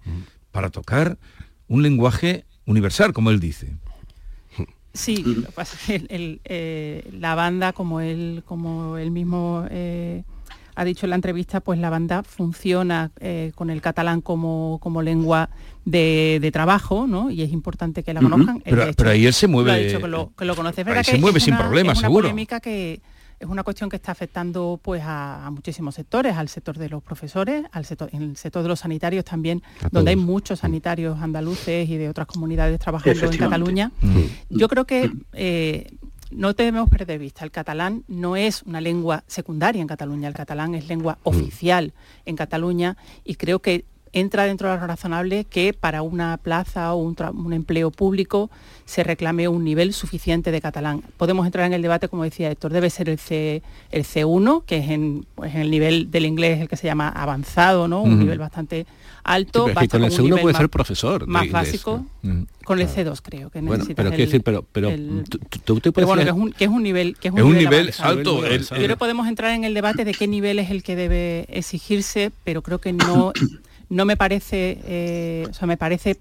Para 0.52 0.70
tocar 0.70 1.18
un 1.66 1.82
lenguaje 1.82 2.44
universal, 2.64 3.12
como 3.12 3.30
él 3.30 3.40
dice. 3.40 3.74
Sí, 4.96 5.44
eh, 6.44 7.10
la 7.12 7.34
banda, 7.34 7.72
como 7.72 8.00
él, 8.00 8.42
como 8.46 8.96
él 8.96 9.10
mismo 9.10 9.66
eh, 9.70 10.22
ha 10.76 10.84
dicho 10.84 11.06
en 11.06 11.10
la 11.10 11.16
entrevista, 11.16 11.60
pues 11.60 11.78
la 11.78 11.90
banda 11.90 12.22
funciona 12.22 13.10
eh, 13.18 13.50
con 13.54 13.70
el 13.70 13.80
catalán 13.80 14.20
como, 14.20 14.78
como 14.80 15.02
lengua 15.02 15.48
de, 15.84 16.50
trabajo, 16.52 17.06
¿no? 17.06 17.30
Y 17.30 17.42
es 17.42 17.50
importante 17.50 18.02
que 18.02 18.12
la 18.12 18.20
conozcan. 18.20 18.62
pero, 18.62 19.10
ahí 19.10 19.26
él 19.26 19.32
se 19.32 19.48
mueve. 19.48 19.72
ha 19.72 19.76
dicho 19.76 20.00
que 20.00 20.08
lo, 20.08 20.32
que 20.36 20.44
lo 20.44 20.54
conoce. 20.54 20.84
se 21.02 21.18
mueve 21.18 21.40
sin 21.40 21.56
problemas, 21.56 21.98
seguro. 21.98 22.24
polémica 22.24 22.60
que 22.60 23.00
es 23.38 23.48
una 23.48 23.62
cuestión 23.62 23.90
que 23.90 23.96
está 23.96 24.12
afectando 24.12 24.80
pues 24.82 25.02
a, 25.04 25.48
muchísimos 25.50 25.94
sectores, 25.94 26.36
al 26.36 26.48
sector 26.48 26.78
de 26.78 26.88
los 26.88 27.02
profesores, 27.02 27.64
al 27.72 27.84
sector, 27.84 28.08
en 28.12 28.22
el 28.22 28.36
sector 28.36 28.62
de 28.62 28.68
los 28.68 28.80
sanitarios 28.80 29.24
también, 29.24 29.62
donde 29.90 30.10
hay 30.10 30.16
muchos 30.16 30.60
sanitarios 30.60 31.20
andaluces 31.20 31.88
y 31.88 31.96
de 31.96 32.08
otras 32.08 32.26
comunidades 32.26 32.78
trabajando 32.78 33.30
en 33.30 33.38
Cataluña. 33.38 33.92
Yo 34.48 34.68
creo 34.68 34.84
que 34.86 35.10
eh, 35.32 35.86
no 36.30 36.52
debemos 36.52 36.88
perder 36.88 37.06
de 37.06 37.18
vista, 37.18 37.44
el 37.44 37.50
catalán 37.50 38.04
no 38.08 38.36
es 38.36 38.62
una 38.62 38.80
lengua 38.80 39.24
secundaria 39.26 39.80
en 39.80 39.88
Cataluña, 39.88 40.28
el 40.28 40.34
catalán 40.34 40.74
es 40.74 40.88
lengua 40.88 41.18
mm. 41.24 41.28
oficial 41.28 41.92
en 42.24 42.36
Cataluña 42.36 42.96
y 43.24 43.36
creo 43.36 43.60
que 43.60 43.84
entra 44.16 44.44
dentro 44.44 44.70
de 44.70 44.78
lo 44.78 44.86
razonable 44.86 45.44
que 45.44 45.74
para 45.74 46.00
una 46.00 46.38
plaza 46.38 46.94
o 46.94 46.96
un, 46.96 47.52
empleo 47.52 47.90
público 47.90 48.50
se 48.86 49.04
reclame 49.04 49.46
un 49.46 49.62
nivel 49.62 49.92
suficiente 49.92 50.50
de 50.50 50.62
catalán. 50.62 51.02
Podemos 51.18 51.44
entrar 51.44 51.66
en 51.66 51.74
el 51.74 51.82
debate, 51.82 52.08
como 52.08 52.24
decía 52.24 52.50
Héctor, 52.50 52.72
debe 52.72 52.88
ser 52.88 53.10
el, 53.10 53.18
C, 53.18 53.62
el 53.90 54.04
C1, 54.04 54.64
que 54.64 54.78
es 54.78 54.90
en, 54.90 55.26
pues, 55.34 55.54
el 55.54 55.70
nivel 55.70 56.10
del 56.10 56.24
inglés 56.24 56.62
el 56.62 56.68
que 56.68 56.78
se 56.78 56.86
llama 56.86 57.10
avanzado, 57.10 57.88
¿no? 57.88 58.02
un 58.02 58.18
nivel 58.18 58.38
bastante 58.38 58.86
alto. 59.22 59.64
con 59.64 60.04
el 60.04 60.10
C1 60.10 60.40
puede 60.40 60.56
ser 60.56 60.70
profesor. 60.70 61.26
Más 61.26 61.50
básico. 61.50 62.06
Con 62.64 62.80
el 62.80 62.88
C2 62.88 63.20
creo 63.22 63.50
que 63.50 63.60
bueno, 63.60 63.84
pero 63.94 64.10
decir, 64.10 64.42
pero, 64.42 64.64
pero 64.72 64.90
tú, 65.64 65.78
te 65.78 65.92
puedes 65.92 66.08
bueno, 66.08 66.22
que 66.22 66.30
es, 66.30 66.34
un, 66.34 66.52
que 66.52 66.64
es 66.64 66.70
un 66.70 66.82
nivel 66.82 67.16
que 67.16 67.28
es 67.28 67.34
un, 67.34 67.56
nivel, 67.56 67.92
alto. 68.00 68.40
Pero 68.70 68.96
podemos 68.96 69.28
entrar 69.28 69.52
en 69.52 69.64
el 69.64 69.74
debate 69.74 70.04
de 70.04 70.12
qué 70.14 70.26
nivel 70.26 70.58
es 70.58 70.70
el 70.70 70.82
que 70.82 70.96
debe 70.96 71.46
exigirse, 71.48 72.32
pero 72.44 72.62
creo 72.62 72.80
que 72.80 72.92
no 72.92 73.32
no 73.88 74.04
me 74.04 74.16
parece, 74.16 74.78
eh, 74.84 75.46
o 75.48 75.52
sea, 75.52 75.66
me 75.66 75.76
parece 75.76 76.18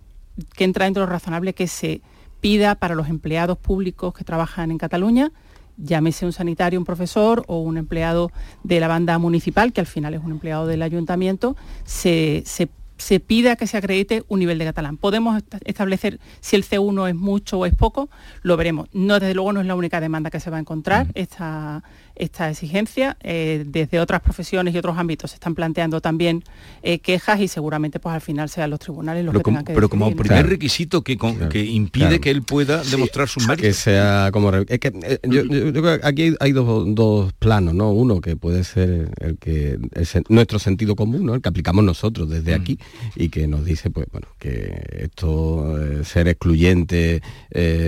que 0.55 0.63
entra 0.63 0.85
dentro 0.85 1.01
de 1.01 1.07
lo 1.07 1.13
razonable 1.13 1.53
que 1.53 1.67
se 1.67 2.01
pida 2.41 2.75
para 2.75 2.95
los 2.95 3.09
empleados 3.09 3.57
públicos 3.57 4.13
que 4.13 4.23
trabajan 4.23 4.71
en 4.71 4.77
Cataluña, 4.77 5.31
llámese 5.77 6.25
un 6.25 6.33
sanitario, 6.33 6.79
un 6.79 6.85
profesor 6.85 7.43
o 7.47 7.59
un 7.59 7.77
empleado 7.77 8.31
de 8.63 8.79
la 8.79 8.87
banda 8.87 9.17
municipal, 9.17 9.73
que 9.73 9.81
al 9.81 9.87
final 9.87 10.13
es 10.13 10.23
un 10.23 10.31
empleado 10.31 10.67
del 10.67 10.81
ayuntamiento, 10.81 11.55
se, 11.85 12.43
se 12.45 12.69
se 12.97 13.19
pida 13.19 13.55
que 13.55 13.67
se 13.67 13.77
acredite 13.77 14.23
un 14.27 14.39
nivel 14.39 14.57
de 14.57 14.65
catalán. 14.65 14.97
Podemos 14.97 15.41
establecer 15.65 16.19
si 16.39 16.55
el 16.55 16.63
C1 16.63 17.09
es 17.09 17.15
mucho 17.15 17.59
o 17.59 17.65
es 17.65 17.73
poco, 17.73 18.09
lo 18.41 18.57
veremos. 18.57 18.87
No, 18.93 19.19
desde 19.19 19.33
luego 19.33 19.53
no 19.53 19.61
es 19.61 19.67
la 19.67 19.75
única 19.75 19.99
demanda 19.99 20.29
que 20.29 20.39
se 20.39 20.49
va 20.49 20.57
a 20.57 20.59
encontrar, 20.59 21.07
esta, 21.13 21.83
esta 22.15 22.49
exigencia. 22.49 23.17
Eh, 23.21 23.63
desde 23.67 23.99
otras 23.99 24.21
profesiones 24.21 24.73
y 24.73 24.77
otros 24.77 24.97
ámbitos 24.97 25.31
se 25.31 25.35
están 25.35 25.55
planteando 25.55 26.01
también 26.01 26.43
eh, 26.83 26.99
quejas 26.99 27.39
y 27.41 27.47
seguramente 27.47 27.99
pues 27.99 28.15
al 28.15 28.21
final 28.21 28.49
sean 28.49 28.69
los 28.69 28.79
tribunales 28.79 29.25
los 29.25 29.33
pero 29.33 29.39
que 29.39 29.49
tengan 29.49 29.65
que 29.65 29.73
Pero 29.73 29.89
como 29.89 30.15
primer 30.15 30.47
requisito 30.47 31.01
que, 31.01 31.17
que 31.49 31.65
impide 31.65 32.19
que 32.19 32.31
él 32.31 32.43
pueda 32.43 32.83
demostrar 32.83 33.27
su 33.27 33.39
mérito. 33.41 33.61
Que 33.61 33.73
sea 33.73 34.29
como... 34.31 34.53
Es 34.53 34.79
que, 34.79 34.93
eh, 35.03 35.19
yo, 35.23 35.47
creo 35.47 35.99
que 35.99 35.99
aquí 36.03 36.35
hay 36.39 36.51
dos, 36.51 37.33
planos, 37.39 37.73
¿no? 37.73 37.91
Uno 37.91 38.21
que 38.21 38.35
puede 38.35 38.63
ser 38.63 39.11
el 39.19 39.37
que 39.37 39.77
es 39.93 40.15
nuestro 40.29 40.59
sentido 40.59 40.95
común, 40.95 41.25
¿no? 41.25 41.35
El 41.35 41.41
que 41.41 41.49
aplicamos 41.49 41.83
nosotros 41.83 42.29
desde 42.29 42.53
aquí 42.53 42.79
y 43.15 43.29
que 43.29 43.47
nos 43.47 43.65
dice, 43.65 43.89
pues 43.89 44.07
bueno, 44.11 44.27
que 44.39 44.99
esto 44.99 45.75
ser 46.03 46.27
excluyente 46.27 47.21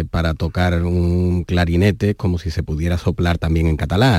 para 0.10 0.34
tocar 0.34 0.84
un 0.84 1.44
clarinete 1.44 2.12
es 2.12 2.16
como 2.16 2.38
si 2.40 2.52
se 2.52 2.64
pudiera 2.64 2.98
soplar 2.98 3.38
también 3.38 3.68
en 3.68 3.78
catalán 3.78 4.17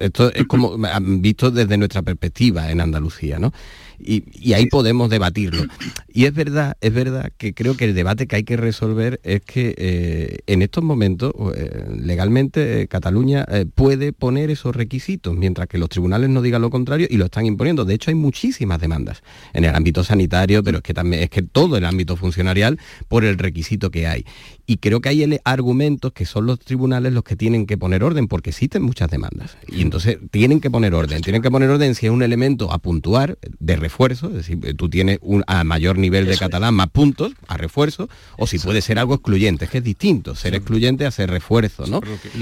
esto, 0.00 0.32
es 0.32 0.46
como 0.46 0.76
visto 1.20 1.50
desde 1.50 1.76
nuestra 1.76 2.02
perspectiva 2.02 2.70
en 2.70 2.80
Andalucía, 2.80 3.38
¿no? 3.38 3.52
Y, 3.98 4.52
ahí 4.52 4.66
podemos 4.66 5.10
debatirlo. 5.10 5.64
Y 6.08 6.24
es 6.24 6.34
verdad, 6.34 6.76
es 6.80 6.92
verdad 6.92 7.32
que 7.36 7.54
creo 7.54 7.76
que 7.76 7.84
el 7.84 7.94
debate 7.94 8.26
que 8.26 8.36
hay 8.36 8.44
que 8.44 8.56
resolver 8.56 9.20
es 9.22 9.42
que 9.42 9.74
eh, 9.76 10.38
en 10.46 10.62
estos 10.62 10.82
momentos 10.82 11.32
eh, 11.56 11.84
legalmente 11.96 12.82
eh, 12.82 12.88
Cataluña 12.88 13.46
puede 13.74 14.12
poner 14.12 14.50
esos 14.50 14.74
requisitos, 14.74 15.36
mientras 15.36 15.68
que 15.68 15.78
los 15.78 15.88
tribunales 15.88 16.30
no 16.30 16.42
digan 16.42 16.62
lo 16.62 16.70
contrario 16.70 17.06
y 17.10 17.16
lo 17.16 17.26
están 17.26 17.46
imponiendo. 17.46 17.84
De 17.84 17.94
hecho, 17.94 18.10
hay 18.10 18.14
muchísimas 18.14 18.80
demandas 18.80 19.22
en 19.52 19.64
el 19.64 19.74
ámbito 19.74 20.04
sanitario, 20.04 20.62
pero 20.62 20.78
es 20.78 20.82
que 20.82 20.94
también 20.94 21.22
es 21.22 21.30
que 21.30 21.42
todo 21.42 21.76
el 21.76 21.84
ámbito 21.84 22.16
funcionarial 22.16 22.78
por 23.08 23.24
el 23.24 23.38
requisito 23.38 23.90
que 23.90 24.06
hay. 24.06 24.24
Y 24.66 24.78
creo 24.78 25.00
que 25.00 25.08
hay 25.08 25.38
argumentos 25.44 26.12
que 26.12 26.26
son 26.26 26.46
los 26.46 26.58
tribunales 26.58 27.12
los 27.12 27.24
que 27.24 27.36
tienen 27.36 27.66
que 27.66 27.78
poner 27.78 28.04
orden, 28.04 28.28
porque 28.28 28.50
existen 28.50 28.82
muchas 28.82 29.10
demandas. 29.10 29.56
Y 29.66 29.80
entonces 29.80 30.18
tienen 30.30 30.60
que 30.60 30.70
poner 30.70 30.94
orden. 30.94 31.22
Tienen 31.22 31.42
que 31.42 31.50
poner 31.50 31.70
orden 31.70 31.94
si 31.94 32.06
es 32.06 32.12
un 32.12 32.22
elemento 32.22 32.70
a 32.72 32.78
puntuar 32.78 33.38
de 33.58 33.76
refuerzo, 33.88 34.28
es 34.28 34.34
decir, 34.34 34.76
tú 34.76 34.90
tienes 34.90 35.18
un 35.22 35.42
a 35.46 35.64
mayor 35.64 35.96
nivel 35.96 36.26
de 36.26 36.36
catalán 36.36 36.74
más 36.74 36.88
puntos 36.88 37.32
a 37.46 37.56
refuerzo, 37.56 38.08
o 38.36 38.46
si 38.46 38.58
puede 38.58 38.82
ser 38.82 38.98
algo 38.98 39.14
excluyente, 39.14 39.64
es 39.64 39.70
que 39.70 39.78
es 39.78 39.84
distinto, 39.84 40.34
ser 40.34 40.54
excluyente 40.54 41.06
a 41.06 41.10
ser 41.10 41.30
refuerzo, 41.30 41.86
¿no? 41.86 42.00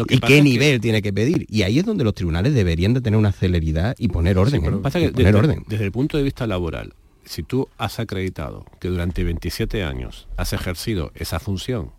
¿Y 0.08 0.18
qué 0.18 0.42
nivel 0.42 0.80
tiene 0.80 1.02
que 1.02 1.12
pedir? 1.12 1.46
Y 1.48 1.62
ahí 1.62 1.78
es 1.78 1.86
donde 1.86 2.02
los 2.02 2.14
tribunales 2.14 2.52
deberían 2.52 2.94
de 2.94 3.00
tener 3.00 3.16
una 3.16 3.30
celeridad 3.30 3.94
y 3.96 4.08
poner 4.08 4.38
orden. 4.38 4.64
¿eh? 4.64 4.70
pasa 4.82 4.98
que 4.98 5.10
poner 5.10 5.36
orden. 5.36 5.64
desde 5.68 5.84
el 5.84 5.92
punto 5.92 6.16
de 6.16 6.24
vista 6.24 6.48
laboral, 6.48 6.94
si 7.24 7.44
tú 7.44 7.68
has 7.78 8.00
acreditado 8.00 8.64
que 8.80 8.88
durante 8.88 9.22
27 9.22 9.84
años 9.84 10.26
has 10.36 10.52
ejercido 10.52 11.12
esa 11.14 11.38
función 11.38 11.92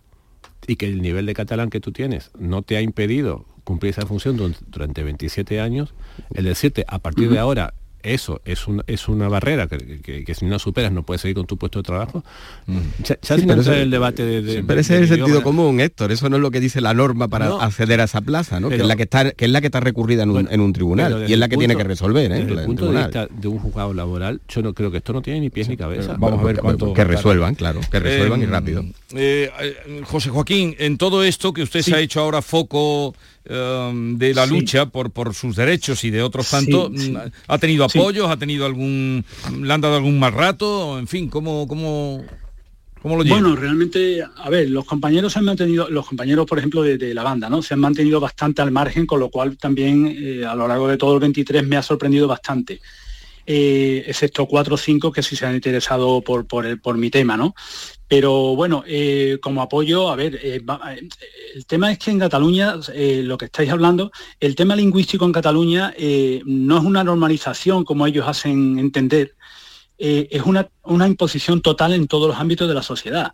y 0.68 0.76
que 0.76 0.88
el 0.88 1.02
nivel 1.02 1.26
de 1.26 1.34
catalán 1.34 1.70
que 1.70 1.80
tú 1.80 1.94
tienes 1.94 2.32
no 2.38 2.64
te 2.64 2.76
ha 2.76 2.82
impedido 2.82 3.46
cumplir 3.64 3.92
esa 3.92 4.06
función 4.06 4.56
durante 4.68 5.04
27 5.04 5.60
años, 5.60 5.94
el 6.34 6.46
decirte 6.46 6.86
a 6.88 7.00
partir 7.00 7.30
de 7.30 7.40
ahora 7.40 7.74
eso 8.14 8.42
es, 8.46 8.68
un, 8.68 8.84
es 8.88 9.08
una 9.08 9.28
barrera 9.28 9.68
que, 9.68 10.34
si 10.34 10.46
no 10.46 10.60
superas 10.60 10.92
no 10.92 11.04
puedes 11.04 11.22
seguir 11.22 11.36
con 11.36 11.46
tu 11.46 11.58
puesto 11.58 11.80
de 11.80 11.84
trabajo. 11.84 12.24
Mm. 12.66 12.78
Ya, 13.04 13.36
el 13.76 13.92
debate 13.92 14.24
de... 14.24 14.64
pero 14.64 14.80
ese 14.80 14.96
es 14.96 15.12
el 15.12 15.18
sentido 15.18 15.44
común, 15.44 15.80
Héctor. 15.80 16.12
Eso 16.12 16.30
no 16.30 16.38
es 16.38 16.42
lo 16.42 16.52
que 16.52 16.60
dice 16.60 16.82
la 16.82 16.94
norma 16.94 17.28
para 17.28 17.48
acceder 17.64 18.02
a 18.02 18.06
esa 18.06 18.22
plaza, 18.22 18.60
¿no? 18.60 18.70
que, 18.70 18.76
es 18.76 18.86
la 18.86 18.96
que, 18.96 19.04
está, 19.04 19.32
que 19.32 19.46
es 19.46 19.52
la 19.52 19.62
que 19.62 19.68
está 19.68 19.80
recurrida 19.80 20.24
en 20.24 20.62
un, 20.62 20.74
tribunal 20.74 21.26
y 21.28 21.34
es 21.34 21.40
la 21.40 21.50
que 21.50 21.58
tiene 21.58 21.76
que 21.76 21.84
resolver. 21.84 22.32
¿eh? 22.32 22.46
Desde 22.46 22.62
el 22.62 22.66
punto 22.66 22.92
de 22.92 22.98
vista 22.98 23.28
de 23.28 23.48
un 23.48 23.60
juzgado 23.60 23.94
laboral, 23.94 24.42
yo 24.48 24.62
no 24.62 24.74
creo 24.74 24.92
que 24.92 24.98
esto 24.98 25.14
no 25.14 25.22
tiene 25.22 25.40
ni 25.40 25.50
pies 25.50 25.70
ni 25.70 25.78
cabeza. 25.78 26.16
Vamos 26.18 26.42
a 26.42 26.44
ver 26.44 26.60
cuánto... 26.60 26.94
Que 26.94 27.04
resuelvan, 27.04 27.56
claro, 27.56 27.82
que 27.92 28.00
resuelvan 28.00 28.42
y 28.42 28.46
eh, 28.46 28.48
rápido. 28.48 28.86
Eh, 29.14 29.52
José 30.04 30.30
Joaquín, 30.30 30.76
en 30.80 30.98
todo 30.98 31.24
esto 31.24 31.54
que 31.54 31.64
usted 31.64 31.82
se 31.82 31.96
ha 31.96 32.00
hecho 32.00 32.22
ahora 32.22 32.42
foco 32.42 33.16
um, 33.50 34.18
de 34.18 34.34
la 34.34 34.46
lucha 34.46 34.88
por, 34.88 35.12
por 35.12 35.34
sus 35.34 35.56
derechos 35.56 36.04
y 36.04 36.10
de 36.10 36.22
otros 36.22 36.50
tantos, 36.50 36.92
mm, 36.92 37.16
¿ha 37.48 37.58
tenido 37.58 37.86
apoyos? 37.86 38.30
¿Ha 38.30 38.38
tenido 38.38 38.66
algún, 38.66 39.24
le 39.62 39.74
han 39.74 39.82
dado 39.82 39.96
algún 39.96 40.20
mal 40.20 40.34
rato? 40.34 41.00
En 41.00 41.08
fin, 41.08 41.30
¿cómo, 41.30 41.68
cómo, 41.68 42.24
cómo 43.02 43.18
lo 43.18 43.24
lleva? 43.24 43.40
Bueno, 43.40 43.56
realmente, 43.56 44.22
a 44.24 44.50
ver, 44.50 44.70
los 44.70 44.86
compañeros 44.86 45.34
se 45.34 45.40
han 45.40 45.46
mantenido, 45.46 45.90
los 45.90 46.08
compañeros, 46.08 46.46
por 46.46 46.58
ejemplo, 46.58 46.82
de, 46.84 47.14
la 47.14 47.24
banda, 47.24 47.50
¿no? 47.50 47.62
Se 47.62 47.74
han 47.74 47.80
mantenido 47.80 48.20
bastante 48.20 48.62
al 48.62 48.72
margen, 48.72 49.06
con 49.06 49.20
lo 49.20 49.30
cual 49.30 49.58
también 49.58 50.16
eh, 50.18 50.46
a 50.46 50.56
lo 50.56 50.68
largo 50.68 50.88
de 50.88 50.98
todo 50.98 51.14
el 51.14 51.20
23 51.20 51.68
me 51.68 51.78
ha 51.78 51.84
sorprendido 51.84 52.28
bastante. 52.28 52.82
Eh, 53.50 54.04
excepto 54.06 54.46
cuatro 54.46 54.76
o 54.76 54.78
cinco 54.78 55.10
que 55.10 55.24
sí 55.24 55.38
se 55.38 55.46
han 55.46 55.56
interesado 55.56 56.22
por, 56.22 56.46
por, 56.48 56.98
mi 56.98 57.10
tema, 57.10 57.38
¿no? 57.38 57.56
Pero 58.06 58.58
bueno, 58.58 58.84
eh, 58.86 59.38
como 59.42 59.62
apoyo, 59.62 60.10
a 60.10 60.18
ver, 60.18 60.38
eh, 60.44 60.62
el 61.56 61.66
tema 61.66 61.90
es 61.90 61.98
que 61.98 62.12
en 62.12 62.20
Cataluña, 62.20 62.76
lo 62.94 63.38
que 63.38 63.46
estáis 63.46 63.70
hablando, 63.70 64.12
el 64.42 64.54
tema 64.54 64.76
lingüístico 64.76 65.24
en 65.24 65.32
Cataluña 65.32 65.94
no 66.46 66.78
es 66.78 66.84
una 66.84 67.06
normalización 67.06 67.86
como 67.86 68.06
ellos 68.06 68.28
hacen 68.28 68.80
entender, 68.80 69.36
es 69.98 70.42
una, 70.42 70.70
una 70.84 71.08
imposición 71.08 71.62
total 71.62 71.94
en 71.94 72.08
todos 72.08 72.28
los 72.28 72.38
ámbitos 72.38 72.68
de 72.68 72.76
la 72.76 72.84
sociedad 72.84 73.34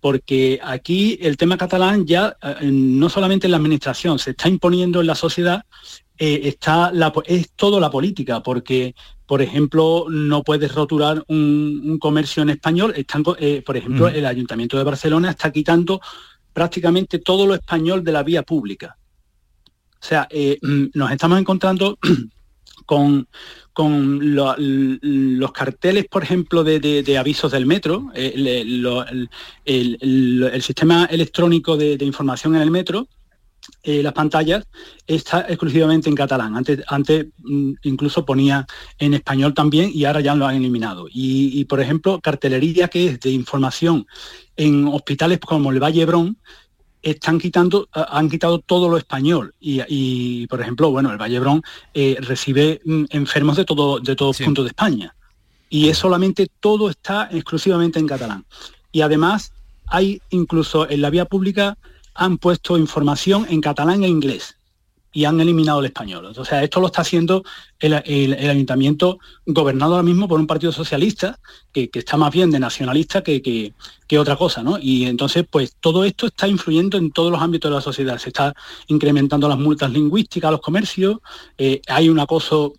porque 0.00 0.58
aquí 0.62 1.18
el 1.20 1.36
tema 1.36 1.56
catalán 1.56 2.06
ya 2.06 2.36
no 2.62 3.08
solamente 3.08 3.46
en 3.46 3.50
la 3.52 3.58
administración, 3.58 4.18
se 4.18 4.30
está 4.30 4.48
imponiendo 4.48 5.00
en 5.00 5.06
la 5.06 5.14
sociedad, 5.14 5.64
está 6.16 6.90
la, 6.92 7.12
es 7.26 7.50
todo 7.52 7.80
la 7.80 7.90
política, 7.90 8.42
porque 8.42 8.94
por 9.30 9.42
ejemplo, 9.42 10.06
no 10.10 10.42
puedes 10.42 10.74
roturar 10.74 11.22
un, 11.28 11.98
comercio 12.00 12.42
en 12.42 12.50
español. 12.50 12.92
Están, 12.96 13.22
eh, 13.38 13.62
por 13.64 13.76
ejemplo, 13.76 14.08
el 14.08 14.26
Ayuntamiento 14.26 14.76
de 14.76 14.82
Barcelona 14.82 15.30
está 15.30 15.52
quitando 15.52 16.00
prácticamente 16.52 17.20
todo 17.20 17.46
lo 17.46 17.54
español 17.54 18.02
de 18.02 18.10
la 18.10 18.24
vía 18.24 18.42
pública. 18.42 18.96
O 19.92 20.04
sea, 20.04 20.26
eh, 20.30 20.58
mm, 20.60 20.86
nos 20.94 21.12
estamos 21.12 21.38
encontrando 21.38 21.96
con, 22.86 23.28
con 23.72 24.34
los 24.34 25.52
carteles, 25.52 26.06
por 26.06 26.22
ejemplo, 26.22 26.64
de, 26.64 27.18
avisos 27.18 27.52
del 27.52 27.66
metro, 27.66 28.10
eh, 28.14 28.34
el, 29.64 30.62
sistema 30.62 31.06
electrónico 31.06 31.76
de, 31.76 32.04
información 32.04 32.56
en 32.56 32.62
el 32.62 32.70
metro, 32.70 33.08
eh, 33.82 34.02
las 34.02 34.12
pantallas 34.12 34.66
está 35.06 35.46
exclusivamente 35.48 36.08
en 36.08 36.14
catalán. 36.14 36.56
Antes, 36.56 36.82
antes 36.88 37.26
mm, 37.38 37.72
incluso 37.82 38.24
ponía 38.24 38.66
en 38.98 39.14
español 39.14 39.54
también 39.54 39.90
y 39.94 40.04
ahora 40.04 40.20
ya 40.20 40.34
lo 40.34 40.46
han 40.46 40.56
eliminado. 40.56 41.06
Y, 41.10 41.64
por 41.66 41.80
ejemplo, 41.80 42.20
cartelería 42.20 42.88
que 42.88 43.06
es 43.06 43.20
de 43.20 43.30
información 43.30 44.06
en 44.56 44.86
hospitales 44.88 45.38
como 45.40 45.70
el 45.70 45.82
Valle 45.82 46.04
Brón, 46.04 46.38
están 47.02 47.38
quitando, 47.38 47.88
han 47.92 48.28
quitado 48.28 48.58
todo 48.58 48.88
lo 48.88 48.96
español. 48.96 49.54
Y, 49.60 50.46
por 50.48 50.60
ejemplo, 50.60 50.90
bueno, 50.90 51.10
el 51.10 51.18
Vallebrón 51.18 51.62
eh, 51.94 52.16
recibe 52.20 52.80
mm, 52.84 53.04
enfermos 53.10 53.56
de 53.56 53.64
todo, 53.64 54.00
de 54.00 54.16
todos 54.16 54.38
puntos 54.38 54.64
de 54.64 54.70
España. 54.70 55.14
Y 55.68 55.88
es 55.88 55.98
solamente 55.98 56.48
todo 56.60 56.90
está 56.90 57.28
exclusivamente 57.30 57.98
en 57.98 58.06
catalán. 58.06 58.44
Y 58.92 59.02
además 59.02 59.52
hay 59.86 60.20
incluso 60.30 60.88
en 60.88 61.00
la 61.00 61.10
vía 61.10 61.24
pública 61.24 61.78
han 62.14 62.38
puesto 62.38 62.76
información 62.76 63.46
en 63.48 63.60
catalán 63.60 64.02
e 64.04 64.08
inglés 64.08 64.59
y 65.12 65.24
han 65.24 65.40
eliminado 65.40 65.80
el 65.80 65.86
español. 65.86 66.32
O 66.36 66.44
sea, 66.44 66.62
esto 66.62 66.80
lo 66.80 66.86
está 66.86 67.02
haciendo 67.02 67.42
el, 67.78 67.94
ayuntamiento 67.94 69.18
gobernado 69.46 69.92
ahora 69.92 70.04
mismo 70.04 70.28
por 70.28 70.38
un 70.38 70.46
partido 70.46 70.72
socialista 70.72 71.38
que, 71.72 71.90
está 71.92 72.16
más 72.16 72.32
bien 72.32 72.50
de 72.50 72.60
nacionalista 72.60 73.22
que, 73.22 73.42
que, 73.42 74.18
otra 74.18 74.36
cosa, 74.36 74.62
¿no? 74.62 74.76
Y 74.80 75.06
entonces, 75.06 75.44
pues 75.48 75.76
todo 75.78 76.04
esto 76.04 76.26
está 76.26 76.48
influyendo 76.48 76.98
en 76.98 77.12
todos 77.12 77.30
los 77.30 77.40
ámbitos 77.40 77.70
de 77.70 77.76
la 77.76 77.80
sociedad. 77.80 78.18
Se 78.18 78.30
está 78.30 78.54
incrementando 78.88 79.48
las 79.48 79.58
multas 79.58 79.90
lingüísticas 79.92 80.48
a 80.48 80.52
los 80.52 80.60
comercios, 80.60 81.18
eh, 81.58 81.80
hay 81.86 82.08
un 82.08 82.18
acoso 82.18 82.74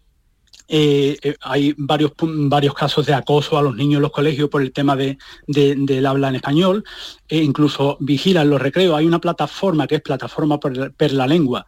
eh, 0.74 1.18
eh, 1.22 1.36
hay 1.42 1.76
varios, 1.78 2.14
varios 2.18 2.74
casos 2.74 3.06
de 3.06 3.14
acoso 3.14 3.58
a 3.58 3.62
los 3.62 3.76
niños 3.76 3.98
en 3.98 4.04
los 4.04 4.12
colegios 4.12 4.48
por 4.48 4.62
el 4.62 4.72
tema 4.72 4.96
de, 4.96 5.18
del 5.46 6.06
habla 6.06 6.30
en 6.30 6.36
español, 6.36 6.86
e 7.28 7.40
incluso 7.40 7.98
vigilan 8.00 8.50
los 8.50 8.62
recreos. 8.62 8.96
Hay 8.96 9.06
una 9.06 9.20
plataforma 9.20 9.86
que 9.86 9.96
es 9.96 10.02
Plataforma 10.02 10.62
per, 10.62 11.12
la 11.12 11.28
Lengua, 11.28 11.68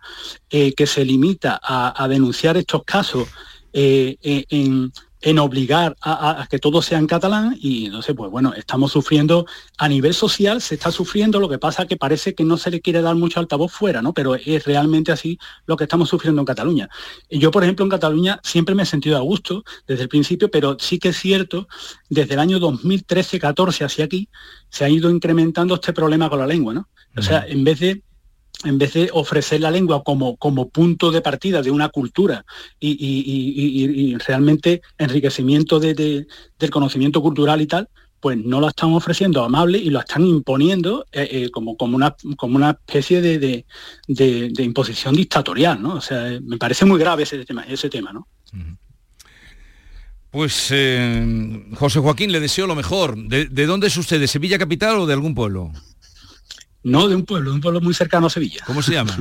eh, 0.50 0.74
que 0.74 0.88
se 0.88 1.04
limita 1.04 1.60
a, 1.62 2.08
denunciar 2.08 2.56
estos 2.56 2.86
casos 2.86 3.28
en, 3.74 4.94
en 5.24 5.40
obligar 5.40 5.96
a, 6.02 6.46
que 6.50 6.60
todo 6.60 6.82
sea 6.82 7.00
en 7.00 7.08
catalán 7.08 7.58
y 7.60 7.86
entonces 7.86 8.14
pues 8.14 8.30
bueno 8.30 8.54
estamos 8.54 8.92
sufriendo 8.92 9.46
a 9.78 9.88
nivel 9.88 10.14
social 10.14 10.62
se 10.62 10.76
está 10.76 10.92
sufriendo 10.92 11.40
lo 11.40 11.48
que 11.48 11.58
pasa 11.58 11.88
que 11.88 11.96
parece 11.96 12.36
que 12.36 12.44
no 12.44 12.58
se 12.58 12.70
le 12.70 12.82
quiere 12.82 13.02
dar 13.02 13.16
mucho 13.16 13.40
altavoz 13.40 13.72
fuera 13.72 14.02
no 14.02 14.14
pero 14.14 14.36
es 14.36 14.66
realmente 14.66 15.14
así 15.14 15.40
lo 15.66 15.78
que 15.78 15.86
estamos 15.86 16.10
sufriendo 16.10 16.42
en 16.42 16.46
Cataluña. 16.46 16.90
Yo 17.30 17.52
por 17.52 17.64
ejemplo 17.64 17.86
en 17.86 17.90
Cataluña 17.90 18.42
siempre 18.44 18.76
me 18.76 18.84
he 18.84 18.86
sentido 18.86 19.16
a 19.16 19.22
gusto 19.22 19.64
desde 19.88 20.04
el 20.04 20.10
principio 20.10 20.52
pero 20.52 20.76
sí 20.78 21.00
que 21.00 21.10
es 21.10 21.18
cierto 21.18 21.68
desde 22.10 22.34
el 22.34 22.40
año 22.42 22.60
2013 22.60 23.40
14 23.40 23.86
hacia 23.86 24.06
aquí 24.06 24.28
se 24.70 24.84
ha 24.84 24.90
ido 24.90 25.10
incrementando 25.10 25.76
este 25.76 25.94
problema 25.94 26.30
con 26.30 26.40
la 26.40 26.48
lengua 26.48 26.74
no 26.74 26.90
o 27.16 27.22
sea 27.22 27.46
en 27.48 27.64
vez 27.64 27.80
de 27.80 28.04
en 28.64 28.78
vez 28.78 28.94
de 28.94 29.10
ofrecer 29.14 29.62
la 29.62 29.72
lengua 29.72 30.04
como, 30.04 30.38
como 30.38 30.70
punto 30.70 31.12
de 31.12 31.22
partida 31.22 31.62
de 31.62 31.72
una 31.72 31.90
cultura 31.90 32.46
y, 32.80 34.16
realmente 34.26 34.82
enriquecimiento 34.98 35.80
del 35.80 36.28
conocimiento 36.72 37.22
cultural 37.22 37.62
y 37.62 37.68
tal, 37.68 37.90
pues 38.24 38.38
no 38.38 38.62
la 38.62 38.70
están 38.70 38.94
ofreciendo 38.94 39.44
amable 39.44 39.78
y 39.78 39.90
lo 39.90 40.00
están 40.00 40.26
imponiendo 40.26 41.06
eh, 41.12 41.28
eh, 41.30 41.52
como, 41.52 41.76
como, 41.76 41.98
una, 41.98 42.16
como 42.38 42.56
una 42.56 42.70
especie 42.70 43.22
de, 43.22 43.66
imposición 44.60 45.14
dictatorial, 45.14 45.82
¿no? 45.82 45.96
O 45.96 46.02
sea, 46.02 46.40
me 46.42 46.58
parece 46.58 46.86
muy 46.86 46.98
grave 46.98 47.24
ese 47.24 47.44
tema, 47.44 47.64
ese 47.64 47.90
tema, 47.90 48.14
¿no? 48.14 48.28
Pues 50.32 50.70
eh, 50.72 51.66
José 51.76 52.00
Joaquín, 52.00 52.32
le 52.32 52.40
deseo 52.40 52.66
lo 52.66 52.76
mejor. 52.76 53.18
¿De, 53.18 53.46
¿De, 53.46 53.66
dónde 53.66 53.88
es 53.88 53.98
usted? 53.98 54.22
¿De 54.22 54.28
Sevilla 54.28 54.58
Capital 54.58 55.00
o 55.00 55.06
de 55.06 55.14
algún 55.14 55.36
pueblo? 55.36 55.74
No, 56.84 57.08
de 57.08 57.16
un 57.16 57.26
pueblo, 57.26 57.52
de 57.52 57.56
un 57.56 57.62
pueblo 57.62 57.82
muy 57.82 57.94
cercano 57.94 58.28
a 58.28 58.30
Sevilla. 58.30 58.64
¿Cómo 58.66 58.82
se 58.82 58.94
llama? 58.94 59.16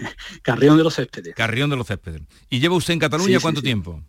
Carrión 0.42 0.76
de 0.76 0.84
los 0.84 0.94
Céspedes. 0.94 1.34
Carrión 1.34 1.68
de 1.70 1.76
los 1.76 1.86
Céspedes. 1.86 2.22
¿Y 2.48 2.60
lleva 2.60 2.76
usted 2.76 2.94
en 2.94 3.00
Cataluña 3.00 3.40
cuánto 3.40 3.60
tiempo? 3.60 4.02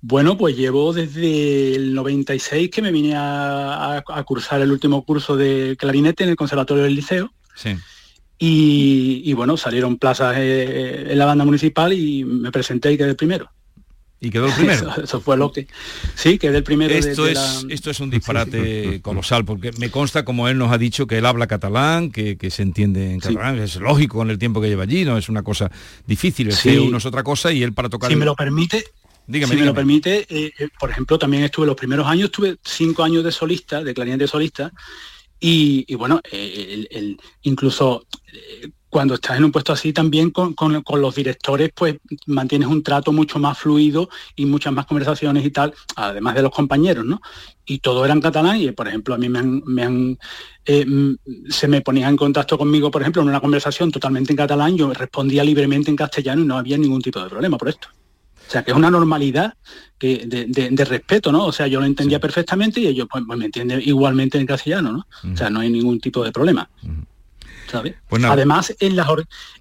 Bueno, 0.00 0.38
pues 0.38 0.56
llevo 0.56 0.92
desde 0.92 1.74
el 1.74 1.94
96 1.94 2.70
que 2.70 2.82
me 2.82 2.92
vine 2.92 3.14
a, 3.16 4.02
cursar 4.24 4.60
el 4.60 4.70
último 4.70 5.04
curso 5.04 5.36
de 5.36 5.76
clarinete 5.78 6.24
en 6.24 6.30
el 6.30 6.36
Conservatorio 6.36 6.84
del 6.84 6.94
Liceo. 6.94 7.32
Sí. 7.56 7.76
Y, 8.40 9.32
bueno, 9.32 9.56
salieron 9.56 9.98
plazas 9.98 10.36
eh, 10.38 11.08
en 11.10 11.18
la 11.18 11.26
banda 11.26 11.44
municipal 11.44 11.92
y 11.92 12.24
me 12.24 12.52
presenté 12.52 12.92
y 12.92 12.96
quedé 12.96 13.16
primero. 13.16 13.50
Y 14.20 14.30
quedó 14.30 14.46
el 14.46 14.52
primero. 14.52 14.94
Eso, 15.04 15.20
fue 15.20 15.36
lo 15.36 15.52
que... 15.52 15.68
Sí, 16.14 16.38
quedé 16.38 16.58
el 16.58 16.64
primero. 16.64 16.92
Esto, 16.92 17.26
es, 17.26 17.66
esto 17.68 17.90
es 17.90 18.00
un 18.00 18.10
disparate 18.10 19.00
colosal, 19.02 19.44
porque 19.44 19.70
me 19.78 19.90
consta, 19.90 20.24
como 20.24 20.48
él 20.48 20.58
nos 20.58 20.72
ha 20.72 20.78
dicho, 20.78 21.06
que 21.06 21.18
él 21.18 21.26
habla 21.26 21.46
catalán, 21.46 22.10
que, 22.10 22.36
se 22.50 22.62
entiende 22.62 23.12
en 23.12 23.20
catalán. 23.20 23.58
Es 23.58 23.76
lógico 23.76 24.18
con 24.18 24.30
el 24.30 24.38
tiempo 24.38 24.60
que 24.60 24.68
lleva 24.68 24.82
allí, 24.82 25.04
no 25.04 25.16
es 25.16 25.28
una 25.28 25.42
cosa 25.42 25.70
difícil. 26.06 26.50
El 26.64 26.80
uno 26.80 26.98
es 26.98 27.06
otra 27.06 27.22
cosa 27.22 27.52
y 27.52 27.62
él 27.62 27.72
para 27.72 27.88
tocar... 27.88 28.10
Si 28.10 28.16
me 28.16 28.24
lo 28.24 28.34
permite, 28.34 28.84
Dígame, 29.28 29.52
si 29.52 29.60
me 29.60 29.66
lo 29.66 29.74
permite, 29.74 30.26
eh, 30.30 30.52
eh, 30.58 30.68
por 30.80 30.90
ejemplo, 30.90 31.18
también 31.18 31.44
estuve 31.44 31.66
los 31.66 31.76
primeros 31.76 32.06
años, 32.06 32.30
tuve 32.32 32.56
cinco 32.64 33.04
años 33.04 33.22
de 33.22 33.30
solista, 33.30 33.84
de 33.84 33.92
clarinete 33.92 34.26
solista, 34.26 34.72
y, 35.38 35.94
bueno, 35.94 36.20
eh, 36.32 36.86
el, 36.90 37.20
incluso 37.42 38.06
cuando 38.90 39.14
estás 39.14 39.36
en 39.36 39.44
un 39.44 39.52
puesto 39.52 39.72
así 39.72 39.92
también 39.92 40.30
con, 40.30 40.54
los 41.00 41.14
directores 41.14 41.70
pues 41.74 41.96
mantienes 42.26 42.68
un 42.68 42.82
trato 42.82 43.12
mucho 43.12 43.38
más 43.38 43.58
fluido 43.58 44.08
y 44.34 44.46
muchas 44.46 44.72
más 44.72 44.86
conversaciones 44.86 45.44
y 45.44 45.50
tal, 45.50 45.74
además 45.96 46.34
de 46.34 46.42
los 46.42 46.50
compañeros, 46.50 47.04
¿no? 47.04 47.20
Y 47.66 47.80
todo 47.80 48.04
era 48.04 48.14
en 48.14 48.20
catalán 48.20 48.56
y 48.60 48.70
por 48.72 48.88
ejemplo 48.88 49.14
a 49.14 49.18
mí 49.18 49.28
me 49.28 49.38
han, 49.38 49.62
me 49.66 49.82
han 49.82 50.18
eh, 50.64 50.86
se 51.48 51.68
me 51.68 51.80
ponía 51.80 52.08
en 52.08 52.16
contacto 52.16 52.56
conmigo, 52.56 52.90
por 52.90 53.02
ejemplo, 53.02 53.22
en 53.22 53.28
una 53.28 53.40
conversación 53.40 53.90
totalmente 53.90 54.32
en 54.32 54.36
catalán, 54.36 54.76
yo 54.76 54.92
respondía 54.92 55.44
libremente 55.44 55.90
en 55.90 55.96
castellano 55.96 56.42
y 56.42 56.46
no 56.46 56.56
había 56.56 56.78
ningún 56.78 57.02
tipo 57.02 57.22
de 57.22 57.28
problema 57.28 57.58
por 57.58 57.68
esto. 57.68 57.88
O 58.48 58.50
sea, 58.50 58.62
que 58.62 58.70
es 58.70 58.76
una 58.76 58.90
normalidad 58.90 59.52
que, 59.98 60.24
de, 60.26 60.84
respeto, 60.86 61.30
¿no? 61.30 61.44
O 61.44 61.52
sea, 61.52 61.66
yo 61.66 61.80
lo 61.80 61.86
entendía 61.86 62.18
perfectamente 62.18 62.80
y 62.80 62.86
ellos 62.86 63.06
pues, 63.10 63.22
me 63.26 63.44
entienden 63.44 63.82
igualmente 63.84 64.38
en 64.38 64.46
castellano, 64.46 64.90
¿no? 64.92 65.32
O 65.32 65.36
sea, 65.36 65.50
no 65.50 65.60
hay 65.60 65.68
ningún 65.68 66.00
tipo 66.00 66.24
de 66.24 66.32
problema. 66.32 66.70
Pues 68.08 68.24
Además, 68.24 68.74
en 68.80 68.96
las 68.96 69.08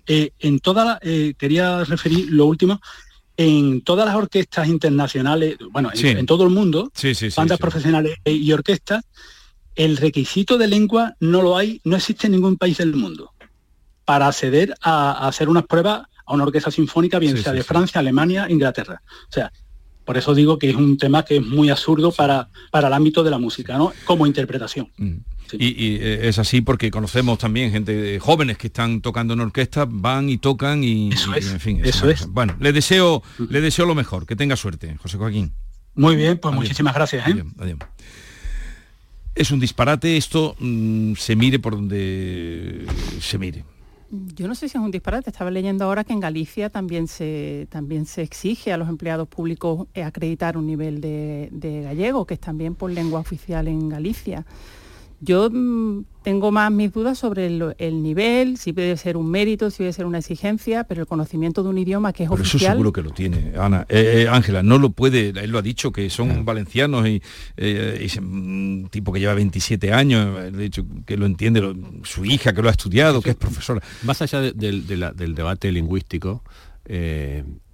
eh, 0.08 0.32
en 0.40 0.60
todas 0.60 1.00
eh, 1.02 1.34
quería 1.38 1.84
referir 1.84 2.32
lo 2.32 2.46
último, 2.46 2.82
en 3.38 3.82
todas 3.82 4.06
las 4.06 4.16
orquestas 4.16 4.68
internacionales, 4.68 5.58
bueno, 5.72 5.92
en, 5.94 6.26
todo 6.26 6.44
el 6.44 6.50
mundo, 6.50 6.92
bandas 7.36 7.60
profesionales 7.60 8.18
y 8.26 8.52
orquestas, 8.52 9.04
el 9.76 9.98
requisito 9.98 10.58
de 10.58 10.68
lengua 10.68 11.16
no 11.20 11.44
lo 11.44 11.56
hay, 11.56 11.80
no 11.84 11.96
existe 11.96 12.26
en 12.26 12.34
ningún 12.34 12.58
país 12.58 12.78
del 12.78 12.96
mundo 12.96 13.32
para 14.06 14.28
acceder 14.28 14.74
a, 14.82 15.28
hacer 15.28 15.50
unas 15.50 15.66
pruebas 15.68 16.08
a 16.26 16.34
una 16.34 16.44
orquesta 16.44 16.72
sinfónica, 16.72 17.20
bien 17.20 17.38
sea 17.38 17.54
de 17.54 17.64
Francia, 17.64 18.00
Alemania, 18.00 18.48
Inglaterra. 18.50 19.02
O 19.30 19.32
sea, 19.32 19.52
por 20.04 20.18
eso 20.18 20.34
digo 20.34 20.58
que 20.58 20.70
es 20.70 20.76
un 20.76 20.98
tema 20.98 21.24
que 21.24 21.38
es 21.38 21.46
muy 21.46 21.70
absurdo 21.70 22.12
para, 22.12 22.50
para 22.72 22.88
el 22.88 22.94
ámbito 22.94 23.24
de 23.24 23.30
la 23.30 23.38
música, 23.38 23.78
¿no? 23.78 23.94
Como 24.06 24.26
interpretación. 24.26 24.92
Mm. 24.98 25.18
Y, 25.54 25.96
eh, 25.96 26.28
es 26.28 26.40
así 26.40 26.62
porque 26.62 26.92
conocemos 26.92 27.38
también 27.40 27.72
gente 27.72 28.20
jóvenes 28.20 28.58
que 28.58 28.68
están 28.68 29.02
tocando 29.02 29.34
en 29.34 29.42
orquesta, 29.42 29.86
van 29.90 30.30
y 30.30 30.38
tocan 30.38 30.84
y, 30.84 31.10
eso 31.14 31.34
es, 31.34 31.52
en 31.52 31.60
fin. 31.60 31.82
Eso 31.84 32.10
es. 32.10 32.28
Bueno, 32.28 32.56
le 32.60 32.74
deseo, 32.74 33.24
le 33.50 33.62
deseo 33.62 33.86
lo 33.86 33.96
mejor, 33.96 34.26
que 34.26 34.36
tenga 34.36 34.56
suerte, 34.56 34.98
José 34.98 35.18
Joaquín. 35.18 35.54
Muy 35.96 36.16
bien, 36.16 36.38
pues 36.38 36.54
muchísimas 36.54 36.94
gracias. 36.94 37.28
¿eh? 37.28 37.44
Es 39.36 39.52
un 39.52 39.60
disparate 39.60 40.18
esto, 40.18 40.56
mm, 40.60 41.14
se 41.16 41.36
mire 41.36 41.60
por 41.60 41.76
donde 41.76 42.86
se 43.20 43.38
mire. 43.38 43.64
Yo 44.10 44.48
no 44.48 44.56
sé 44.56 44.70
si 44.70 44.78
es 44.78 44.84
un 44.84 44.92
disparate. 44.92 45.30
Estaba 45.30 45.52
leyendo 45.52 45.84
ahora 45.84 46.04
que 46.04 46.14
en 46.14 46.22
Galicia 46.22 46.70
también 46.70 47.08
se, 47.08 47.68
también 47.70 48.06
se 48.06 48.22
exige 48.22 48.72
a 48.72 48.78
los 48.78 48.88
empleados 48.88 49.28
públicos 49.28 49.88
acreditar 50.02 50.56
un 50.56 50.66
nivel 50.66 51.02
de, 51.02 51.50
de 51.52 51.82
gallego, 51.82 52.26
que 52.26 52.36
es 52.36 52.40
también 52.40 52.74
por 52.74 52.90
lengua 52.90 53.20
oficial 53.20 53.68
en 53.68 53.90
Galicia. 53.90 54.46
Yo 55.20 55.50
mm, 55.50 56.06
tengo 56.22 56.52
más 56.52 56.72
mis 56.72 56.92
dudas 56.92 57.18
sobre 57.18 57.48
el, 57.48 58.04
nivel, 58.04 58.58
si 58.58 58.72
puede 58.72 58.98
ser 58.98 59.18
un 59.18 59.32
mérito, 59.32 59.72
si 59.72 59.78
puede 59.78 59.94
ser 59.94 60.06
una 60.06 60.20
exigencia, 60.20 60.84
pero 60.84 61.02
el 61.02 61.08
conocimiento 61.08 61.64
de 61.64 61.70
un 61.70 61.78
idioma 61.78 62.14
que 62.14 62.24
es 62.24 62.30
pero 62.30 62.42
oficial... 62.42 62.62
Eso 62.62 62.72
seguro 62.74 62.94
que 62.94 63.02
lo 63.02 63.10
tiene, 63.12 63.54
Ana. 63.58 63.86
Eh, 63.90 64.24
eh, 64.24 64.30
Ángela, 64.30 64.62
no 64.62 64.78
lo 64.78 64.92
puede, 64.92 65.30
él 65.30 65.50
lo 65.50 65.58
ha 65.58 65.64
dicho, 65.64 65.92
que 65.92 66.10
son 66.12 66.46
valencianos 66.46 67.08
y, 67.08 67.22
eh, 67.56 68.08
un 68.20 68.90
tipo 68.92 69.12
que 69.12 69.20
lleva 69.20 69.34
27 69.34 69.92
años, 69.92 70.38
ha 70.38 70.52
dicho 70.52 70.86
que 71.06 71.18
lo 71.18 71.26
entiende, 71.26 71.76
su 72.04 72.24
hija 72.26 72.54
que 72.54 72.62
lo 72.62 72.68
ha 72.68 72.72
estudiado, 72.72 73.22
que 73.22 73.32
es 73.32 73.36
profesora. 73.36 73.82
Más 74.04 74.22
allá 74.22 74.42
del 74.42 75.36
debate 75.36 75.72
lingüístico, 75.72 76.44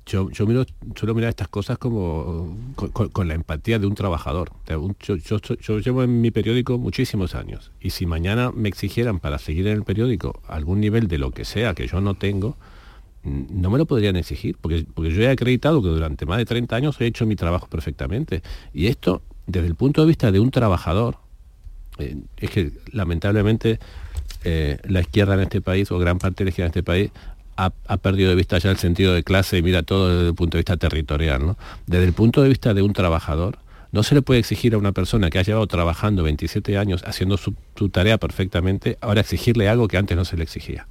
yo, 0.06 0.30
yo 0.32 0.46
miro, 0.46 0.66
suelo 0.96 1.16
mirar 1.16 1.30
estas 1.30 1.48
cosas 1.48 1.78
como 1.78 2.58
con, 2.76 3.28
la 3.28 3.34
empatía 3.34 3.80
de 3.80 3.88
un 3.88 3.96
trabajador. 3.96 4.52
Yo, 5.00 5.80
llevo 5.80 6.04
en 6.04 6.22
mi 6.22 6.32
periódico 6.32 6.78
muchísimos 6.78 7.36
años 7.36 7.72
y 7.80 7.92
si 7.92 8.06
mañana 8.06 8.52
me 8.52 8.70
exigieran 8.70 9.20
para 9.20 9.38
seguir 9.38 9.68
en 9.68 9.74
el 9.74 9.84
periódico 9.84 10.42
algún 10.48 10.82
nivel 10.82 11.08
de 11.08 11.18
lo 11.18 11.32
que 11.32 11.46
sea 11.46 11.74
que 11.74 11.88
yo 11.88 12.02
no 12.02 12.16
tengo, 12.16 12.58
mm, 13.24 13.62
no 13.62 13.70
me 13.70 13.78
lo 13.78 13.86
podrían 13.86 14.18
exigir, 14.18 14.58
porque, 14.60 14.86
porque 14.94 15.12
yo 15.12 15.22
he 15.22 15.30
acreditado 15.30 15.82
que 15.82 15.90
durante 15.90 16.26
más 16.26 16.38
de 16.38 16.46
30 16.46 16.76
años 16.76 17.00
he 17.00 17.06
hecho 17.06 17.26
mi 17.26 17.36
trabajo 17.36 17.68
perfectamente. 17.68 18.42
Y 18.74 18.88
esto, 18.88 19.22
desde 19.48 19.68
el 19.68 19.76
punto 19.76 20.02
de 20.02 20.08
vista 20.08 20.32
de 20.32 20.40
un 20.42 20.52
trabajador, 20.52 21.18
eh, 21.98 22.18
es 22.38 22.50
que 22.50 22.72
lamentablemente 22.92 23.80
eh, 24.44 24.80
la 24.84 25.00
izquierda 25.00 25.36
en 25.36 25.42
este 25.42 25.62
país, 25.62 25.90
o 25.92 25.98
gran 25.98 26.20
parte 26.20 26.44
de 26.44 26.46
la 26.46 26.50
izquierda 26.50 26.68
en 26.68 26.72
este 26.72 26.84
país, 26.84 27.12
ha, 27.56 27.98
perdido 27.98 28.30
de 28.30 28.36
vista 28.36 28.58
ya 28.58 28.72
el 28.72 28.78
sentido 28.78 29.14
de 29.14 29.24
clase 29.24 29.58
y 29.58 29.62
mira 29.62 29.84
todo 29.84 30.10
desde 30.10 30.30
el 30.30 30.36
punto 30.36 30.58
de 30.58 30.60
vista 30.60 30.78
territorial. 30.78 31.46
¿no? 31.46 31.58
Desde 31.88 32.06
el 32.06 32.14
punto 32.14 32.42
de 32.42 32.50
vista 32.50 32.74
de 32.74 32.82
un 32.82 32.94
trabajador, 32.94 33.58
no 33.92 34.04
se 34.04 34.16
le 34.16 34.22
puede 34.22 34.40
exigir 34.40 34.74
a 34.74 34.78
una 34.78 34.92
persona 34.92 35.30
que 35.30 35.40
ha 35.40 35.44
llevado 35.44 35.68
trabajando 35.68 36.24
27 36.24 36.78
años 36.78 37.04
haciendo 37.06 37.38
su, 37.38 37.54
tarea 37.90 38.18
perfectamente, 38.18 38.98
ahora 39.02 39.22
exigirle 39.22 39.70
algo 39.70 39.88
que 39.88 39.98
antes 39.98 40.18
no 40.18 40.26
se 40.26 40.36
le 40.36 40.44
exigía. 40.44 40.88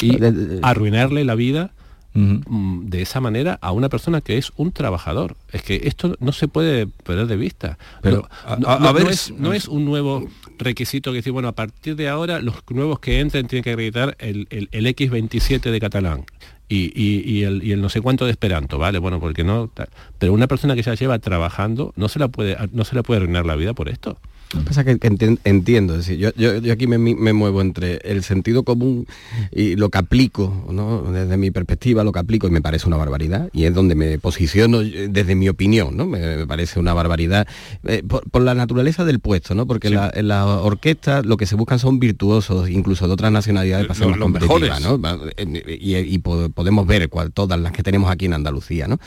Y 0.00 0.18
arruinarle 0.62 1.24
la 1.24 1.34
vida 1.34 1.72
mm, 2.14 2.86
de 2.86 3.02
esa 3.02 3.20
manera 3.20 3.58
a 3.60 3.72
una 3.72 3.90
persona 3.90 4.22
que 4.22 4.38
es 4.38 4.52
un 4.56 4.72
trabajador. 4.72 5.36
Es 5.52 5.62
que 5.62 5.82
esto 5.84 6.16
no 6.18 6.32
se 6.32 6.48
puede 6.48 6.86
perder 6.86 7.26
de 7.26 7.36
vista. 7.36 7.78
Pero, 8.00 8.28
a, 8.44 8.92
ver, 8.92 9.08
no 9.36 9.52
es 9.52 9.68
un 9.68 9.84
nuevo 9.84 10.26
requisito 10.58 11.10
que 11.12 11.16
dice, 11.16 11.30
bueno, 11.30 11.48
a 11.48 11.52
partir 11.52 11.96
de 11.96 12.08
ahora 12.08 12.40
los 12.40 12.56
nuevos 12.70 12.98
que 13.00 13.20
entren 13.20 13.46
tienen 13.46 13.64
que 13.64 13.70
acreditar 13.70 14.16
el, 14.18 14.48
X27 14.48 15.70
de 15.70 15.80
catalán. 15.80 16.24
Y, 16.68 17.42
el, 17.42 17.80
no 17.80 17.88
sé 17.88 18.00
cuánto 18.00 18.24
de 18.24 18.32
Esperanto, 18.32 18.78
¿vale? 18.78 18.98
Bueno, 18.98 19.20
porque 19.20 19.44
no... 19.44 19.70
Pero 20.18 20.32
una 20.32 20.48
persona 20.48 20.74
que 20.74 20.82
ya 20.82 20.94
lleva 20.94 21.18
trabajando 21.18 21.92
no 21.96 22.08
se 22.08 22.18
la 22.18 22.28
puede, 22.28 22.56
no 22.72 22.84
se 22.84 22.96
le 22.96 23.02
puede 23.02 23.20
arruinar 23.20 23.46
la 23.46 23.56
vida 23.56 23.72
por 23.72 23.88
esto. 23.88 24.18
Lo 24.52 24.60
que 24.60 24.66
pasa 24.66 24.82
es 24.82 24.98
que 24.98 25.38
entiendo, 25.44 25.94
es 25.94 26.06
decir, 26.06 26.32
yo, 26.36 26.72
aquí 26.72 26.86
me, 26.86 26.98
muevo 27.32 27.60
entre 27.60 27.96
el 28.04 28.22
sentido 28.22 28.62
común 28.62 29.06
y 29.50 29.74
lo 29.74 29.90
que 29.90 29.98
aplico, 29.98 30.66
¿no? 30.70 31.02
desde 31.10 31.36
mi 31.36 31.50
perspectiva, 31.50 32.04
lo 32.04 32.12
que 32.12 32.20
aplico 32.20 32.46
y 32.46 32.50
me 32.50 32.62
parece 32.62 32.86
una 32.86 32.96
barbaridad, 32.96 33.50
y 33.52 33.64
es 33.64 33.74
donde 33.74 33.96
me 33.96 34.18
posiciono 34.18 34.80
desde 34.80 35.34
mi 35.34 35.48
opinión, 35.48 35.96
¿no? 35.96 36.06
me, 36.06 36.46
parece 36.46 36.78
una 36.78 36.94
barbaridad, 36.94 37.46
eh, 37.84 38.04
por, 38.04 38.40
la 38.40 38.54
naturaleza 38.54 39.04
del 39.04 39.18
puesto, 39.18 39.56
¿no? 39.56 39.66
porque 39.66 39.88
en 39.88 40.28
la, 40.28 40.46
orquesta 40.46 41.22
lo 41.22 41.36
que 41.36 41.46
se 41.46 41.56
buscan 41.56 41.80
son 41.80 41.98
virtuosos, 41.98 42.70
incluso 42.70 43.08
de 43.08 43.14
otras 43.14 43.32
nacionalidades 43.32 43.86
para 43.86 43.98
ser 43.98 44.08
más 44.08 44.18
competitivas, 44.18 44.80
¿no? 44.80 45.00
y, 45.36 46.18
podemos 46.18 46.86
ver 46.86 47.08
cuál, 47.08 47.32
todas 47.32 47.58
las 47.58 47.72
que 47.72 47.82
tenemos 47.82 48.10
aquí 48.12 48.26
en 48.26 48.34
Andalucía. 48.34 48.86
¿no? 48.86 48.98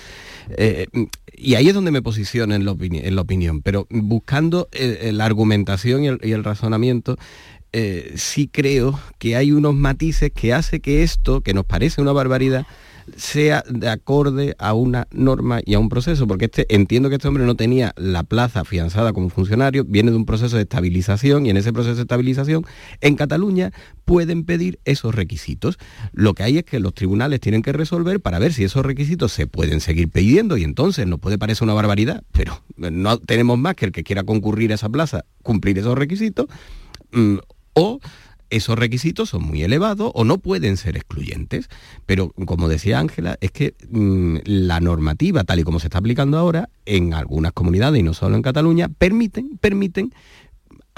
Eh, 0.57 0.87
y 1.41 1.55
ahí 1.55 1.69
es 1.69 1.73
donde 1.73 1.91
me 1.91 2.01
posiciono 2.01 2.53
en 2.53 2.65
la, 2.65 3.21
opinión, 3.21 3.61
pero 3.61 3.87
buscando 3.89 4.67
eh, 4.73 5.11
la 5.13 5.25
argumentación 5.29 6.03
y 6.03 6.07
el, 6.07 6.43
razonamiento, 6.43 7.17
eh, 7.71 8.13
sí 8.15 8.49
creo 8.51 8.99
que 9.17 9.35
hay 9.35 9.51
unos 9.51 9.75
matices 9.75 10.31
que 10.33 10.53
hace 10.53 10.79
que 10.79 11.03
esto, 11.03 11.41
que 11.41 11.53
nos 11.53 11.65
parece 11.65 12.01
una 12.01 12.11
barbaridad, 12.11 12.65
sea 13.17 13.63
de 13.69 13.89
acorde 13.89 14.55
a 14.59 14.73
una 14.73 15.07
norma 15.11 15.61
y 15.65 15.73
a 15.73 15.79
un 15.79 15.89
proceso, 15.89 16.27
porque 16.27 16.45
este, 16.45 16.65
entiendo 16.73 17.09
que 17.09 17.15
este 17.15 17.27
hombre 17.27 17.45
no 17.45 17.55
tenía 17.55 17.93
la 17.97 18.23
plaza 18.23 18.61
afianzada 18.61 19.13
como 19.13 19.29
funcionario, 19.29 19.83
viene 19.85 20.11
de 20.11 20.17
un 20.17 20.25
proceso 20.25 20.55
de 20.55 20.63
estabilización 20.63 21.45
y 21.45 21.49
en 21.49 21.57
ese 21.57 21.73
proceso 21.73 21.95
de 21.95 22.01
estabilización 22.01 22.65
en 23.01 23.15
Cataluña 23.15 23.71
pueden 24.05 24.43
pedir 24.43 24.79
esos 24.85 25.13
requisitos. 25.15 25.77
Lo 26.13 26.33
que 26.33 26.43
hay 26.43 26.57
es 26.57 26.63
que 26.63 26.79
los 26.79 26.93
tribunales 26.93 27.39
tienen 27.39 27.61
que 27.61 27.73
resolver 27.73 28.19
para 28.19 28.39
ver 28.39 28.53
si 28.53 28.63
esos 28.63 28.85
requisitos 28.85 29.31
se 29.31 29.47
pueden 29.47 29.81
seguir 29.81 30.09
pidiendo 30.09 30.57
y 30.57 30.63
entonces 30.63 31.07
nos 31.07 31.19
puede 31.19 31.37
parecer 31.37 31.63
una 31.63 31.73
barbaridad, 31.73 32.23
pero 32.31 32.61
no 32.77 33.17
tenemos 33.19 33.57
más 33.57 33.75
que 33.75 33.85
el 33.85 33.91
que 33.91 34.03
quiera 34.03 34.23
concurrir 34.23 34.71
a 34.71 34.75
esa 34.75 34.89
plaza 34.89 35.25
cumplir 35.43 35.79
esos 35.79 35.97
requisitos 35.97 36.47
mm, 37.11 37.37
o 37.73 37.99
esos 38.49 38.77
requisitos 38.77 39.29
son 39.29 39.43
muy 39.43 39.63
elevados 39.63 40.11
o 40.13 40.23
no 40.23 40.37
pueden 40.37 40.77
ser 40.77 40.97
excluyentes. 40.97 41.69
Pero 42.05 42.33
como 42.45 42.67
decía 42.67 42.99
Ángela, 42.99 43.37
es 43.41 43.51
que 43.51 43.75
mm, 43.89 44.37
la 44.45 44.79
normativa, 44.79 45.43
tal 45.43 45.59
y 45.59 45.63
como 45.63 45.79
se 45.79 45.87
está 45.87 45.99
aplicando 45.99 46.37
ahora, 46.37 46.69
en 46.85 47.13
algunas 47.13 47.51
comunidades 47.53 47.99
y 47.99 48.03
no 48.03 48.13
solo 48.13 48.35
en 48.35 48.41
Cataluña, 48.41 48.89
permiten, 48.89 49.57
permiten 49.59 50.13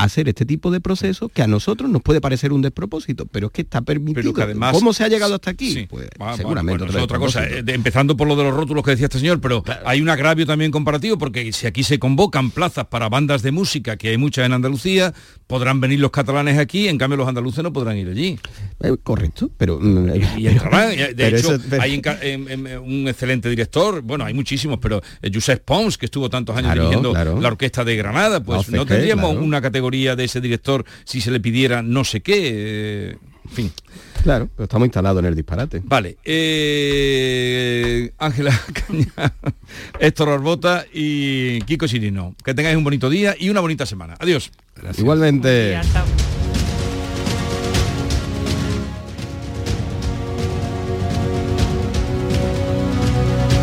hacer 0.03 0.29
este 0.29 0.45
tipo 0.45 0.71
de 0.71 0.81
procesos 0.81 1.31
que 1.31 1.41
a 1.41 1.47
nosotros 1.47 1.89
nos 1.89 2.01
puede 2.01 2.21
parecer 2.21 2.53
un 2.53 2.61
despropósito, 2.61 3.25
pero 3.25 3.47
es 3.47 3.53
que 3.53 3.61
está 3.61 3.81
permitido. 3.81 4.33
además, 4.41 4.73
¿Cómo 4.73 4.93
se 4.93 5.03
ha 5.03 5.07
llegado 5.07 5.35
hasta 5.35 5.51
aquí? 5.51 5.87
Pues, 5.89 6.09
seguramente 6.35 6.83
otra 6.99 7.19
cosa. 7.19 7.45
Eh, 7.47 7.63
empezando 7.67 8.17
por 8.17 8.27
lo 8.27 8.35
de 8.35 8.43
los 8.43 8.53
rótulos 8.53 8.83
que 8.83 8.91
decía 8.91 9.05
este 9.05 9.19
señor, 9.19 9.39
pero 9.41 9.63
hay 9.85 10.01
un 10.01 10.09
agravio 10.09 10.45
también 10.45 10.71
comparativo 10.71 11.17
porque 11.17 11.51
si 11.53 11.67
aquí 11.67 11.83
se 11.83 11.99
convocan 11.99 12.51
plazas 12.51 12.85
para 12.87 13.09
bandas 13.09 13.41
de 13.41 13.51
música, 13.51 13.97
que 13.97 14.09
hay 14.09 14.17
muchas 14.17 14.45
en 14.45 14.53
Andalucía, 14.53 15.13
podrán 15.47 15.81
venir 15.81 15.99
los 15.99 16.11
catalanes 16.11 16.57
aquí, 16.57 16.87
en 16.87 16.97
cambio 16.97 17.17
los 17.17 17.27
andaluces 17.27 17.63
no 17.63 17.73
podrán 17.73 17.97
ir 17.97 18.09
allí. 18.09 18.39
Eh, 18.81 18.95
correcto, 19.03 19.49
pero... 19.57 19.79
Y, 19.81 20.43
de 20.43 21.27
hecho, 21.27 21.57
hay 21.79 22.01
un 22.83 23.07
excelente 23.07 23.49
director, 23.49 24.01
bueno, 24.01 24.25
hay 24.25 24.33
muchísimos, 24.33 24.79
pero 24.81 25.01
eh, 25.21 25.31
Josep 25.33 25.63
Pons, 25.63 25.97
que 25.97 26.05
estuvo 26.05 26.29
tantos 26.29 26.55
años 26.55 26.73
dirigiendo 26.73 27.13
la 27.13 27.47
orquesta 27.47 27.83
de 27.83 27.95
Granada, 27.95 28.41
pues 28.43 28.69
no, 28.69 28.85
tendríamos 28.85 29.35
una 29.35 29.61
categoría 29.61 29.90
de 29.91 30.23
ese 30.23 30.41
director 30.41 30.85
si 31.03 31.21
se 31.21 31.31
le 31.31 31.39
pidiera 31.39 31.81
no 31.81 32.03
sé 32.03 32.21
qué. 32.21 32.39
Eh, 32.43 33.17
en 33.45 33.51
fin. 33.51 33.71
Claro, 34.23 34.49
pero 34.55 34.65
estamos 34.65 34.85
instalados 34.85 35.19
en 35.19 35.25
el 35.25 35.35
disparate. 35.35 35.81
Vale. 35.83 36.17
Eh, 36.23 38.11
Ángela 38.19 38.51
Caña, 38.73 39.33
Héctor 39.99 40.29
Arbota 40.29 40.85
y 40.93 41.61
Kiko 41.61 41.87
Chirino. 41.87 42.35
Que 42.43 42.53
tengáis 42.53 42.77
un 42.77 42.83
bonito 42.83 43.09
día 43.09 43.35
y 43.37 43.49
una 43.49 43.61
bonita 43.61 43.85
semana. 43.85 44.15
Adiós. 44.19 44.51
Igualmente. 44.97 45.79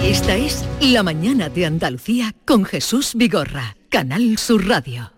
Esta 0.09 0.37
es 0.37 0.65
La 0.81 1.03
Mañana 1.03 1.51
de 1.51 1.67
Andalucía 1.67 2.35
con 2.47 2.65
Jesús 2.65 3.13
Vigorra, 3.15 3.77
Canal 3.91 4.39
Sur 4.39 4.67
Radio. 4.67 5.18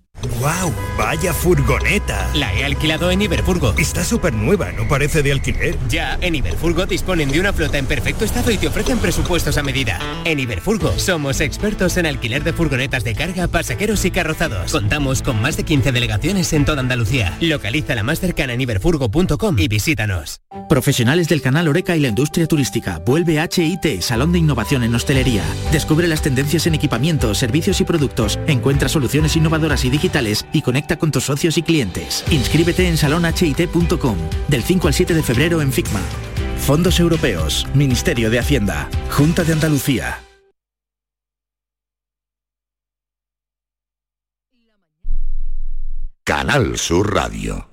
¡Wow! 0.39 0.73
¡Vaya 0.97 1.33
furgoneta! 1.33 2.29
La 2.35 2.53
he 2.53 2.63
alquilado 2.63 3.09
en 3.09 3.21
Iberfurgo. 3.21 3.73
Está 3.77 4.03
súper 4.03 4.33
nueva, 4.33 4.71
¿no 4.71 4.87
parece 4.87 5.23
de 5.23 5.31
alquiler? 5.31 5.77
Ya, 5.89 6.17
en 6.21 6.35
Iberfurgo 6.35 6.85
disponen 6.85 7.31
de 7.31 7.39
una 7.39 7.53
flota 7.53 7.77
en 7.77 7.87
perfecto 7.87 8.25
estado 8.25 8.51
y 8.51 8.57
te 8.57 8.67
ofrecen 8.67 8.99
presupuestos 8.99 9.57
a 9.57 9.63
medida. 9.63 9.99
En 10.25 10.39
Iberfurgo 10.39 10.93
somos 10.97 11.41
expertos 11.41 11.97
en 11.97 12.05
alquiler 12.05 12.43
de 12.43 12.53
furgonetas 12.53 13.03
de 13.03 13.15
carga, 13.15 13.47
pasajeros 13.47 14.05
y 14.05 14.11
carrozados. 14.11 14.71
Contamos 14.71 15.21
con 15.21 15.41
más 15.41 15.57
de 15.57 15.63
15 15.63 15.91
delegaciones 15.91 16.53
en 16.53 16.65
toda 16.65 16.81
Andalucía. 16.81 17.35
Localiza 17.41 17.95
la 17.95 18.03
más 18.03 18.19
cercana 18.19 18.53
en 18.53 18.61
iberfurgo.com 18.61 19.57
y 19.57 19.67
visítanos. 19.67 20.41
Profesionales 20.69 21.27
del 21.29 21.41
canal 21.41 21.67
Oreca 21.67 21.95
y 21.95 21.99
la 21.99 22.09
industria 22.09 22.47
turística. 22.47 22.99
Vuelve 22.99 23.41
HIT, 23.41 24.01
Salón 24.01 24.31
de 24.31 24.39
Innovación 24.39 24.83
en 24.83 24.93
Hostelería. 24.93 25.43
Descubre 25.71 26.07
las 26.07 26.21
tendencias 26.21 26.67
en 26.67 26.75
equipamiento, 26.75 27.33
servicios 27.33 27.81
y 27.81 27.85
productos. 27.85 28.39
Encuentra 28.47 28.87
soluciones 28.87 29.35
innovadoras 29.35 29.83
y 29.83 29.89
digitales 29.89 30.10
y 30.53 30.61
conecta 30.61 30.97
con 30.97 31.11
tus 31.11 31.25
socios 31.25 31.57
y 31.57 31.63
clientes. 31.63 32.23
Inscríbete 32.29 32.87
en 32.87 32.97
salonhit.com 32.97 34.17
del 34.47 34.63
5 34.63 34.87
al 34.87 34.93
7 34.93 35.13
de 35.13 35.23
febrero 35.23 35.61
en 35.61 35.71
FICMA. 35.71 36.01
Fondos 36.57 36.99
Europeos, 36.99 37.67
Ministerio 37.73 38.29
de 38.29 38.39
Hacienda, 38.39 38.89
Junta 39.09 39.43
de 39.43 39.53
Andalucía. 39.53 40.19
Canal 46.23 46.77
Sur 46.77 47.13
Radio. 47.13 47.70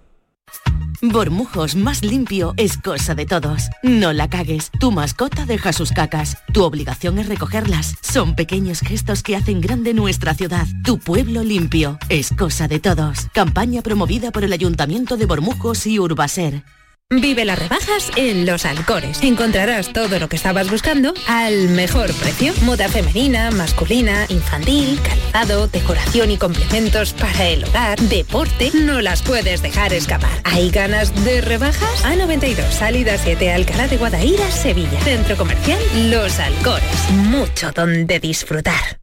Bormujos 1.01 1.77
más 1.77 2.03
limpio 2.03 2.55
es 2.57 2.77
cosa 2.77 3.15
de 3.15 3.25
todos. 3.25 3.69
No 3.85 4.13
la 4.13 4.29
cagues. 4.29 4.71
Tu 4.81 4.91
mascota 4.91 5.47
deja 5.47 5.73
sus 5.73 5.93
cacas. 5.93 6.39
Tu 6.53 6.65
obligación 6.65 7.21
es 7.21 7.29
recogerlas. 7.29 7.95
Son 8.01 8.35
pequeños 8.35 8.81
gestos 8.81 9.23
que 9.23 9.37
hacen 9.37 9.61
grande 9.61 9.95
nuestra 9.95 10.35
ciudad. 10.35 10.67
Tu 10.83 10.99
pueblo 10.99 11.45
limpio 11.45 11.99
es 12.09 12.31
cosa 12.31 12.67
de 12.67 12.81
todos. 12.81 13.29
Campaña 13.33 13.81
promovida 13.83 14.33
por 14.33 14.43
el 14.43 14.53
Ayuntamiento 14.53 15.17
de 15.17 15.27
Bormujos 15.27 15.87
y 15.87 16.01
Urbaser. 16.01 16.65
Vive 17.11 17.47
las 17.47 17.59
rebajas 17.59 18.11
en 18.17 18.45
Los 18.45 18.67
Alcores. 18.67 19.23
Encontrarás 19.23 19.95
todo 19.95 20.19
lo 20.19 20.29
que 20.29 20.37
estabas 20.37 20.71
buscando 20.71 21.15
al 21.27 21.71
mejor 21.71 22.13
precio. 22.13 22.53
Moda 22.67 22.87
femenina, 22.91 23.51
masculina, 23.51 24.27
infantil, 24.29 25.01
calzado, 25.01 25.69
decoración 25.69 26.31
y 26.31 26.37
complementos 26.37 27.15
para 27.15 27.49
el 27.49 27.65
hogar, 27.65 27.99
deporte. 27.99 28.73
No 28.75 29.01
las 29.01 29.23
puedes 29.23 29.63
dejar 29.63 29.95
escapar. 29.95 30.43
¿Hay 30.45 30.69
ganas 30.69 31.25
de 31.25 31.41
rebajas? 31.41 32.05
A92, 32.05 32.71
salida 32.73 33.17
7, 33.17 33.53
Alcalá 33.55 33.89
de 33.89 33.97
Guadaira, 33.97 34.51
Sevilla. 34.51 35.01
Centro 35.01 35.35
comercial 35.39 35.81
Los 36.11 36.39
Alcores. 36.39 37.11
Mucho 37.11 37.73
donde 37.73 38.21
disfrutar. 38.21 39.01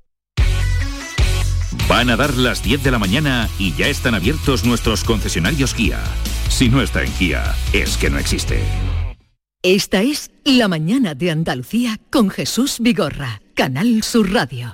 Van 1.87 2.11
a 2.11 2.15
dar 2.15 2.35
las 2.35 2.61
10 2.61 2.83
de 2.83 2.91
la 2.91 2.99
mañana 2.99 3.49
y 3.57 3.73
ya 3.73 3.87
están 3.87 4.13
abiertos 4.13 4.63
nuestros 4.63 5.03
concesionarios 5.03 5.73
Kia. 5.73 6.03
Si 6.49 6.69
no 6.69 6.81
está 6.81 7.03
en 7.03 7.11
Kia, 7.13 7.55
es 7.73 7.97
que 7.97 8.09
no 8.09 8.17
existe. 8.17 8.59
Esta 9.63 10.01
es 10.01 10.29
La 10.43 10.67
Mañana 10.67 11.15
de 11.15 11.31
Andalucía 11.31 11.99
con 12.11 12.29
Jesús 12.29 12.77
Vigorra, 12.79 13.41
Canal 13.55 14.03
Sur 14.03 14.31
Radio. 14.31 14.73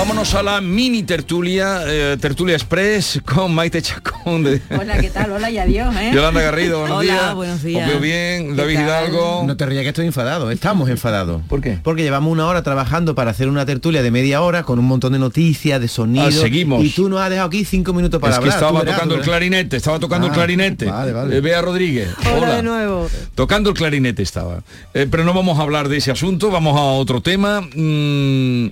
Vámonos 0.00 0.34
a 0.34 0.42
la 0.42 0.62
mini 0.62 1.02
tertulia, 1.02 1.82
eh, 1.86 2.16
tertulia 2.18 2.54
express 2.56 3.20
con 3.22 3.54
Maite 3.54 3.82
Chacón. 3.82 4.42
De... 4.42 4.58
Hola, 4.70 4.98
¿qué 4.98 5.10
tal? 5.10 5.30
Hola 5.30 5.50
y 5.50 5.58
adiós, 5.58 5.94
¿eh? 5.94 6.10
Yolanda 6.14 6.40
Garrido, 6.40 6.80
buenos 6.80 7.00
Hola, 7.00 7.12
días. 7.12 7.34
buenos 7.34 7.62
días. 7.62 7.82
Os 7.82 7.88
veo 7.92 8.00
bien, 8.00 8.56
David 8.56 8.80
Hidalgo. 8.80 9.44
No 9.46 9.58
te 9.58 9.66
rías 9.66 9.82
que 9.82 9.88
estoy 9.90 10.06
enfadado, 10.06 10.50
estamos 10.50 10.88
enfadados. 10.88 11.42
¿Por 11.48 11.60
qué? 11.60 11.78
Porque 11.82 12.02
llevamos 12.02 12.32
una 12.32 12.46
hora 12.46 12.62
trabajando 12.62 13.14
para 13.14 13.30
hacer 13.32 13.48
una 13.50 13.66
tertulia 13.66 14.02
de 14.02 14.10
media 14.10 14.40
hora 14.40 14.62
con 14.62 14.78
un 14.78 14.86
montón 14.86 15.12
de 15.12 15.18
noticias, 15.18 15.78
de 15.78 15.86
sonidos. 15.88 16.34
Ah, 16.34 16.40
seguimos. 16.40 16.82
Y 16.82 16.88
tú 16.88 17.10
nos 17.10 17.20
has 17.20 17.28
dejado 17.28 17.48
aquí 17.48 17.66
cinco 17.66 17.92
minutos 17.92 18.18
para 18.22 18.32
es 18.32 18.38
que 18.38 18.44
hablar. 18.44 18.56
estaba 18.56 18.80
verás, 18.80 18.94
tocando 18.94 19.14
el 19.16 19.20
clarinete, 19.20 19.76
estaba 19.76 19.98
tocando 20.00 20.26
el 20.28 20.32
Ah, 20.32 20.34
clarinete. 20.34 20.86
vale, 20.86 21.12
vale. 21.12 21.36
Eh, 21.36 21.40
Bea 21.42 21.60
Rodríguez. 21.60 22.08
Hola 22.34 22.56
de 22.56 22.62
nuevo. 22.62 23.06
Tocando 23.34 23.68
el 23.68 23.76
clarinete 23.76 24.22
estaba. 24.22 24.62
Eh, 24.94 25.06
pero 25.10 25.24
no 25.24 25.34
vamos 25.34 25.58
a 25.58 25.62
hablar 25.62 25.90
de 25.90 25.98
ese 25.98 26.10
asunto, 26.10 26.50
vamos 26.50 26.74
a 26.78 26.80
otro 26.84 27.20
tema. 27.20 27.60
Mm, 27.60 28.68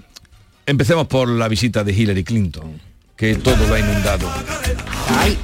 empecemos 0.68 1.06
por 1.06 1.28
la 1.30 1.48
visita 1.48 1.82
de 1.82 1.92
Hillary 1.92 2.24
Clinton, 2.24 2.78
que 3.16 3.36
todo 3.36 3.66
lo 3.66 3.74
ha 3.74 3.80
inundado. 3.80 4.30
Ay, 5.08 5.36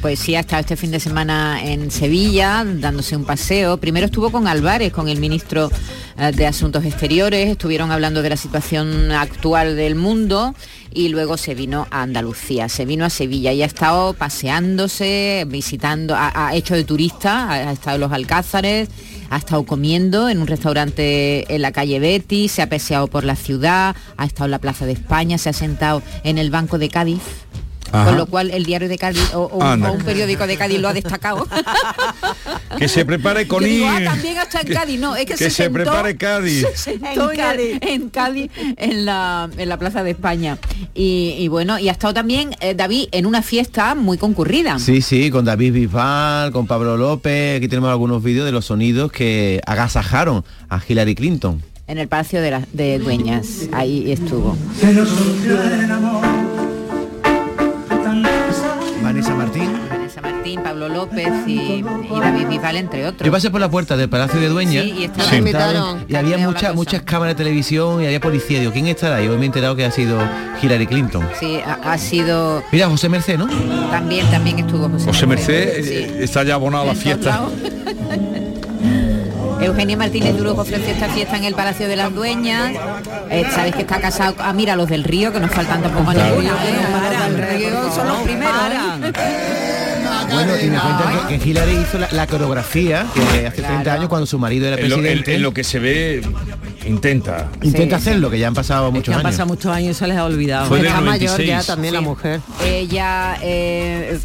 pues 0.00 0.20
sí, 0.20 0.36
ha 0.36 0.40
estado 0.40 0.60
este 0.60 0.76
fin 0.76 0.92
de 0.92 1.00
semana 1.00 1.60
en 1.64 1.90
Sevilla 1.90 2.64
dándose 2.64 3.16
un 3.16 3.24
paseo. 3.24 3.78
Primero 3.78 4.06
estuvo 4.06 4.30
con 4.30 4.46
Álvarez, 4.46 4.92
con 4.92 5.08
el 5.08 5.18
ministro 5.18 5.68
eh, 6.16 6.30
de 6.30 6.46
Asuntos 6.46 6.84
Exteriores, 6.84 7.48
estuvieron 7.48 7.90
hablando 7.90 8.22
de 8.22 8.30
la 8.30 8.36
situación 8.36 9.10
actual 9.10 9.74
del 9.74 9.96
mundo 9.96 10.54
y 10.94 11.08
luego 11.08 11.36
se 11.36 11.56
vino 11.56 11.88
a 11.90 12.02
Andalucía, 12.02 12.68
se 12.68 12.84
vino 12.84 13.04
a 13.04 13.10
Sevilla 13.10 13.52
y 13.52 13.62
ha 13.62 13.66
estado 13.66 14.14
paseándose, 14.14 15.44
visitando, 15.48 16.14
ha, 16.16 16.54
hecho 16.54 16.76
de 16.76 16.84
turista, 16.84 17.50
ha 17.50 17.72
estado 17.72 17.96
en 17.96 18.00
los 18.02 18.12
Alcázares, 18.12 18.88
ha 19.30 19.36
estado 19.36 19.64
comiendo 19.64 20.28
en 20.28 20.38
un 20.38 20.46
restaurante 20.46 21.54
en 21.54 21.62
la 21.62 21.72
calle 21.72 22.00
Betty, 22.00 22.48
se 22.48 22.62
ha 22.62 22.68
paseado 22.68 23.06
por 23.08 23.24
la 23.24 23.36
ciudad, 23.36 23.94
ha 24.16 24.24
estado 24.24 24.46
en 24.46 24.52
la 24.52 24.58
Plaza 24.58 24.86
de 24.86 24.92
España, 24.92 25.38
se 25.38 25.50
ha 25.50 25.52
sentado 25.52 26.02
en 26.24 26.38
el 26.38 26.50
Banco 26.50 26.78
de 26.78 26.88
Cádiz. 26.88 27.22
Ajá. 27.92 28.04
Con 28.10 28.16
lo 28.18 28.26
cual 28.26 28.50
el 28.50 28.64
diario 28.64 28.88
de 28.88 28.98
Cádiz 28.98 29.32
o, 29.34 29.42
o- 29.44 29.62
Anda. 29.62 29.90
o 29.90 29.94
un 29.94 30.02
periódico 30.02 30.46
de 30.46 30.56
Cádiz 30.56 30.78
lo 30.80 30.88
ha 30.88 30.92
destacado. 30.92 31.46
Que 32.78 32.86
se 32.88 33.04
prepare 33.04 33.48
con 33.48 33.64
digo, 33.64 33.86
I. 33.86 33.88
ah, 33.88 34.00
también 34.04 34.36
está 34.36 34.60
en 34.60 34.66
Que- 34.66 34.74
Cádiz. 34.74 35.00
No, 35.00 35.16
es 35.16 35.24
que, 35.26 35.32
que 35.32 35.36
se, 35.38 35.50
se 35.50 35.64
sentó- 35.64 35.72
prepare 35.74 36.16
Cádiz. 36.16 36.66
Se 36.74 36.76
sentó 36.76 37.30
en, 37.30 37.36
Cádiz. 37.36 37.78
en 37.80 38.08
Cádiz, 38.10 38.50
en 38.76 39.04
la, 39.06 39.48
en 39.56 39.68
la 39.68 39.78
Plaza 39.78 40.02
de 40.02 40.10
España. 40.10 40.58
Y, 40.94 41.34
y 41.38 41.48
bueno, 41.48 41.78
y 41.78 41.88
ha 41.88 41.92
estado 41.92 42.12
también, 42.14 42.50
eh, 42.60 42.74
David, 42.74 43.08
en 43.12 43.26
una 43.26 43.42
fiesta 43.42 43.94
muy 43.94 44.18
concurrida. 44.18 44.78
Sí, 44.78 45.00
sí, 45.02 45.30
con 45.30 45.44
David 45.44 45.72
Bisbal, 45.72 46.52
con 46.52 46.66
Pablo 46.66 46.96
López. 46.96 47.56
Aquí 47.58 47.68
tenemos 47.68 47.90
algunos 47.90 48.22
vídeos 48.22 48.44
de 48.44 48.52
los 48.52 48.66
sonidos 48.66 49.10
que 49.12 49.60
agasajaron 49.66 50.44
a 50.68 50.80
Hillary 50.86 51.14
Clinton. 51.14 51.62
En 51.86 51.96
el 51.96 52.06
Palacio 52.06 52.42
de, 52.42 52.50
la- 52.50 52.66
de 52.74 52.98
Dueñas. 52.98 53.68
Ahí 53.72 54.12
estuvo. 54.12 54.56
López 60.98 61.28
y, 61.46 61.52
y 61.52 61.84
David 62.20 62.48
Bisbal, 62.48 62.76
entre 62.76 63.06
otros. 63.06 63.24
Yo 63.24 63.30
pasé 63.32 63.50
por 63.50 63.60
la 63.60 63.70
puerta 63.70 63.96
del 63.96 64.08
Palacio 64.08 64.40
de 64.40 64.48
Dueñas 64.48 64.84
Sí, 64.84 64.94
y 64.98 65.04
estaba- 65.04 65.28
sentado, 65.30 65.38
invitaron, 65.38 66.04
y 66.08 66.14
había 66.16 66.38
muchas 66.38 66.74
muchas 66.74 67.02
cámaras 67.02 67.34
de 67.36 67.44
televisión 67.44 68.02
y 68.02 68.06
había 68.06 68.20
policía. 68.20 68.58
Digo, 68.60 68.72
¿quién 68.72 68.86
estará? 68.88 69.22
Y 69.22 69.28
hoy 69.28 69.36
me 69.36 69.44
he 69.44 69.46
enterado 69.46 69.76
que 69.76 69.84
ha 69.84 69.90
sido 69.90 70.18
Hillary 70.62 70.86
Clinton. 70.86 71.26
Sí, 71.38 71.60
ha, 71.64 71.92
ha 71.92 71.98
sido... 71.98 72.62
Mira, 72.72 72.88
José 72.88 73.08
Merced, 73.08 73.38
¿no? 73.38 73.46
También, 73.90 74.26
también 74.30 74.58
estuvo 74.58 74.88
José, 74.88 75.04
José 75.06 75.26
Merced 75.26 75.84
Sí. 75.84 75.90
eh, 75.94 76.18
está 76.22 76.42
ya 76.42 76.54
abonado 76.54 76.82
a 76.82 76.86
la 76.86 76.94
fiesta. 76.94 77.42
Eugenia 79.60 79.96
Martínez 79.96 80.36
Duro 80.36 80.52
ofreció 80.52 80.92
esta 80.92 81.08
fiesta 81.08 81.36
en 81.36 81.44
el 81.44 81.54
Palacio 81.54 81.88
de 81.88 81.96
las 81.96 82.14
Dueñas. 82.14 82.72
Eh, 83.28 83.44
Sabéis 83.52 83.74
que 83.74 83.82
está 83.82 84.00
casado. 84.00 84.34
Ah, 84.38 84.52
mira, 84.52 84.76
los 84.76 84.88
del 84.88 85.02
río, 85.04 85.32
que 85.32 85.40
nos 85.40 85.50
faltan 85.50 85.82
tampoco 85.82 86.12
Claro. 86.12 86.36
ninguna. 86.36 86.54
¿eh? 86.64 87.70
Son 87.94 88.06
los 88.08 88.18
primeros. 88.18 88.54
Bueno, 90.30 90.52
y 90.60 90.66
me 90.70 90.78
cuentan 90.78 91.28
que, 91.28 91.38
que 91.38 91.48
Hillary 91.48 91.72
hizo 91.82 91.98
la, 91.98 92.08
la 92.12 92.26
coreografía 92.26 93.06
que 93.14 93.46
hace 93.46 93.62
30 93.62 93.92
años 93.92 94.08
cuando 94.08 94.26
su 94.26 94.38
marido 94.38 94.66
era 94.66 94.76
En 94.76 94.88
lo, 94.88 94.96
en- 94.96 95.00
presidente. 95.02 95.34
en 95.34 95.42
lo 95.42 95.52
que 95.54 95.64
se 95.64 95.78
ve, 95.78 96.22
intenta. 96.86 97.48
Intenta 97.62 97.98
Sí, 97.98 98.08
hacerlo, 98.08 98.30
que 98.30 98.38
ya 98.38 98.48
han 98.48 98.54
pasado 98.54 98.88
Es 98.88 98.92
muchos 98.94 99.06
que 99.06 99.12
han 99.12 99.26
años. 99.26 99.32
pasado 99.32 99.48
muchos 99.48 99.72
años 99.72 99.90
y 99.96 99.98
se 99.98 100.06
les 100.06 100.16
ha 100.16 100.24
olvidado. 100.24 100.66
Fue 100.68 100.80
Está 100.80 101.00
mayor 101.00 101.30
96. 101.30 101.48
ya 101.48 101.62
también 101.62 101.94
la 101.94 102.00
mujer. 102.00 102.40
Ella, 102.64 103.36
eh, 103.42 104.18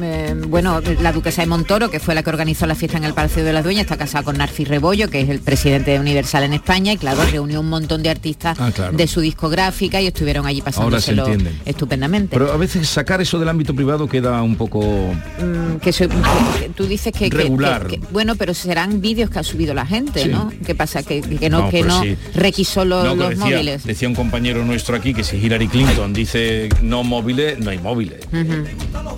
eh, 0.00 0.34
bueno, 0.48 0.80
la 1.00 1.12
duquesa 1.12 1.42
de 1.42 1.46
Montoro, 1.48 1.90
que 1.90 2.00
fue 2.00 2.14
la 2.14 2.22
que 2.22 2.30
organizó 2.30 2.66
la 2.66 2.74
fiesta 2.74 2.98
en 2.98 3.04
el 3.04 3.14
Palacio 3.14 3.44
de 3.44 3.52
las 3.52 3.64
Dueñas, 3.64 3.82
está 3.82 3.96
casada 3.96 4.24
con 4.24 4.36
Narcis 4.38 4.68
Rebollo, 4.68 5.08
que 5.10 5.20
es 5.20 5.28
el 5.28 5.40
presidente 5.40 5.92
de 5.92 6.00
Universal 6.00 6.44
en 6.44 6.52
España, 6.54 6.92
y 6.92 6.96
claro, 6.98 7.20
reunió 7.30 7.60
un 7.60 7.68
montón 7.68 8.02
de 8.02 8.10
artistas 8.10 8.58
Ah, 8.60 8.70
claro. 8.74 8.96
de 8.96 9.06
su 9.06 9.20
discográfica 9.20 10.00
y 10.00 10.06
estuvieron 10.06 10.46
allí 10.46 10.60
Ahora 10.76 11.00
se 11.00 11.14
pasándoselo 11.14 11.50
estupendamente. 11.64 12.28
Pero 12.36 12.52
a 12.52 12.56
veces 12.56 12.88
sacar 12.88 13.20
eso 13.20 13.38
del 13.38 13.48
ámbito 13.48 13.74
privado 13.74 14.08
queda 14.08 14.42
un 14.42 14.56
poco... 14.56 14.80
Mm, 15.48 15.76
que, 15.80 15.92
soy- 15.92 16.08
que 16.08 16.68
tú 16.74 16.86
dices 16.86 17.12
que, 17.12 17.30
Regular. 17.30 17.86
que- 17.86 17.98
que- 18.00 18.06
bueno 18.10 18.34
pero 18.36 18.54
serán 18.54 19.00
vídeos 19.00 19.30
que 19.30 19.38
ha 19.38 19.42
subido 19.42 19.74
la 19.74 19.86
gente 19.86 20.24
Sí. 20.24 20.28
no 20.28 20.52
qué 20.66 20.74
pasa 20.74 21.02
que, 21.02 21.20
que 21.20 21.48
no 21.50 21.62
No, 21.62 21.70
que 21.70 21.82
no 21.82 22.02
requisó 22.34 22.84
los, 22.84 23.04
No, 23.04 23.12
que 23.12 23.16
los 23.18 23.28
decía, 23.30 23.44
móviles. 23.44 23.84
decía 23.84 24.08
un 24.08 24.14
compañero 24.14 24.64
nuestro 24.64 24.96
aquí 24.96 25.14
que 25.14 25.24
si 25.24 25.36
Hillary 25.36 25.68
Clinton 25.68 26.12
dice 26.12 26.68
no 26.82 27.02
móviles, 27.04 27.58
no 27.58 27.70
hay 27.70 27.78
móviles. 27.78 28.20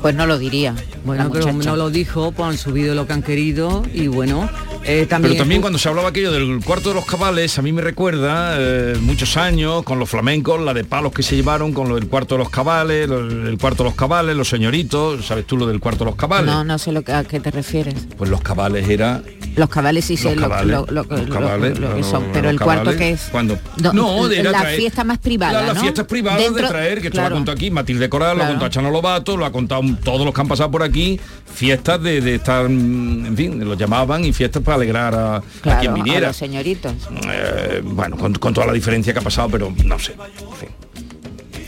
Pues 0.03 0.15
no 0.15 0.27
lo 0.27 0.39
diría. 0.39 0.75
Bueno, 1.05 1.31
pero 1.33 1.53
no 1.53 1.77
lo 1.77 1.91
dijo, 1.91 2.33
pues 2.33 2.49
han 2.51 2.59
subido 2.59 2.95
lo 2.95 3.07
que 3.07 3.13
han 3.15 3.23
querido 3.23 3.83
y 3.93 4.07
bueno, 4.07 4.49
eh, 4.85 5.07
también... 5.09 5.33
Pero 5.33 5.43
también 5.43 5.61
cuando 5.61 5.79
se 5.79 5.89
hablaba 5.89 6.09
aquello 6.11 6.31
del 6.31 6.61
cuarto 6.65 6.91
de 6.91 6.95
los 6.95 7.07
cabales, 7.07 7.59
a 7.59 7.63
mí 7.63 7.73
me 7.73 7.81
recuerda 7.83 8.57
eh, 8.59 8.97
muchos 9.01 9.37
años 9.37 9.83
con 9.83 9.99
los 9.99 10.09
flamencos, 10.11 10.61
la 10.61 10.75
de 10.75 10.85
palos 10.85 11.13
que 11.13 11.23
se 11.23 11.37
llevaron 11.37 11.73
con 11.73 11.89
lo 11.89 11.95
del 11.95 12.07
cuarto 12.07 12.35
de 12.35 12.41
los 12.41 12.51
cabales, 12.51 13.09
el 13.11 13.57
cuarto 13.59 13.83
de 13.83 13.89
los 13.91 13.97
cabales, 13.97 14.37
los 14.37 14.49
señoritos, 14.49 15.25
¿sabes 15.27 15.47
tú 15.47 15.57
lo 15.57 15.67
del 15.67 15.81
cuarto 15.81 16.05
de 16.05 16.11
los 16.11 16.17
cabales? 16.21 16.47
No, 16.47 16.65
no 16.65 16.79
sé 16.79 16.93
lo 16.93 17.03
que, 17.03 17.13
a 17.13 17.25
qué 17.25 17.41
te 17.41 17.51
refieres. 17.51 17.95
Pues 18.17 18.31
los 18.31 18.41
cabales 18.43 18.89
era 18.89 19.23
Los 19.57 19.69
cabales 19.69 20.05
sí 20.05 20.17
sé 20.17 20.37
los 20.37 20.49
lo, 20.67 21.07
que 21.09 22.03
son, 22.05 22.25
pero 22.33 22.51
el 22.51 22.61
cuarto 22.61 22.97
que 22.97 23.11
es 23.11 23.29
cuando 23.33 23.59
No, 23.83 23.93
no, 23.93 24.29
de 24.29 24.43
la 24.43 24.53
traer- 24.53 24.77
fiesta 24.77 25.03
más 25.05 25.19
privada, 25.19 25.61
la, 25.61 25.67
las 25.69 25.75
¿no? 25.77 25.81
fiestas 25.83 26.07
privadas 26.07 26.41
Dentro- 26.41 26.63
de 26.63 26.69
traer, 26.69 27.01
que 27.01 27.09
esto 27.09 27.21
lo 27.21 27.27
ha 27.27 27.31
contado 27.31 27.57
aquí 27.57 27.71
Matilde 27.71 28.09
Coral, 28.09 28.37
lo 28.39 28.45
ha 28.45 28.49
contado 28.49 28.69
Chano 28.71 28.91
Lobato, 28.91 29.37
lo 29.37 29.45
ha 29.45 29.53
contado 29.53 29.83
todos 30.05 30.25
los 30.25 30.35
que 30.35 30.41
han 30.41 30.49
pasado 30.49 30.71
por 30.71 30.83
aquí, 30.83 31.19
fiestas 31.53 32.03
de, 32.03 32.21
de 32.21 32.35
estar, 32.37 32.69
mm, 32.69 33.27
en 33.27 33.37
fin, 33.37 33.65
los 33.69 33.77
llamaban 33.77 34.25
y 34.25 34.33
fiestas 34.33 34.63
para 34.63 34.77
alegrar 34.77 35.15
a, 35.15 35.43
quien 35.81 35.93
a 35.93 35.95
viniera. 35.95 36.29
los 36.29 36.37
señoritos. 36.37 36.93
Eh, 37.33 37.81
bueno, 37.85 38.17
con, 38.17 38.35
con 38.35 38.55
toda 38.55 38.67
la 38.67 38.73
diferencia 38.73 39.13
que 39.13 39.19
ha 39.19 39.23
pasado, 39.23 39.49
pero 39.51 39.73
no 39.85 39.99
sé. 39.99 40.15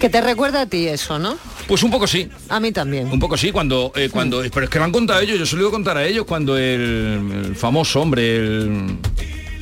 Que 0.02 0.10
te 0.10 0.20
recuerda 0.20 0.62
a 0.62 0.66
ti 0.66 0.88
eso, 0.88 1.20
¿no? 1.20 1.38
Pues 1.68 1.84
un 1.84 1.90
poco 1.92 2.08
sí. 2.08 2.28
A 2.48 2.58
mí 2.58 2.72
también. 2.72 3.06
Un 3.06 3.20
poco 3.20 3.36
sí, 3.36 3.52
cuando, 3.52 3.92
eh, 3.94 4.08
cuando 4.10 4.42
pero 4.52 4.64
es 4.64 4.68
que 4.70 4.78
lo 4.80 4.84
han 4.84 4.90
contado 4.90 5.20
ellos, 5.20 5.38
yo 5.38 5.46
se 5.46 5.54
lo 5.56 5.70
contar 5.70 5.96
a 5.96 6.04
ellos 6.04 6.24
cuando 6.26 6.58
el, 6.58 7.44
el 7.46 7.54
famoso 7.56 8.00
hombre, 8.00 8.34
el, 8.36 8.96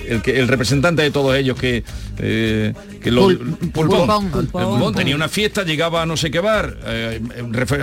el, 0.08 0.22
que, 0.22 0.38
el 0.40 0.48
representante 0.48 1.02
de 1.02 1.10
todos 1.10 1.36
ellos 1.36 1.58
que, 1.58 1.84
eh, 2.18 2.72
que 3.02 3.10
lo- 3.10 3.28
Pul- 3.28 3.70
Pulpón, 3.70 3.98
Pulpón. 3.98 4.24
el 4.24 4.30
Pulpón. 4.30 4.70
Pulpón 4.70 4.94
tenía 4.94 5.14
una 5.14 5.28
fiesta, 5.28 5.62
llegaba 5.62 6.00
a 6.00 6.06
no 6.06 6.16
sé 6.16 6.30
qué 6.30 6.40
bar, 6.40 6.74
eh, 6.86 7.20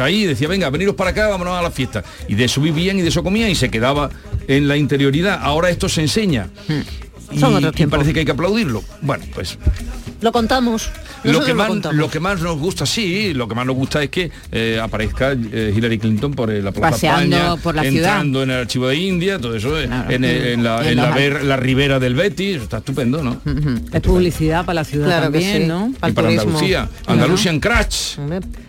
ahí 0.02 0.26
decía, 0.26 0.48
venga, 0.48 0.72
veniros 0.72 0.96
para 0.96 1.12
acá, 1.12 1.28
vámonos 1.28 1.54
a 1.54 1.62
la 1.62 1.70
fiesta. 1.70 2.04
Y 2.28 2.34
de 2.34 2.46
eso 2.46 2.60
vivían 2.60 2.98
y 2.98 3.04
de 3.04 3.10
eso 3.10 3.22
comían 3.24 3.52
y 3.52 3.56
se 3.56 3.70
quedaba 3.70 4.10
en 4.48 4.68
la 4.68 4.76
interioridad. 4.78 5.40
Ahora 5.44 5.70
esto 5.70 5.88
se 5.90 6.02
enseña. 6.02 6.48
Y, 7.32 7.40
Son 7.40 7.54
otros 7.54 7.80
y 7.80 7.86
parece 7.86 8.14
que 8.14 8.20
hay 8.22 8.26
que 8.26 8.32
aplaudirlo. 8.32 8.84
Bueno, 9.02 9.26
pues 9.36 9.60
Lo 10.22 10.32
contamos. 10.32 10.90
lo 11.24 11.44
que, 11.44 11.54
más, 11.54 11.68
contamos. 11.68 11.98
lo 11.98 12.10
que 12.10 12.20
más 12.20 12.42
nos 12.42 12.58
gusta, 12.58 12.86
sí, 12.86 13.34
lo 13.34 13.48
que 13.48 13.54
más 13.56 13.66
nos 13.66 13.76
gusta 13.76 14.02
es 14.02 14.10
que 14.10 14.32
eh, 14.52 14.80
aparezca 14.82 15.32
eh, 15.34 15.74
Hillary 15.76 16.00
Clinton 16.00 16.34
por 16.34 16.50
eh, 16.50 16.62
la 16.62 16.72
Plaza 16.72 16.92
Paseando 16.92 17.36
España, 17.38 17.56
por 17.62 17.76
la 17.76 17.86
entrando 17.86 18.44
en 18.44 18.50
el 18.52 18.58
archivo 18.62 18.88
de 18.88 18.96
India, 18.96 19.38
todo 19.40 19.56
eso, 19.56 19.80
eh, 19.80 19.90
en, 20.10 20.24
en 20.24 20.64
la, 20.64 20.82
en 20.82 20.88
en 20.90 20.96
la, 20.98 21.12
ver- 21.12 21.44
la 21.44 21.58
ribera 21.58 22.00
del 22.00 22.16
Betis, 22.16 22.62
está 22.64 22.78
estupendo, 22.78 23.22
¿no? 23.24 23.40
Es 23.94 24.02
publicidad 24.02 24.66
para 24.66 24.76
la 24.76 24.84
ciudad 24.84 25.06
Claro 25.08 25.32
que 25.32 25.40
también, 25.40 25.62
sí. 25.64 25.68
¿no? 25.68 25.94
Para 26.00 26.12
Y 26.12 26.14
para 26.16 26.28
turismo. 26.30 26.50
Andalucía, 26.52 26.90
Andalusian 27.06 27.60
Crash. 27.60 28.18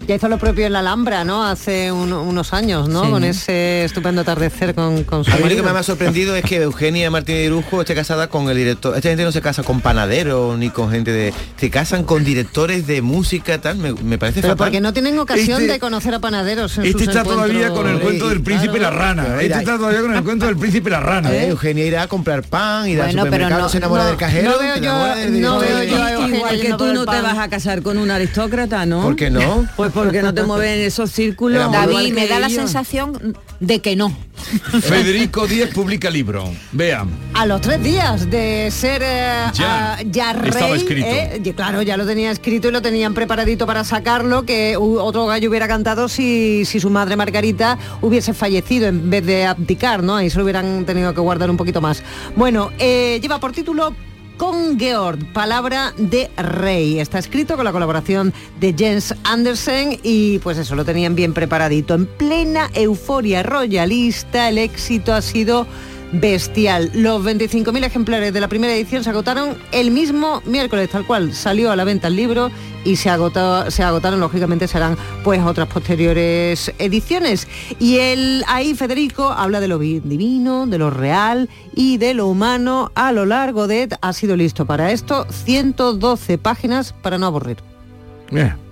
Ya 0.06 0.14
hizo 0.14 0.28
lo 0.28 0.38
propio 0.38 0.66
en 0.66 0.72
la 0.72 0.80
Alhambra, 0.80 1.24
¿no? 1.24 1.44
Hace 1.44 1.92
un- 1.92 2.12
unos 2.12 2.52
años, 2.52 2.88
¿no? 2.88 3.04
Sí. 3.04 3.10
Con 3.10 3.24
ese 3.24 3.84
estupendo 3.84 4.20
atardecer 4.22 4.74
con, 4.74 5.04
con 5.04 5.24
su 5.24 5.30
A 5.30 5.36
mí 5.36 5.42
lo 5.54 5.56
que 5.56 5.62
me 5.62 5.78
ha 5.78 5.82
sorprendido 5.82 6.34
es 6.36 6.44
que 6.44 6.56
Eugenia 6.62 7.10
Martínez 7.10 7.40
de 7.40 7.46
Irujo 7.46 7.80
esté 7.80 7.94
casada 7.94 8.28
con 8.28 8.48
el 8.50 8.56
director. 8.56 8.94
Esta 8.96 9.08
gente 9.08 9.24
no 9.24 9.32
se 9.32 9.40
casa 9.40 9.62
con 9.62 9.80
panaderos 9.80 10.58
ni 10.58 10.70
con 10.70 10.90
gente 10.90 11.10
de. 11.12 11.32
Se 11.58 11.70
casan 11.70 12.04
con 12.04 12.24
directores 12.24 12.86
de 12.86 13.02
música, 13.02 13.60
tal. 13.60 13.78
Me, 13.78 13.92
me 13.92 14.16
parece 14.16 14.40
Pero 14.40 14.52
fatal. 14.54 14.66
porque 14.68 14.80
no 14.80 14.92
tienen 14.92 15.18
ocasión 15.18 15.60
Este- 15.62 15.72
de 15.72 15.78
conocer 15.80 16.14
a 16.14 16.20
panaderos 16.20 16.78
en 16.78 16.84
este 16.86 16.98
sus 17.04 17.08
está 17.08 17.24
todavía 17.24 17.70
con 17.70 17.88
el 17.88 17.98
cuento 17.98 18.28
del 18.28 18.40
príncipe 18.42 18.76
y 18.76 18.80
la 18.80 18.90
rana. 18.90 19.22
Pero 19.24 19.34
Este 19.40 19.44
mira, 19.48 19.58
está 19.58 19.76
todavía 19.76 20.00
con 20.02 20.14
el 20.14 20.22
cuento 20.24 20.46
del 20.46 20.56
príncipe 20.56 20.88
y 20.88 20.92
la 20.92 21.00
rana. 21.00 21.32
Eh, 21.34 21.48
Eugenia 21.48 21.84
irá 21.84 22.02
a 22.02 22.06
comprar 22.08 22.42
pan, 22.44 22.88
irá 22.88 23.04
Bueno, 23.06 23.22
al 23.22 23.26
pero 23.28 23.36
supermercado, 23.36 23.62
no- 23.62 23.68
se 23.68 23.78
enamora 23.78 24.02
no- 24.04 24.08
del 24.10 24.18
cajero. 24.18 24.50
no 24.52 24.58
veo 24.58 24.68
yo- 24.76 24.82
enamora 24.82 25.16
del 25.16 25.40
no 25.40 25.60
director. 25.60 25.80
veo 25.86 25.96
yo 25.98 26.04
a 26.04 26.12
Eugenia 26.12 26.36
Igual 26.38 26.60
que 26.60 26.74
tú 26.74 26.86
no 26.94 27.06
te 27.06 27.20
vas 27.20 27.38
a 27.38 27.48
casar 27.48 27.82
con 27.82 27.98
un 27.98 28.10
aristócrata, 28.10 28.86
¿no? 28.86 29.02
¿Por 29.02 29.16
qué 29.16 29.30
no? 29.30 29.66
Pues 29.76 29.90
porque 29.92 30.22
no 30.22 30.32
te 30.32 30.42
mueves 30.44 30.78
en 30.78 30.86
esos 30.86 31.10
círculos. 31.10 31.72
David, 31.72 32.12
me 32.14 32.28
da 32.28 32.38
la 32.38 32.50
sensación 32.50 33.36
de 33.60 33.80
que 33.80 33.96
no. 33.96 34.16
Federico 34.82 35.46
Díez 35.46 35.72
publica 35.74 36.10
libro. 36.10 36.50
Vean. 36.72 37.08
A 37.34 37.46
los 37.46 37.60
tres 37.60 37.82
días 37.82 38.30
de 38.30 38.70
ser 38.70 39.02
eh, 39.04 39.44
Ya. 39.54 39.94
ah, 39.94 40.02
ya 40.04 40.32
rey, 40.32 40.50
Estaba 40.50 40.76
escrito. 40.76 41.06
eh, 41.08 41.40
y 41.44 41.52
claro, 41.52 41.82
ya 41.82 41.96
lo 41.96 42.06
tenía 42.06 42.30
escrito 42.30 42.68
y 42.68 42.72
lo 42.72 42.82
tenían 42.82 43.14
preparadito 43.14 43.66
para 43.66 43.84
sacarlo, 43.84 44.44
que 44.44 44.76
otro 44.76 45.26
gallo 45.26 45.48
hubiera 45.50 45.68
cantado 45.68 46.08
si, 46.08 46.64
si 46.64 46.80
su 46.80 46.90
madre 46.90 47.16
Margarita 47.16 47.78
hubiese 48.00 48.32
fallecido 48.34 48.86
en 48.86 49.10
vez 49.10 49.24
de 49.26 49.46
abdicar, 49.46 50.02
¿no? 50.02 50.16
Ahí 50.16 50.30
se 50.30 50.38
lo 50.38 50.44
hubieran 50.44 50.84
tenido 50.84 51.12
que 51.14 51.20
guardar 51.20 51.50
un 51.50 51.56
poquito 51.56 51.80
más. 51.80 52.02
Bueno, 52.36 52.70
eh, 52.78 53.18
lleva 53.22 53.38
por 53.38 53.52
título 53.52 53.94
con 54.38 54.78
Georg, 54.78 55.32
palabra 55.32 55.92
de 55.98 56.30
rey. 56.36 57.00
Está 57.00 57.18
escrito 57.18 57.56
con 57.56 57.64
la 57.64 57.72
colaboración 57.72 58.32
de 58.60 58.72
Jens 58.72 59.14
Andersen 59.24 59.98
y 60.02 60.38
pues 60.38 60.56
eso, 60.56 60.76
lo 60.76 60.84
tenían 60.84 61.14
bien 61.14 61.34
preparadito. 61.34 61.94
En 61.94 62.06
plena 62.06 62.70
euforia 62.72 63.42
royalista, 63.42 64.48
el 64.48 64.58
éxito 64.58 65.12
ha 65.12 65.20
sido 65.20 65.66
bestial. 66.12 66.90
Los 66.94 67.22
25.000 67.24 67.84
ejemplares 67.84 68.32
de 68.32 68.40
la 68.40 68.48
primera 68.48 68.74
edición 68.74 69.04
se 69.04 69.10
agotaron 69.10 69.56
el 69.72 69.90
mismo 69.90 70.42
miércoles, 70.46 70.88
tal 70.90 71.06
cual 71.06 71.34
salió 71.34 71.70
a 71.70 71.76
la 71.76 71.84
venta 71.84 72.08
el 72.08 72.16
libro 72.16 72.50
y 72.84 72.96
se, 72.96 73.10
agotó, 73.10 73.70
se 73.70 73.82
agotaron, 73.82 74.20
lógicamente 74.20 74.66
serán 74.68 74.96
pues 75.24 75.40
otras 75.42 75.68
posteriores 75.68 76.72
ediciones. 76.78 77.46
Y 77.78 77.98
él, 77.98 78.44
ahí 78.46 78.74
Federico 78.74 79.30
habla 79.30 79.60
de 79.60 79.68
lo 79.68 79.78
vi- 79.78 80.00
divino, 80.00 80.66
de 80.66 80.78
lo 80.78 80.90
real 80.90 81.48
y 81.74 81.98
de 81.98 82.14
lo 82.14 82.26
humano 82.28 82.90
a 82.94 83.12
lo 83.12 83.26
largo 83.26 83.66
de, 83.66 83.88
ha 84.00 84.12
sido 84.12 84.36
listo 84.36 84.64
para 84.66 84.92
esto, 84.92 85.26
112 85.30 86.38
páginas 86.38 86.94
para 87.02 87.18
no 87.18 87.26
aburrir. 87.26 87.58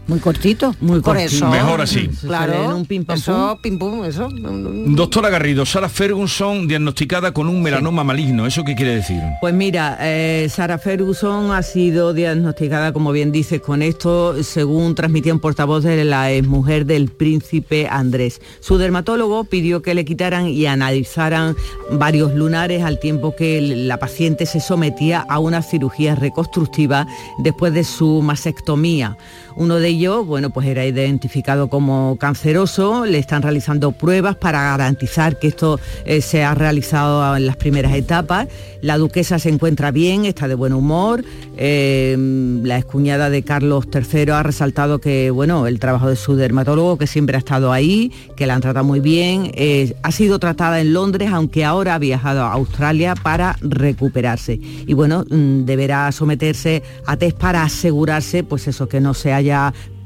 Muy 0.07 0.20
cortito. 0.20 0.74
Muy 0.80 1.00
Por 1.00 1.16
cortito. 1.16 1.36
eso. 1.36 1.48
Mejor 1.48 1.80
así. 1.80 2.09
Claro, 2.09 2.64
en 2.64 2.72
un 2.72 2.86
pim, 2.86 3.04
pam, 3.04 3.16
eso, 3.16 3.59
pim 3.61 3.78
pum, 3.78 4.04
eso. 4.04 4.28
Doctora 4.30 5.30
Garrido, 5.30 5.66
Sara 5.66 5.88
Ferguson 5.88 6.68
diagnosticada 6.68 7.32
con 7.32 7.48
un 7.48 7.61
melanoma 7.62 8.04
maligno. 8.04 8.46
¿Eso 8.46 8.62
qué 8.64 8.74
quiere 8.74 8.94
decir? 8.94 9.20
Pues 9.40 9.52
mira, 9.52 9.98
eh, 10.00 10.48
Sara 10.48 10.78
Ferguson 10.78 11.50
ha 11.50 11.62
sido 11.62 12.12
diagnosticada, 12.14 12.92
como 12.92 13.11
bien 13.11 13.32
dices, 13.32 13.61
con 13.61 13.82
esto, 13.82 14.42
según 14.44 14.94
transmitía 14.94 15.34
un 15.34 15.40
portavoz 15.40 15.82
de 15.82 16.04
la 16.04 16.28
mujer 16.46 16.86
del 16.86 17.09
príncipe 17.09 17.88
Andrés. 17.90 18.40
Su 18.61 18.78
dermatólogo 18.78 19.44
pidió 19.44 19.82
que 19.82 19.94
le 19.94 20.04
quitaran 20.04 20.48
y 20.48 20.66
analizaran 20.66 21.57
varios 21.90 22.34
lunares 22.34 22.82
al 22.82 23.00
tiempo 23.00 23.34
que 23.34 23.61
la 23.61 23.98
paciente 23.98 24.46
se 24.46 24.61
sometía 24.61 25.24
a 25.28 25.38
una 25.38 25.62
cirugía 25.62 26.14
reconstructiva 26.14 27.07
después 27.38 27.72
de 27.74 27.84
su 27.84 28.22
mastectomía. 28.22 29.16
Uno 29.57 29.76
de 29.76 29.88
ellos, 29.88 30.26
bueno, 30.26 30.50
pues 30.50 30.66
era 30.66 30.84
identificado 30.84 31.68
como 31.68 32.18
canceroso, 32.18 33.07
le 33.07 33.18
están 33.18 33.40
realizando 33.40 33.92
pruebas 33.92 34.36
para 34.36 34.62
garantizar 34.62 35.38
que 35.38 35.48
esto 35.48 35.80
eh, 36.04 36.20
se 36.20 36.44
ha 36.44 36.54
realizado 36.54 37.34
en 37.34 37.46
las 37.46 37.57
primeras 37.57 37.94
etapas. 37.94 38.48
La 38.82 38.98
duquesa 38.98 39.38
se 39.38 39.48
encuentra 39.48 39.90
bien, 39.92 40.26
está 40.26 40.46
de 40.46 40.54
buen 40.54 40.74
humor. 40.74 41.24
Eh, 41.57 42.16
la 42.62 42.76
excuñada 42.76 43.30
de 43.30 43.42
Carlos 43.42 43.88
III 43.92 44.30
ha 44.32 44.42
resaltado 44.42 45.00
que, 45.00 45.30
bueno, 45.30 45.66
el 45.66 45.80
trabajo 45.80 46.11
de 46.11 46.16
su 46.16 46.36
dermatólogo, 46.36 46.98
que 46.98 47.07
siempre 47.07 47.36
ha 47.36 47.38
estado 47.38 47.72
ahí, 47.72 48.12
que 48.36 48.46
la 48.46 48.57
han 48.57 48.61
tratado 48.61 48.84
muy 48.84 49.00
bien. 49.00 49.52
Eh, 49.54 49.94
ha 50.02 50.12
sido 50.12 50.38
tratada 50.38 50.82
en 50.82 50.92
Londres, 50.92 51.30
aunque 51.32 51.64
ahora 51.64 51.94
ha 51.94 51.98
viajado 51.98 52.42
a 52.42 52.52
Australia 52.52 53.14
para 53.14 53.57
recuperarse. 53.62 54.61
Y 54.86 54.92
bueno, 54.92 55.24
mm, 55.30 55.64
deberá 55.64 56.12
someterse 56.12 56.82
a 57.07 57.16
test 57.16 57.38
para 57.38 57.62
asegurarse, 57.62 58.44
pues 58.44 58.68
eso, 58.68 58.86
que 58.86 59.00
no 59.00 59.14
se 59.14 59.32
haya 59.32 59.45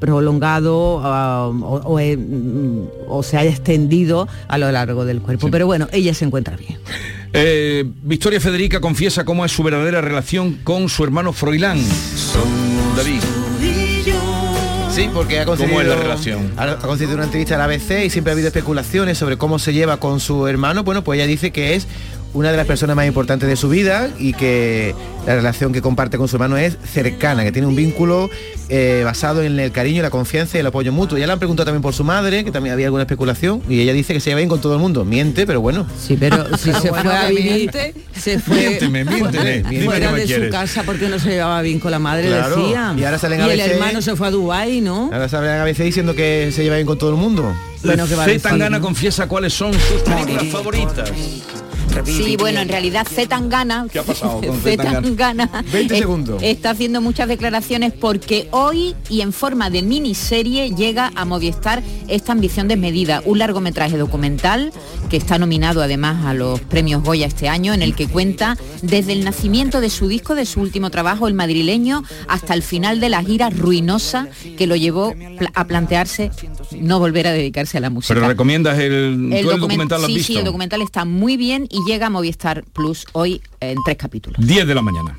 prolongado 0.00 1.00
ah, 1.04 1.48
o, 1.48 1.76
o, 1.84 2.00
eh, 2.00 2.16
mm, 2.16 2.80
o 3.08 3.22
se 3.22 3.36
haya 3.36 3.50
extendido 3.50 4.26
a 4.48 4.58
lo 4.58 4.72
largo 4.72 5.04
del 5.04 5.20
cuerpo. 5.20 5.48
Pero 5.50 5.66
bueno, 5.66 5.88
ella 5.92 6.14
se 6.14 6.24
encuentra 6.24 6.56
bien. 6.56 6.78
Eh, 7.32 7.84
Victoria 8.02 8.40
Federica 8.40 8.80
confiesa 8.80 9.24
cómo 9.24 9.44
es 9.44 9.52
su 9.52 9.62
verdadera 9.62 10.00
relación 10.00 10.58
con 10.64 10.88
su 10.88 11.04
hermano 11.04 11.32
Froilán. 11.32 11.78
David. 12.96 13.20
Sí, 14.90 15.08
porque 15.14 15.38
ha 15.38 15.44
¿Cómo 15.44 15.56
concedido, 15.56 15.82
es 15.82 15.88
la 15.88 15.96
relación? 15.96 16.52
Ha, 16.56 16.64
ha 16.64 16.76
concedido 16.78 17.14
una 17.14 17.24
entrevista 17.24 17.54
a 17.54 17.58
la 17.58 17.64
ABC 17.64 18.06
y 18.06 18.10
siempre 18.10 18.32
ha 18.32 18.34
habido 18.34 18.48
especulaciones 18.48 19.18
sobre 19.18 19.38
cómo 19.38 19.60
se 19.60 19.72
lleva 19.72 19.98
con 19.98 20.18
su 20.18 20.48
hermano. 20.48 20.82
Bueno, 20.82 21.04
pues 21.04 21.18
ella 21.18 21.28
dice 21.28 21.52
que 21.52 21.76
es 21.76 21.86
una 22.32 22.50
de 22.50 22.56
las 22.56 22.66
personas 22.66 22.94
más 22.96 23.06
importantes 23.06 23.48
de 23.48 23.56
su 23.56 23.68
vida 23.68 24.08
y 24.18 24.32
que 24.34 24.94
la 25.26 25.34
relación 25.34 25.72
que 25.72 25.82
comparte 25.82 26.16
con 26.16 26.28
su 26.28 26.36
hermano 26.36 26.56
es 26.56 26.76
cercana, 26.92 27.42
que 27.44 27.50
tiene 27.52 27.66
un 27.66 27.74
vínculo 27.74 28.30
eh, 28.68 29.02
basado 29.04 29.42
en 29.42 29.58
el 29.58 29.72
cariño, 29.72 30.00
la 30.02 30.10
confianza 30.10 30.56
y 30.56 30.60
el 30.60 30.66
apoyo 30.66 30.92
mutuo. 30.92 31.18
Ya 31.18 31.26
le 31.26 31.32
han 31.32 31.38
preguntado 31.40 31.64
también 31.66 31.82
por 31.82 31.92
su 31.92 32.04
madre, 32.04 32.44
que 32.44 32.52
también 32.52 32.72
había 32.72 32.86
alguna 32.86 33.02
especulación, 33.02 33.62
y 33.68 33.80
ella 33.80 33.92
dice 33.92 34.14
que 34.14 34.20
se 34.20 34.30
lleva 34.30 34.38
bien 34.38 34.48
con 34.48 34.60
todo 34.60 34.74
el 34.74 34.80
mundo. 34.80 35.04
Miente, 35.04 35.44
pero 35.46 35.60
bueno. 35.60 35.86
Sí, 36.00 36.16
pero 36.18 36.46
si 36.56 36.72
se 36.72 36.90
Bueno, 36.90 37.10
fue 37.10 37.18
a 37.18 37.28
vivir, 37.28 37.44
miente. 37.72 37.94
se 38.16 38.38
fue 38.38 38.56
Miénteme, 38.56 39.04
miénteme, 39.04 39.84
fuera 39.84 40.12
de 40.12 40.20
su 40.22 40.26
quieres. 40.28 40.50
casa 40.52 40.82
porque 40.84 41.08
no 41.08 41.18
se 41.18 41.30
llevaba 41.30 41.60
bien 41.62 41.80
con 41.80 41.90
la 41.90 41.98
madre, 41.98 42.28
Claro, 42.28 42.56
decía. 42.56 42.94
y 42.96 43.04
ahora 43.04 43.18
salen 43.18 43.40
y 43.40 43.42
a 43.42 43.46
el 43.52 43.58
veces- 43.58 43.72
hermano 43.72 44.02
se 44.02 44.14
fue 44.14 44.28
a 44.28 44.30
Dubái, 44.30 44.80
¿no? 44.80 45.10
Ahora 45.12 45.28
saben 45.28 45.50
a 45.50 45.64
veces 45.64 45.84
diciendo 45.84 46.14
que 46.14 46.50
se 46.54 46.62
lleva 46.62 46.76
bien 46.76 46.86
con 46.86 46.96
todo 46.96 47.10
el 47.10 47.16
mundo. 47.16 47.52
Bueno, 47.82 48.06
que 48.06 48.14
va 48.14 48.22
a 48.22 48.26
C. 48.26 48.32
decir, 48.34 48.48
Tangana 48.50 48.78
¿no? 48.78 48.84
confiesa 48.84 49.26
cuáles 49.26 49.52
son 49.54 49.72
sus 49.72 50.02
películas 50.02 50.44
favoritas. 50.52 51.10
Sí, 52.04 52.36
bueno, 52.36 52.60
en 52.60 52.68
realidad 52.68 53.06
Zetangana, 53.08 53.86
¿Qué 53.90 53.98
ha 53.98 54.02
pasado 54.02 54.40
con 54.40 54.60
Zetangana 54.62 55.64
20 55.72 55.94
eh, 55.94 55.98
segundos. 55.98 56.42
está 56.42 56.70
haciendo 56.70 57.00
muchas 57.00 57.28
declaraciones 57.28 57.92
porque 57.92 58.48
hoy 58.52 58.94
y 59.08 59.20
en 59.20 59.32
forma 59.32 59.70
de 59.70 59.82
miniserie 59.82 60.74
llega 60.74 61.12
a 61.14 61.24
Movistar 61.24 61.82
esta 62.08 62.32
ambición 62.32 62.68
desmedida, 62.68 63.22
un 63.24 63.38
largometraje 63.38 63.96
documental 63.96 64.72
que 65.10 65.16
está 65.16 65.38
nominado 65.38 65.82
además 65.82 66.24
a 66.24 66.34
los 66.34 66.60
premios 66.60 67.02
Goya 67.02 67.26
este 67.26 67.48
año, 67.48 67.74
en 67.74 67.82
el 67.82 67.94
que 67.96 68.06
cuenta 68.06 68.56
desde 68.82 69.12
el 69.12 69.24
nacimiento 69.24 69.80
de 69.80 69.90
su 69.90 70.06
disco, 70.08 70.34
de 70.34 70.46
su 70.46 70.60
último 70.60 70.90
trabajo, 70.90 71.26
el 71.28 71.34
madrileño, 71.34 72.04
hasta 72.28 72.54
el 72.54 72.62
final 72.62 73.00
de 73.00 73.08
la 73.08 73.22
gira 73.22 73.50
ruinosa 73.50 74.28
que 74.56 74.66
lo 74.66 74.76
llevó 74.76 75.14
a 75.54 75.64
plantearse 75.66 76.30
no 76.78 76.98
volver 77.00 77.26
a 77.26 77.32
dedicarse 77.32 77.78
a 77.78 77.80
la 77.80 77.90
música. 77.90 78.14
Pero 78.14 78.26
recomiendas 78.28 78.78
el, 78.78 78.92
El 79.32 79.42
¿tú 79.42 79.50
el 79.50 79.56
document- 79.56 79.60
documental 79.60 80.00
lo 80.00 80.06
has 80.06 80.12
sí, 80.12 80.14
visto? 80.18 80.32
sí, 80.32 80.38
el 80.38 80.44
documental 80.44 80.82
está 80.82 81.04
muy 81.04 81.36
bien 81.36 81.66
y 81.70 81.80
llega 81.86 82.06
a 82.06 82.10
Movistar 82.10 82.62
Plus 82.72 83.04
hoy 83.12 83.40
en 83.60 83.78
tres 83.84 83.96
capítulos. 83.96 84.44
10 84.46 84.66
de 84.66 84.74
la 84.74 84.82
mañana. 84.82 85.16